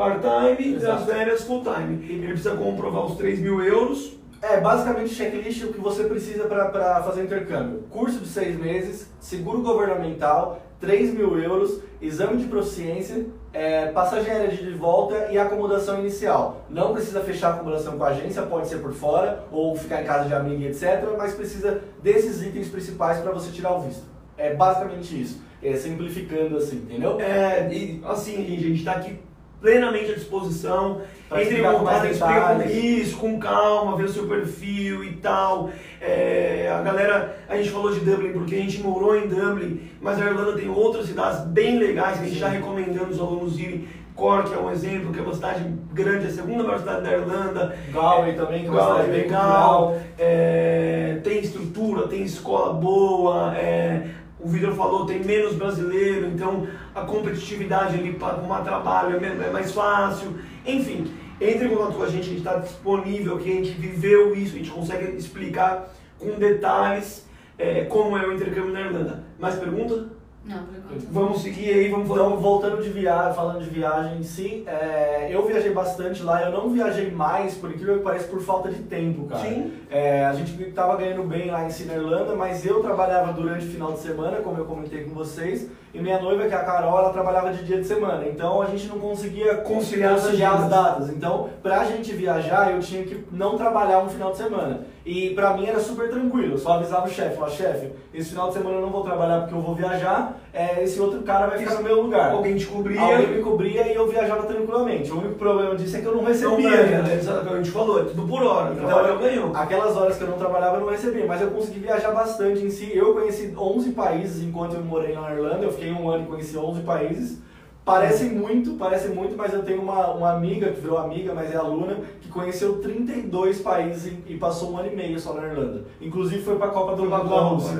part-time, 0.00 0.76
Exato. 0.76 0.94
nas 0.94 1.04
férias 1.04 1.42
full-time. 1.42 2.06
Ele 2.08 2.28
precisa 2.28 2.56
comprovar 2.56 3.04
os 3.04 3.16
3 3.16 3.38
mil 3.40 3.62
euros, 3.62 4.18
É, 4.42 4.58
basicamente 4.58 5.12
checklist 5.12 5.62
o 5.64 5.70
que 5.70 5.78
você 5.78 6.04
precisa 6.04 6.44
para 6.44 7.02
fazer 7.02 7.24
intercâmbio. 7.24 7.84
Curso 7.90 8.20
de 8.20 8.26
seis 8.26 8.58
meses, 8.58 9.06
seguro 9.20 9.60
governamental, 9.60 10.62
3 10.80 11.12
mil 11.12 11.38
euros, 11.38 11.82
exame 12.00 12.38
de 12.38 12.48
proficiência, 12.48 13.26
é, 13.52 13.88
passagem 13.88 14.32
aérea 14.32 14.56
de 14.56 14.72
volta 14.72 15.28
e 15.30 15.36
acomodação 15.36 16.00
inicial. 16.00 16.64
Não 16.70 16.94
precisa 16.94 17.20
fechar 17.20 17.50
acomodação 17.50 17.98
com 17.98 18.04
a 18.04 18.08
agência, 18.08 18.40
pode 18.40 18.66
ser 18.68 18.78
por 18.78 18.94
fora 18.94 19.44
ou 19.52 19.76
ficar 19.76 20.00
em 20.00 20.06
casa 20.06 20.26
de 20.26 20.34
amigo, 20.34 20.62
e 20.62 20.68
etc. 20.68 21.06
Mas 21.18 21.34
precisa 21.34 21.82
desses 22.02 22.40
itens 22.42 22.68
principais 22.68 23.18
para 23.18 23.32
você 23.32 23.50
tirar 23.52 23.74
o 23.76 23.82
visto. 23.82 24.04
É 24.38 24.54
basicamente 24.54 25.20
isso. 25.20 25.42
É, 25.62 25.76
simplificando 25.76 26.56
assim, 26.56 26.76
entendeu? 26.76 27.20
É, 27.20 27.68
e 27.70 28.00
assim, 28.04 28.36
gente, 28.36 28.64
a 28.64 28.68
gente 28.68 28.78
está 28.78 28.92
aqui 28.92 29.18
plenamente 29.60 30.12
à 30.12 30.14
disposição. 30.14 31.02
Pra 31.28 31.42
Entre 31.42 31.60
em 31.60 31.62
contato, 31.62 32.06
explica 32.06 32.54
com 32.54 32.68
isso, 32.68 33.16
com 33.16 33.38
calma, 33.38 33.96
ver 33.96 34.04
o 34.04 34.08
seu 34.08 34.26
perfil 34.26 35.04
e 35.04 35.12
tal. 35.12 35.70
É, 36.00 36.68
a 36.74 36.82
galera, 36.82 37.36
a 37.48 37.56
gente 37.56 37.70
falou 37.70 37.92
de 37.92 38.00
Dublin 38.00 38.32
porque 38.32 38.54
a 38.56 38.58
gente 38.58 38.82
morou 38.82 39.16
em 39.16 39.28
Dublin, 39.28 39.88
mas 40.00 40.20
a 40.20 40.24
Irlanda 40.24 40.54
tem 40.54 40.68
outras 40.68 41.06
cidades 41.06 41.44
bem 41.46 41.78
legais 41.78 42.18
que 42.18 42.24
a 42.24 42.26
gente 42.26 42.34
está 42.34 42.48
recomendando 42.48 43.10
os 43.10 43.20
alunos 43.20 43.58
irem. 43.58 43.86
Cork 44.20 44.52
é 44.52 44.58
um 44.58 44.70
exemplo, 44.70 45.12
que 45.12 45.18
é 45.18 45.22
uma 45.22 45.32
cidade 45.32 45.64
grande, 45.94 46.26
a 46.26 46.30
segunda 46.30 46.62
maior 46.62 46.78
cidade 46.80 47.02
da 47.02 47.12
Irlanda. 47.12 47.74
Galway 47.90 48.34
também, 48.34 48.60
que 48.60 48.66
é 48.66 48.70
uma 48.70 48.78
Galway 48.78 48.96
cidade 48.96 49.12
bem 49.12 49.22
legal, 49.22 49.98
é, 50.18 51.20
tem 51.24 51.38
estrutura, 51.38 52.06
tem 52.06 52.22
escola 52.22 52.74
boa, 52.74 53.56
é, 53.56 54.08
o 54.42 54.48
Vitor 54.48 54.74
falou, 54.74 55.06
tem 55.06 55.22
menos 55.22 55.54
brasileiro, 55.54 56.26
então 56.28 56.66
a 56.94 57.02
competitividade 57.02 57.98
ali 57.98 58.12
para 58.12 58.34
arrumar 58.34 58.60
trabalho 58.60 59.22
é 59.24 59.46
é 59.46 59.50
mais 59.50 59.72
fácil. 59.72 60.34
Enfim, 60.66 61.12
entre 61.40 61.66
em 61.66 61.70
contato 61.70 61.94
com 61.94 62.02
a 62.02 62.08
gente, 62.08 62.22
a 62.22 62.28
gente 62.28 62.38
está 62.38 62.56
disponível 62.56 63.36
aqui, 63.36 63.50
a 63.50 63.54
gente 63.54 63.70
viveu 63.70 64.34
isso, 64.34 64.54
a 64.54 64.58
gente 64.58 64.70
consegue 64.70 65.16
explicar 65.16 65.92
com 66.18 66.38
detalhes 66.38 67.26
é, 67.58 67.84
como 67.84 68.16
é 68.16 68.26
o 68.26 68.32
intercâmbio 68.32 68.72
na 68.72 68.80
Irlanda. 68.80 69.24
Mais 69.38 69.54
pergunta? 69.56 70.19
Não, 70.50 70.64
por 70.64 70.76
enquanto. 70.76 71.12
Vamos 71.12 71.42
seguir 71.42 71.70
aí, 71.70 71.88
vamos 71.88 72.10
Então, 72.10 72.36
voltando 72.36 72.82
de 72.82 72.90
viagem, 72.90 73.34
falando 73.34 73.62
de 73.62 73.70
viagem 73.70 74.18
em 74.18 74.22
si, 74.22 74.64
é, 74.66 75.28
eu 75.30 75.46
viajei 75.46 75.72
bastante 75.72 76.22
lá. 76.22 76.42
Eu 76.42 76.50
não 76.50 76.70
viajei 76.70 77.10
mais, 77.10 77.54
por 77.54 77.70
incrível 77.70 77.98
que 77.98 78.02
pareça, 78.02 78.26
por 78.26 78.40
falta 78.42 78.70
de 78.70 78.82
tempo, 78.82 79.26
cara. 79.26 79.42
Sim. 79.42 79.72
É, 79.88 80.26
a 80.26 80.32
gente 80.32 80.52
tava 80.72 80.96
ganhando 80.96 81.22
bem 81.22 81.50
lá 81.50 81.64
em 81.64 81.70
si 81.70 81.84
na 81.84 81.94
Irlanda, 81.94 82.34
mas 82.34 82.66
eu 82.66 82.82
trabalhava 82.82 83.32
durante 83.32 83.64
o 83.66 83.70
final 83.70 83.92
de 83.92 84.00
semana, 84.00 84.38
como 84.38 84.58
eu 84.58 84.64
comentei 84.64 85.04
com 85.04 85.14
vocês, 85.14 85.70
e 85.92 86.00
minha 86.00 86.20
noiva, 86.20 86.46
que 86.46 86.54
é 86.54 86.56
a 86.56 86.64
Carol, 86.64 86.98
ela 86.98 87.12
trabalhava 87.12 87.52
de 87.52 87.64
dia 87.64 87.80
de 87.80 87.86
semana. 87.86 88.26
Então 88.26 88.62
a 88.62 88.66
gente 88.66 88.86
não 88.86 88.98
conseguia 88.98 89.56
Conciliar 89.56 90.14
as 90.14 90.22
conciliar 90.22 90.62
as 90.62 90.68
datas. 90.68 91.10
Então, 91.10 91.50
pra 91.62 91.84
gente 91.84 92.12
viajar, 92.12 92.72
eu 92.72 92.80
tinha 92.80 93.04
que 93.04 93.24
não 93.32 93.56
trabalhar 93.56 94.00
um 94.00 94.08
final 94.08 94.30
de 94.30 94.38
semana. 94.38 94.86
E 95.04 95.30
pra 95.30 95.54
mim 95.54 95.66
era 95.66 95.80
super 95.80 96.10
tranquilo, 96.10 96.54
eu 96.54 96.58
só 96.58 96.74
avisava 96.74 97.06
o 97.06 97.10
chefe, 97.10 97.34
falava, 97.34 97.52
chefe, 97.54 97.90
esse 98.12 98.30
final 98.30 98.48
de 98.48 98.54
semana 98.54 98.76
eu 98.76 98.82
não 98.82 98.90
vou 98.90 99.02
trabalhar 99.02 99.40
porque 99.40 99.54
eu 99.54 99.60
vou 99.60 99.74
viajar, 99.74 100.38
é, 100.52 100.82
esse 100.82 101.00
outro 101.00 101.22
cara 101.22 101.46
vai 101.46 101.58
ficar 101.58 101.76
no 101.76 101.82
meu 101.82 102.02
lugar. 102.02 102.32
Alguém 102.32 102.56
te 102.56 102.66
cobria. 102.66 103.00
Alguém 103.00 103.28
me 103.28 103.42
cobria 103.42 103.90
e 103.90 103.94
eu 103.94 104.08
viajava 104.08 104.42
tranquilamente. 104.42 105.10
O 105.10 105.18
único 105.18 105.36
problema 105.36 105.74
disso 105.74 105.96
é 105.96 106.00
que 106.00 106.06
eu 106.06 106.16
não 106.16 106.24
recebia. 106.24 106.70
Não 106.70 107.02
né? 107.02 107.20
a 107.50 107.56
gente 107.56 107.70
falou, 107.70 108.00
é 108.00 108.04
tudo 108.04 108.26
por 108.26 108.42
hora. 108.42 108.74
Então, 108.74 108.86
Trabalhou, 108.86 109.18
ganhou. 109.18 109.56
Aquelas 109.56 109.96
horas 109.96 110.16
que 110.16 110.22
eu 110.24 110.28
não 110.28 110.38
trabalhava 110.38 110.76
eu 110.76 110.80
não 110.80 110.90
recebia, 110.90 111.24
mas 111.26 111.40
eu 111.40 111.50
consegui 111.50 111.80
viajar 111.80 112.10
bastante 112.10 112.64
em 112.64 112.70
si. 112.70 112.90
Eu 112.94 113.14
conheci 113.14 113.54
11 113.56 113.92
países 113.92 114.42
enquanto 114.42 114.74
eu 114.74 114.82
morei 114.82 115.14
na 115.14 115.32
Irlanda, 115.32 115.64
eu 115.64 115.72
fiquei 115.72 115.92
um 115.92 116.10
ano 116.10 116.24
e 116.24 116.26
conheci 116.26 116.58
11 116.58 116.82
países. 116.82 117.38
Parece 117.84 118.24
muito, 118.24 118.72
parece 118.74 119.08
muito, 119.08 119.36
mas 119.36 119.52
eu 119.52 119.62
tenho 119.62 119.80
uma, 119.82 120.12
uma 120.12 120.32
amiga, 120.32 120.70
que 120.70 120.80
virou 120.80 120.98
amiga, 120.98 121.34
mas 121.34 121.52
é 121.52 121.56
aluna, 121.56 121.98
que 122.20 122.28
conheceu 122.28 122.78
32 122.80 123.60
países 123.60 124.12
e, 124.26 124.32
e 124.34 124.36
passou 124.36 124.72
um 124.72 124.78
ano 124.78 124.92
e 124.92 124.96
meio 124.96 125.18
só 125.18 125.32
na 125.32 125.46
Irlanda. 125.46 125.84
Inclusive 126.00 126.42
foi 126.42 126.56
pra 126.56 126.68
Copa 126.68 126.94
do 126.94 127.02
Mundo 127.04 127.10
da 127.28 127.40
Rússia. 127.54 127.74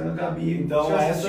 Então, 0.62 0.90
essa-. 1.10 1.28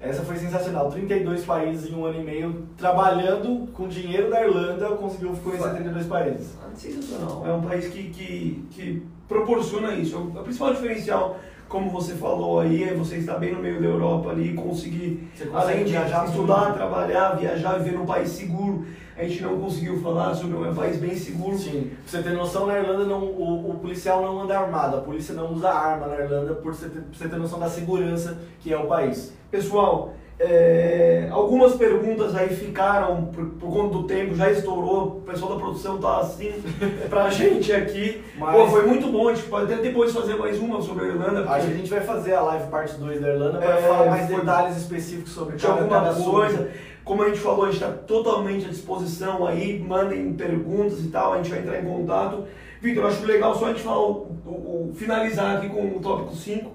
Essa 0.00 0.22
foi 0.22 0.36
sensacional. 0.36 0.90
32 0.90 1.44
países 1.44 1.90
em 1.90 1.94
um 1.94 2.04
ano 2.06 2.20
e 2.20 2.24
meio, 2.24 2.66
trabalhando 2.76 3.68
com 3.74 3.86
dinheiro 3.86 4.30
da 4.30 4.42
Irlanda, 4.42 4.88
conseguiu 4.96 5.32
conhecer 5.44 5.62
32 5.74 6.06
países. 6.06 6.56
Ah, 6.62 6.70
Sensacional. 6.74 7.44
É 7.46 7.52
um 7.52 7.60
país 7.60 7.86
que, 7.88 8.04
que, 8.10 8.64
que 8.70 9.02
proporciona 9.28 9.92
isso. 9.94 10.16
O 10.18 10.42
principal 10.42 10.72
diferencial, 10.72 11.38
como 11.70 11.88
você 11.88 12.14
falou 12.14 12.58
aí, 12.58 12.82
é 12.82 12.94
você 12.94 13.18
estar 13.18 13.38
bem 13.38 13.54
no 13.54 13.62
meio 13.62 13.80
da 13.80 13.86
Europa 13.86 14.30
ali 14.30 14.50
e 14.50 14.54
conseguir, 14.54 15.30
além 15.54 15.84
de 15.84 15.92
viajar 15.92 16.26
estudar, 16.26 16.74
trabalhar, 16.74 17.36
viajar, 17.36 17.78
viver 17.78 17.96
num 17.96 18.04
país 18.04 18.28
seguro. 18.28 18.84
A 19.16 19.22
gente 19.22 19.40
não 19.42 19.56
conseguiu 19.60 20.00
falar 20.00 20.34
sobre 20.34 20.56
um 20.56 20.74
país 20.74 20.96
bem 20.96 21.14
seguro. 21.14 21.56
Sim, 21.56 21.92
pra 22.02 22.10
você 22.10 22.22
ter 22.22 22.34
noção, 22.34 22.66
na 22.66 22.76
Irlanda 22.76 23.04
não, 23.04 23.22
o, 23.22 23.70
o 23.70 23.78
policial 23.78 24.20
não 24.20 24.40
anda 24.40 24.58
armado, 24.58 24.96
a 24.96 25.00
polícia 25.00 25.32
não 25.32 25.52
usa 25.52 25.70
arma 25.70 26.08
na 26.08 26.18
Irlanda, 26.18 26.54
por 26.54 26.74
você 26.74 26.88
ter, 26.88 27.02
pra 27.02 27.16
você 27.16 27.28
ter 27.28 27.36
noção 27.36 27.60
da 27.60 27.68
segurança 27.68 28.36
que 28.58 28.72
é 28.72 28.76
o 28.76 28.88
país. 28.88 29.32
Pessoal, 29.48 30.14
é, 30.42 31.28
algumas 31.30 31.74
perguntas 31.74 32.34
aí 32.34 32.48
ficaram 32.48 33.26
por, 33.26 33.44
por 33.50 33.70
conta 33.70 33.98
do 33.98 34.04
tempo, 34.04 34.34
já 34.34 34.50
estourou, 34.50 35.18
o 35.18 35.20
pessoal 35.20 35.52
da 35.52 35.58
produção 35.60 35.98
tá 35.98 36.20
assim 36.20 36.50
pra 37.10 37.28
gente 37.28 37.70
aqui. 37.72 38.22
Mas- 38.38 38.56
Pô, 38.56 38.66
foi 38.68 38.86
muito 38.86 39.08
bom, 39.08 39.28
a 39.28 39.34
gente 39.34 39.46
pode 39.48 39.70
até 39.72 39.82
depois 39.82 40.12
fazer 40.14 40.36
mais 40.36 40.58
uma 40.58 40.80
sobre 40.80 41.04
a 41.04 41.08
Irlanda, 41.08 41.40
Acho 41.40 41.44
que 41.44 41.50
a 41.50 41.58
porque 41.60 41.76
gente 41.76 41.90
vai 41.90 42.00
fazer 42.00 42.32
a 42.34 42.40
live 42.40 42.70
parte 42.70 42.94
2 42.96 43.20
da 43.20 43.28
Irlanda 43.28 43.58
para 43.58 43.78
É, 43.78 43.82
falar 43.82 44.06
mais 44.10 44.26
foi- 44.30 44.36
detalhes 44.40 44.76
específicos 44.78 45.32
sobre 45.32 45.56
de 45.56 45.66
cada, 45.66 45.82
alguma 45.82 46.00
assunto. 46.08 46.30
coisa. 46.30 46.70
Como 47.04 47.22
a 47.22 47.28
gente 47.28 47.40
falou, 47.40 47.64
a 47.64 47.70
gente 47.70 47.82
está 47.82 47.92
totalmente 47.92 48.64
à 48.64 48.68
disposição 48.68 49.46
aí, 49.46 49.78
mandem 49.78 50.32
perguntas 50.32 51.00
e 51.04 51.08
tal, 51.08 51.34
a 51.34 51.36
gente 51.36 51.50
vai 51.50 51.58
entrar 51.58 51.80
em 51.80 51.84
contato. 51.84 52.44
Vitor, 52.80 53.04
acho 53.06 53.26
legal 53.26 53.54
só 53.54 53.66
a 53.66 53.68
gente 53.68 53.82
falar, 53.82 54.00
o- 54.00 54.26
o- 54.46 54.92
finalizar 54.94 55.56
aqui 55.58 55.68
com 55.68 55.82
o 55.86 56.00
tópico 56.00 56.34
5, 56.34 56.70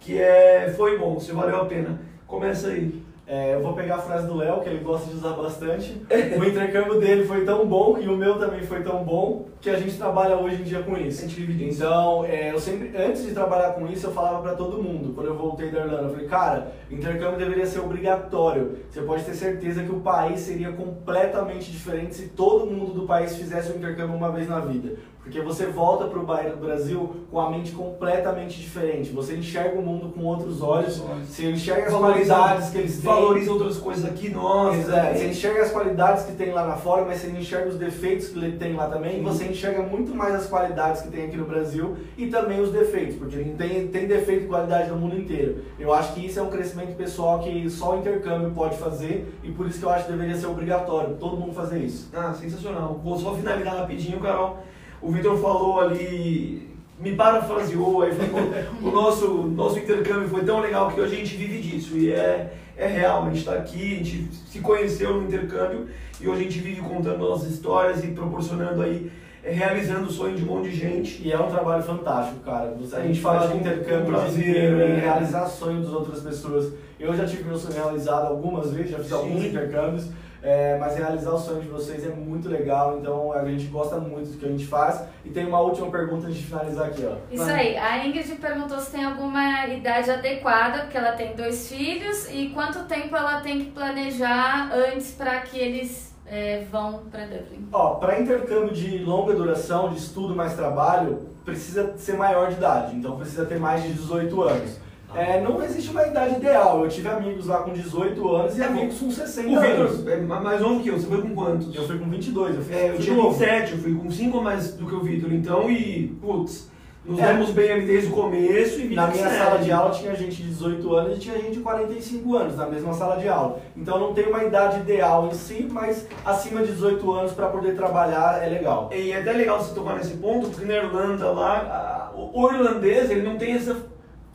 que 0.00 0.18
é 0.20 0.72
foi 0.76 0.98
bom, 0.98 1.18
se 1.18 1.32
valeu 1.32 1.56
a 1.62 1.64
pena. 1.64 1.98
Começa 2.26 2.68
aí. 2.68 3.05
É, 3.28 3.54
eu 3.54 3.60
vou 3.60 3.72
pegar 3.72 3.96
a 3.96 3.98
frase 3.98 4.24
do 4.28 4.36
Léo, 4.36 4.60
que 4.60 4.68
ele 4.68 4.84
gosta 4.84 5.10
de 5.10 5.16
usar 5.16 5.30
bastante. 5.32 6.00
o 6.38 6.44
intercâmbio 6.44 7.00
dele 7.00 7.24
foi 7.24 7.44
tão 7.44 7.66
bom 7.66 7.98
e 7.98 8.08
o 8.08 8.16
meu 8.16 8.38
também 8.38 8.62
foi 8.62 8.82
tão 8.84 9.02
bom 9.02 9.46
que 9.60 9.68
a 9.68 9.76
gente 9.76 9.96
trabalha 9.96 10.36
hoje 10.36 10.60
em 10.60 10.64
dia 10.64 10.80
com 10.82 10.94
A 10.94 11.00
isso. 11.00 11.22
gente 11.22 11.40
vive 11.40 11.54
disso. 11.54 11.78
Então, 11.82 12.24
é, 12.24 12.52
eu 12.52 12.60
sempre, 12.60 12.96
antes 12.96 13.24
de 13.26 13.32
trabalhar 13.32 13.72
com 13.72 13.84
isso, 13.88 14.06
eu 14.06 14.12
falava 14.12 14.40
pra 14.42 14.54
todo 14.54 14.80
mundo, 14.80 15.12
quando 15.12 15.26
eu 15.26 15.34
voltei 15.36 15.72
da 15.72 15.80
Irlanda, 15.80 16.02
eu 16.04 16.10
falei, 16.10 16.28
cara, 16.28 16.72
intercâmbio 16.88 17.36
deveria 17.36 17.66
ser 17.66 17.80
obrigatório. 17.80 18.78
Você 18.88 19.00
pode 19.00 19.24
ter 19.24 19.34
certeza 19.34 19.82
que 19.82 19.90
o 19.90 20.00
país 20.00 20.38
seria 20.40 20.70
completamente 20.70 21.72
diferente 21.72 22.14
se 22.14 22.28
todo 22.28 22.66
mundo 22.70 22.92
do 22.92 23.06
país 23.06 23.36
fizesse 23.36 23.72
o 23.72 23.76
intercâmbio 23.76 24.14
uma 24.16 24.30
vez 24.30 24.48
na 24.48 24.60
vida. 24.60 24.96
Porque 25.26 25.40
você 25.40 25.66
volta 25.66 26.04
pro 26.04 26.22
Ba- 26.22 26.44
Brasil 26.60 27.16
com 27.32 27.40
a 27.40 27.50
mente 27.50 27.72
completamente 27.72 28.60
diferente. 28.60 29.10
Você 29.10 29.34
enxerga 29.36 29.76
o 29.76 29.82
mundo 29.82 30.12
com 30.14 30.22
outros 30.24 30.62
olhos, 30.62 30.98
você 31.26 31.50
enxerga 31.50 31.88
as 31.88 31.92
qualidades 31.94 32.70
que 32.70 32.78
eles 32.78 32.94
têm. 33.00 33.02
valoriza 33.02 33.50
outras 33.50 33.76
coisas 33.76 34.04
aqui, 34.04 34.28
nossa. 34.28 34.76
Você 35.16 35.26
enxerga 35.26 35.62
as 35.62 35.72
qualidades 35.72 36.24
que 36.26 36.32
tem 36.36 36.52
lá 36.52 36.64
na 36.64 36.76
fora, 36.76 37.04
mas 37.04 37.18
você 37.18 37.30
enxerga 37.30 37.68
os 37.68 37.74
defeitos 37.74 38.28
que 38.28 38.38
ele 38.38 38.56
tem 38.56 38.74
lá 38.74 38.88
também. 38.88 39.18
E 39.18 39.22
você 39.22 39.46
enxerga 39.46 39.82
muito 39.82 40.14
mais 40.14 40.32
as 40.32 40.46
qualidades 40.46 41.02
que 41.02 41.08
tem 41.10 41.24
aqui 41.26 41.36
no 41.36 41.44
Brasil 41.44 41.96
e 42.16 42.28
também 42.28 42.60
os 42.60 42.70
defeitos, 42.70 43.16
porque 43.16 43.36
tem, 43.36 43.88
tem 43.88 44.06
defeito 44.06 44.44
e 44.44 44.46
qualidade 44.46 44.88
no 44.90 44.96
mundo 44.96 45.18
inteiro. 45.18 45.56
Eu 45.76 45.92
acho 45.92 46.14
que 46.14 46.24
isso 46.24 46.38
é 46.38 46.42
um 46.42 46.50
crescimento 46.50 46.94
pessoal 46.96 47.40
que 47.40 47.68
só 47.68 47.96
o 47.96 47.98
intercâmbio 47.98 48.52
pode 48.52 48.76
fazer 48.78 49.34
e 49.42 49.50
por 49.50 49.66
isso 49.66 49.80
que 49.80 49.84
eu 49.84 49.90
acho 49.90 50.04
que 50.06 50.12
deveria 50.12 50.36
ser 50.36 50.46
obrigatório 50.46 51.16
todo 51.16 51.36
mundo 51.36 51.52
fazer 51.52 51.80
isso. 51.80 52.08
Ah, 52.14 52.32
sensacional. 52.32 53.00
Vou 53.02 53.18
só 53.18 53.34
finalizar 53.34 53.74
rapidinho, 53.76 54.20
Carol. 54.20 54.58
O 55.02 55.10
Vitor 55.12 55.36
falou 55.38 55.80
ali, 55.80 56.68
me 56.98 57.14
parafraseou, 57.14 58.02
aí 58.02 58.12
ficou, 58.12 58.40
o 58.82 58.90
nosso, 58.90 59.28
nosso 59.48 59.78
intercâmbio 59.78 60.28
foi 60.28 60.44
tão 60.44 60.60
legal 60.60 60.90
que 60.90 61.00
hoje 61.00 61.14
a 61.14 61.18
gente 61.18 61.36
vive 61.36 61.58
disso. 61.60 61.96
E 61.96 62.12
é, 62.12 62.52
é 62.76 62.86
real, 62.86 63.22
a 63.24 63.26
gente 63.26 63.38
está 63.38 63.54
aqui, 63.54 63.94
a 63.94 63.96
gente 63.96 64.28
se 64.50 64.58
conheceu 64.60 65.14
no 65.20 65.24
intercâmbio 65.28 65.86
e 66.20 66.28
hoje 66.28 66.40
a 66.40 66.42
gente 66.44 66.58
vive 66.60 66.80
contando 66.80 67.18
nossas 67.18 67.50
histórias 67.50 68.02
e 68.02 68.08
proporcionando 68.08 68.82
aí, 68.82 69.10
é, 69.44 69.52
realizando 69.52 70.06
o 70.08 70.10
sonho 70.10 70.34
de 70.36 70.42
um 70.42 70.46
monte 70.46 70.70
de 70.70 70.76
gente. 70.76 71.22
E 71.22 71.30
é 71.30 71.38
um 71.38 71.48
trabalho 71.50 71.82
fantástico, 71.82 72.40
cara. 72.40 72.74
A 72.94 73.00
gente 73.02 73.20
faz 73.20 73.42
de 73.42 73.48
com- 73.48 73.58
intercâmbio 73.58 74.06
prazer, 74.06 74.48
inteiro 74.48 74.76
em 74.76 74.88
né? 74.94 75.00
realizar 75.00 75.46
sonhos 75.46 75.84
das 75.84 75.94
outras 75.94 76.20
pessoas. 76.20 76.72
Eu 76.98 77.14
já 77.14 77.26
tive 77.26 77.44
meu 77.44 77.56
sonho 77.58 77.74
realizado 77.74 78.28
algumas 78.28 78.72
vezes, 78.72 78.92
já 78.92 78.98
fiz 78.98 79.08
Sim. 79.08 79.14
alguns 79.14 79.44
intercâmbios, 79.44 80.08
é, 80.42 80.78
mas 80.78 80.96
realizar 80.96 81.32
o 81.32 81.38
sonho 81.38 81.60
de 81.60 81.68
vocês 81.68 82.06
é 82.06 82.08
muito 82.08 82.48
legal, 82.48 82.98
então 82.98 83.32
a 83.32 83.44
gente 83.44 83.66
gosta 83.66 83.96
muito 83.96 84.30
do 84.30 84.38
que 84.38 84.46
a 84.46 84.48
gente 84.48 84.66
faz. 84.66 85.02
E 85.24 85.30
tem 85.30 85.46
uma 85.46 85.60
última 85.60 85.90
pergunta 85.90 86.26
antes 86.26 86.38
de 86.38 86.44
finalizar 86.44 86.86
aqui, 86.86 87.04
ó. 87.04 87.16
Isso 87.30 87.44
aí, 87.44 87.76
a 87.76 88.06
Ingrid 88.06 88.36
perguntou 88.36 88.78
se 88.78 88.92
tem 88.92 89.04
alguma 89.04 89.66
idade 89.66 90.10
adequada, 90.10 90.82
porque 90.82 90.96
ela 90.96 91.12
tem 91.12 91.34
dois 91.34 91.68
filhos, 91.68 92.28
e 92.30 92.50
quanto 92.50 92.84
tempo 92.84 93.16
ela 93.16 93.40
tem 93.40 93.58
que 93.58 93.70
planejar 93.72 94.70
antes 94.72 95.12
para 95.12 95.40
que 95.40 95.58
eles 95.58 96.14
é, 96.26 96.64
vão 96.70 97.02
para 97.10 97.24
Dublin. 97.26 97.68
Ó, 97.72 97.94
para 97.94 98.20
intercâmbio 98.20 98.72
de 98.72 98.98
longa 98.98 99.34
duração, 99.34 99.90
de 99.90 99.98
estudo 99.98 100.34
mais 100.34 100.54
trabalho, 100.54 101.28
precisa 101.44 101.96
ser 101.96 102.16
maior 102.16 102.48
de 102.48 102.54
idade, 102.56 102.96
então 102.96 103.16
precisa 103.16 103.44
ter 103.44 103.58
mais 103.58 103.82
de 103.82 103.92
18 103.92 104.42
anos. 104.42 104.85
É, 105.16 105.40
não 105.40 105.62
existe 105.64 105.90
uma 105.90 106.06
idade 106.06 106.36
ideal. 106.36 106.82
Eu 106.84 106.88
tive 106.88 107.08
amigos 107.08 107.46
lá 107.46 107.58
com 107.58 107.72
18 107.72 108.34
anos 108.36 108.58
e 108.58 108.62
É, 108.62 108.64
amigos 108.66 108.98
com 108.98 109.10
60 109.10 109.48
O 109.48 109.58
anos. 109.58 109.96
Vitor 109.98 110.12
é 110.12 110.16
ma- 110.18 110.40
mais 110.40 110.60
novo 110.60 110.80
que 110.82 110.88
eu, 110.88 110.98
você 110.98 111.06
foi 111.06 111.22
com 111.22 111.34
quantos? 111.34 111.74
Eu 111.74 111.86
fui 111.86 111.98
com 111.98 112.08
22, 112.10 112.56
eu 112.56 112.62
fui, 112.62 112.74
É, 112.74 112.90
eu 112.90 112.98
tinha 112.98 113.16
novo. 113.16 113.30
27, 113.30 113.72
eu 113.72 113.78
fui 113.78 113.94
com 113.94 114.10
5 114.10 114.38
a 114.38 114.42
mais 114.42 114.72
do 114.74 114.86
que 114.86 114.94
o 114.94 115.00
Vitor, 115.00 115.32
então, 115.32 115.70
e, 115.70 116.08
putz, 116.20 116.70
nos 117.04 117.20
É. 117.20 117.26
demos 117.28 117.50
bem 117.50 117.70
ali 117.70 117.86
desde 117.86 118.08
o 118.08 118.12
começo 118.12 118.80
e 118.80 118.92
Na 118.92 119.06
minha 119.06 119.30
sala 119.30 119.58
de 119.58 119.70
aula 119.70 119.90
tinha 119.92 120.12
gente 120.16 120.42
de 120.42 120.48
18 120.48 120.92
anos 120.92 121.16
e 121.16 121.20
tinha 121.20 121.36
gente 121.38 121.52
de 121.52 121.60
45 121.60 122.34
anos 122.36 122.56
na 122.56 122.66
mesma 122.66 122.92
sala 122.92 123.16
de 123.16 123.28
aula. 123.28 123.60
Então 123.76 123.96
não 124.00 124.12
tem 124.12 124.26
uma 124.26 124.42
idade 124.42 124.80
ideal 124.80 125.28
em 125.28 125.34
si, 125.34 125.68
mas 125.70 126.04
acima 126.24 126.62
de 126.64 126.72
18 126.72 127.08
anos 127.12 127.32
para 127.32 127.46
poder 127.46 127.76
trabalhar 127.76 128.42
é 128.42 128.48
legal. 128.48 128.90
E 128.92 129.12
é 129.12 129.20
até 129.20 129.32
legal 129.32 129.60
você 129.62 129.72
tocar 129.72 129.94
nesse 129.94 130.14
ponto, 130.14 130.48
porque 130.48 130.64
na 130.64 130.74
Irlanda 130.78 131.30
lá, 131.30 132.10
a- 132.12 132.18
o 132.18 132.42
o 132.42 132.50
irlandês 132.52 133.08
ele 133.08 133.22
não 133.22 133.36
tem 133.38 133.52
essa 133.54 133.76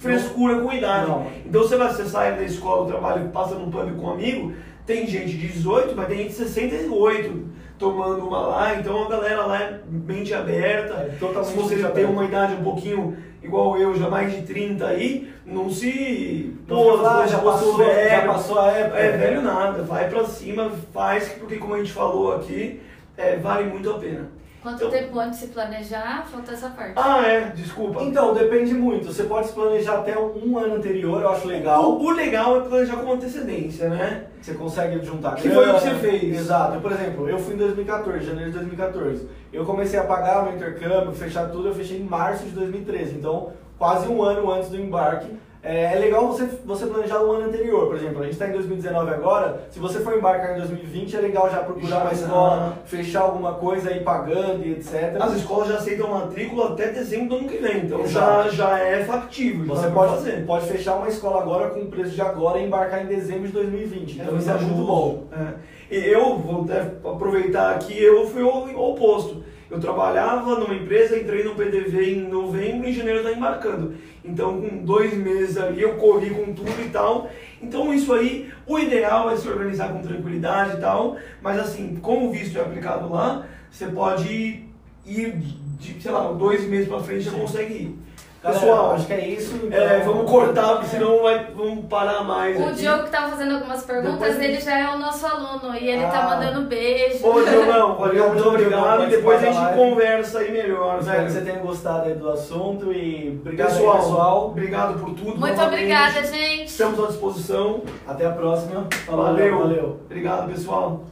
frescura 0.01 0.59
com 0.59 0.73
idade. 0.73 1.07
Não. 1.07 1.27
Então 1.45 1.61
você 1.61 1.77
vai, 1.77 1.93
você 1.93 2.05
sai 2.05 2.35
da 2.35 2.43
escola, 2.43 2.85
do 2.85 2.91
trabalho, 2.91 3.29
passa 3.29 3.55
num 3.55 3.69
pub 3.69 3.95
com 3.95 4.07
um 4.07 4.11
amigo, 4.11 4.53
tem 4.85 5.05
gente 5.05 5.37
de 5.37 5.47
18, 5.47 5.95
mas 5.95 6.07
tem 6.07 6.17
gente 6.17 6.29
de 6.29 6.35
68 6.35 7.51
tomando 7.77 8.27
uma 8.27 8.39
lá, 8.41 8.75
então 8.75 9.05
a 9.05 9.09
galera 9.09 9.45
lá 9.45 9.59
é 9.59 9.79
mente 9.87 10.33
aberta. 10.33 10.93
É 10.93 11.15
totalmente 11.19 11.51
Se 11.51 11.57
você 11.57 11.79
já 11.79 11.89
tem 11.89 12.05
uma 12.05 12.25
idade 12.25 12.53
um 12.53 12.63
pouquinho 12.63 13.17
igual 13.43 13.77
eu, 13.77 13.95
já 13.95 14.09
mais 14.09 14.31
de 14.33 14.41
30 14.41 14.85
aí, 14.85 15.31
não 15.45 15.69
se. 15.69 16.55
Pô, 16.67 16.75
Pô, 16.75 16.97
já, 16.97 17.27
já 17.27 17.39
passou, 17.39 17.51
passou 17.51 17.77
já 17.77 17.85
velho. 17.85 18.27
passou 18.27 18.59
a 18.59 18.71
época. 18.71 18.99
É, 18.99 19.17
velho 19.17 19.41
nada, 19.41 19.83
vai 19.83 20.09
pra 20.09 20.25
cima, 20.25 20.71
faz, 20.93 21.29
porque 21.29 21.57
como 21.57 21.75
a 21.75 21.77
gente 21.77 21.91
falou 21.91 22.35
aqui, 22.35 22.79
é, 23.17 23.37
vale 23.37 23.65
muito 23.69 23.89
a 23.89 23.95
pena. 23.99 24.29
Quanto 24.61 24.75
Então- 24.75 24.91
tempo 24.91 25.19
antes 25.19 25.39
de 25.39 25.45
se 25.47 25.51
planejar? 25.51 26.23
Falta 26.31 26.51
essa 26.51 26.69
parte. 26.69 26.93
Ah, 26.95 27.25
é, 27.25 27.45
desculpa. 27.49 28.03
Então, 28.03 28.33
depende 28.33 28.73
muito. 28.75 29.07
Você 29.11 29.23
pode 29.23 29.47
se 29.47 29.53
planejar 29.53 29.95
até 29.99 30.17
um 30.19 30.55
ano 30.57 30.75
anterior, 30.75 31.19
eu 31.21 31.29
acho 31.29 31.47
legal. 31.47 31.83
O, 31.93 32.05
o 32.05 32.11
legal 32.11 32.57
é 32.57 32.61
planejar 32.61 32.97
com 32.97 33.11
antecedência, 33.13 33.89
né? 33.89 34.25
Você 34.39 34.53
consegue 34.53 35.03
juntar 35.03 35.35
Que 35.35 35.49
foi 35.49 35.67
o 35.67 35.73
que 35.73 35.79
você 35.81 35.95
fez. 35.95 36.37
Exato. 36.41 36.79
Por 36.79 36.91
exemplo, 36.91 37.27
eu 37.27 37.39
fui 37.39 37.55
em 37.55 37.57
2014, 37.57 38.23
janeiro 38.25 38.51
de 38.51 38.57
2014. 38.59 39.27
Eu 39.51 39.65
comecei 39.65 39.99
a 39.99 40.03
pagar 40.03 40.43
meu 40.43 40.53
intercâmbio, 40.55 41.11
fechar 41.13 41.49
tudo, 41.49 41.69
eu 41.69 41.73
fechei 41.75 41.99
em 41.99 42.03
março 42.03 42.43
de 42.45 42.51
2013. 42.51 43.15
Então, 43.15 43.53
quase 43.79 44.07
um 44.07 44.21
ano 44.21 44.51
antes 44.51 44.69
do 44.69 44.79
embarque, 44.79 45.27
é, 45.63 45.93
é 45.93 45.99
legal 45.99 46.27
você, 46.27 46.47
você 46.65 46.87
planejar 46.87 47.21
o 47.21 47.31
ano 47.31 47.45
anterior. 47.45 47.87
Por 47.87 47.95
exemplo, 47.95 48.21
a 48.21 48.23
gente 48.23 48.33
está 48.33 48.47
em 48.47 48.51
2019 48.51 49.13
agora, 49.13 49.61
se 49.69 49.79
você 49.79 49.99
for 49.99 50.17
embarcar 50.17 50.55
em 50.55 50.59
2020, 50.59 51.15
é 51.15 51.19
legal 51.19 51.49
já 51.51 51.59
procurar 51.59 51.87
Já, 51.87 52.03
uma 52.03 52.13
escola, 52.13 52.77
fechar 52.85 53.21
alguma 53.21 53.53
coisa 53.53 53.89
aí 53.89 53.99
pagando 53.99 54.65
e 54.65 54.71
etc. 54.71 55.17
As 55.19 55.33
escolas 55.35 55.67
já 55.67 55.75
aceitam 55.75 56.09
matrícula 56.09 56.69
até 56.69 56.87
dezembro 56.89 57.29
do 57.29 57.35
ano 57.35 57.47
que 57.47 57.57
vem, 57.57 57.85
então 57.85 58.01
Exato. 58.01 58.49
já, 58.49 58.69
já 58.69 58.79
é 58.79 59.03
factível. 59.03 59.65
Você 59.67 59.87
pode, 59.89 60.13
fazer. 60.15 60.45
pode 60.45 60.65
fechar 60.67 60.95
uma 60.95 61.07
escola 61.07 61.41
agora 61.41 61.69
com 61.69 61.81
o 61.81 61.87
preço 61.87 62.11
de 62.11 62.21
agora 62.21 62.57
e 62.57 62.65
embarcar 62.65 63.03
em 63.03 63.07
dezembro 63.07 63.47
de 63.47 63.53
2020. 63.53 64.19
Então 64.19 64.37
isso 64.37 64.49
é 64.49 64.53
muito 64.55 64.85
bom. 64.85 65.27
É. 65.31 65.71
E 65.95 66.07
Eu 66.07 66.37
vou 66.37 66.63
até 66.63 66.79
aproveitar 67.07 67.75
aqui, 67.75 68.01
eu 68.01 68.25
fui 68.25 68.41
o 68.41 68.79
oposto. 68.79 69.43
Eu 69.71 69.79
trabalhava 69.79 70.59
numa 70.59 70.75
empresa, 70.75 71.17
entrei 71.17 71.45
no 71.45 71.55
PDV 71.55 72.15
em 72.15 72.27
novembro 72.27 72.85
e 72.85 72.91
em 72.91 72.93
janeiro 72.93 73.19
está 73.19 73.31
embarcando. 73.31 73.95
Então, 74.23 74.59
com 74.59 74.83
dois 74.83 75.13
meses 75.13 75.55
ali, 75.55 75.81
eu 75.81 75.95
corri 75.95 76.29
com 76.29 76.53
tudo 76.53 76.81
e 76.85 76.89
tal. 76.89 77.29
Então, 77.61 77.93
isso 77.93 78.11
aí, 78.11 78.51
o 78.67 78.77
ideal 78.77 79.31
é 79.31 79.37
se 79.37 79.47
organizar 79.47 79.93
com 79.93 80.01
tranquilidade 80.01 80.75
e 80.75 80.81
tal. 80.81 81.15
Mas, 81.41 81.57
assim, 81.57 81.97
como 82.01 82.27
o 82.27 82.31
visto 82.33 82.57
é 82.57 82.61
aplicado 82.61 83.09
lá, 83.09 83.47
você 83.71 83.85
pode 83.85 84.65
ir, 85.05 85.35
de, 85.79 86.01
sei 86.01 86.11
lá, 86.11 86.33
dois 86.33 86.67
meses 86.67 86.89
para 86.89 86.99
frente 86.99 87.21
já 87.21 87.31
consegue 87.31 87.73
ir. 87.73 87.99
Galera, 88.43 88.59
Pessoal, 88.59 88.91
acho 88.93 89.05
que 89.05 89.13
é 89.13 89.27
isso. 89.27 89.55
então- 89.63 89.79
é, 89.79 89.99
vamos 89.99 90.27
cortar, 90.29 90.69
porque 90.77 90.87
senão 90.87 91.21
vai, 91.21 91.45
vamos 91.55 91.85
parar 91.85 92.23
mais. 92.23 92.59
O 92.59 92.63
aqui. 92.63 92.73
Diogo 92.77 93.03
que 93.03 93.09
tava 93.11 93.29
fazendo 93.29 93.53
algumas 93.53 93.83
perguntas, 93.83 94.13
Depois- 94.19 94.39
ele 94.39 94.59
já 94.59 94.79
é 94.79 94.89
o 94.95 94.97
nosso 94.97 95.27
aluno 95.27 95.75
e 95.75 95.87
ele 95.87 96.03
Ah. 96.03 96.09
tá 96.09 96.23
mandando 96.23 96.61
beijo. 96.67 97.23
Ô, 97.27 97.39
Diogão, 97.39 97.95
valeu, 97.97 97.97
Obrigado, 98.25 98.33
muito 98.33 98.47
obrigado. 98.47 99.03
E 99.03 99.07
depois 99.07 99.43
a 99.43 99.51
gente 99.51 99.75
conversa 99.75 100.39
aí 100.39 100.51
melhor. 100.51 100.97
Espero 100.99 101.17
que 101.17 101.23
velho. 101.25 101.29
você 101.29 101.41
tenha 101.51 101.59
gostado 101.63 102.07
aí 102.09 102.15
do 102.15 102.29
assunto 102.31 102.91
e 102.91 103.39
obrigado 103.41 103.67
aí, 103.69 103.73
Pessoal, 103.75 103.97
pessoal. 103.97 104.45
obrigado 104.47 104.99
por 104.99 105.09
tudo. 105.11 105.23
Muito 105.37 105.39
novamente. 105.55 105.67
obrigada, 105.67 106.23
gente. 106.23 106.65
Estamos 106.65 107.03
à 107.03 107.07
disposição. 107.09 107.81
Até 108.07 108.25
a 108.25 108.31
próxima. 108.31 108.87
Falou, 109.05 109.25
Valeu. 109.25 109.59
valeu. 109.59 109.99
Obrigado, 110.05 110.51
pessoal. 110.51 111.03